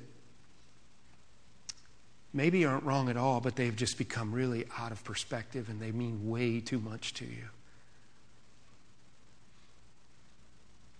maybe 2.33 2.65
aren't 2.65 2.83
wrong 2.83 3.09
at 3.09 3.17
all, 3.17 3.41
but 3.41 3.55
they've 3.55 3.75
just 3.75 3.97
become 3.97 4.31
really 4.31 4.65
out 4.77 4.91
of 4.91 5.03
perspective 5.03 5.69
and 5.69 5.79
they 5.81 5.91
mean 5.91 6.29
way 6.29 6.59
too 6.59 6.79
much 6.79 7.13
to 7.15 7.25
you. 7.25 7.49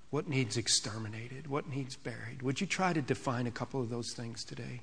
What 0.10 0.28
needs 0.28 0.58
exterminated? 0.58 1.48
What 1.48 1.70
needs 1.70 1.96
buried? 1.96 2.42
Would 2.42 2.60
you 2.60 2.68
try 2.68 2.92
to 2.92 3.02
define 3.02 3.48
a 3.48 3.52
couple 3.52 3.80
of 3.80 3.90
those 3.90 4.12
things 4.14 4.44
today? 4.44 4.82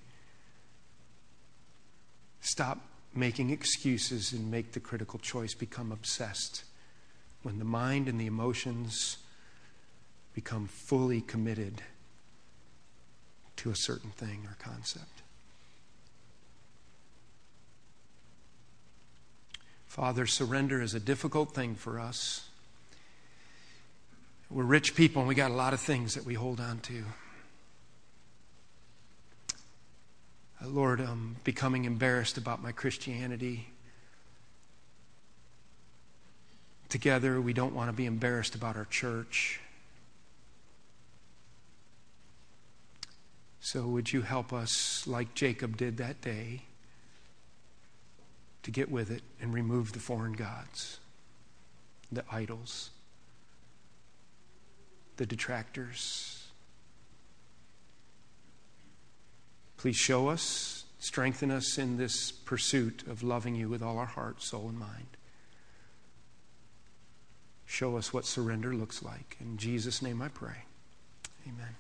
Stop 2.41 2.79
making 3.15 3.51
excuses 3.51 4.33
and 4.33 4.51
make 4.51 4.73
the 4.73 4.81
critical 4.81 5.19
choice. 5.19 5.53
Become 5.53 5.93
obsessed 5.93 6.65
when 7.43 7.59
the 7.59 7.65
mind 7.65 8.09
and 8.09 8.21
the 8.21 8.27
emotions 8.27 9.19
become 10.35 10.67
fully 10.67 11.21
committed 11.21 11.83
to 13.57 13.71
a 13.71 13.77
certain 13.77 14.11
thing 14.11 14.47
or 14.47 14.57
concept. 14.59 15.23
Father, 19.87 20.27
surrender 20.27 20.81
is 20.81 20.95
a 20.95 21.01
difficult 21.01 21.55
thing 21.55 21.75
for 21.75 21.99
us. 21.99 22.49
We're 24.51 24.63
rich 24.63 24.95
people 24.95 25.23
and 25.23 25.29
we 25.29 25.35
got 25.35 25.51
a 25.51 25.55
lot 25.55 25.75
of 25.75 25.81
things 25.81 26.15
that 26.15 26.25
we 26.25 26.35
hold 26.35 26.61
on 26.61 26.79
to. 26.81 27.05
Uh, 30.63 30.69
Lord, 30.69 31.01
I'm 31.01 31.37
becoming 31.45 31.85
embarrassed 31.85 32.39
about 32.39 32.63
my 32.63 32.73
Christianity. 32.73 33.69
Together, 36.89 37.41
we 37.41 37.53
don't 37.53 37.75
want 37.75 37.91
to 37.91 37.93
be 37.93 38.07
embarrassed 38.07 38.55
about 38.55 38.77
our 38.77 38.87
church. 38.87 39.61
So, 43.61 43.87
would 43.87 44.11
you 44.11 44.23
help 44.23 44.53
us, 44.55 45.07
like 45.07 45.35
Jacob 45.35 45.77
did 45.77 45.99
that 45.99 46.23
day, 46.23 46.63
to 48.63 48.71
get 48.71 48.91
with 48.91 49.11
it 49.11 49.23
and 49.43 49.53
remove 49.53 49.93
the 49.93 49.99
foreign 49.99 50.33
gods, 50.33 50.99
the 52.11 52.25
idols, 52.33 52.89
the 55.19 55.27
detractors? 55.27 56.47
Please 59.77 59.97
show 59.97 60.29
us, 60.29 60.85
strengthen 60.99 61.51
us 61.51 61.77
in 61.77 61.99
this 61.99 62.33
pursuit 62.33 63.03
of 63.07 63.23
loving 63.23 63.55
you 63.55 63.69
with 63.69 63.83
all 63.83 63.99
our 63.99 64.07
heart, 64.07 64.43
soul, 64.43 64.71
and 64.71 64.79
mind. 64.79 65.18
Show 67.71 67.99
us 67.99 68.15
what 68.15 68.25
surrender 68.25 68.73
looks 68.75 69.03
like. 69.03 69.37
In 69.41 69.59
Jesus' 69.59 70.01
name 70.01 70.23
I 70.23 70.29
pray. 70.29 70.65
Amen. 71.47 71.77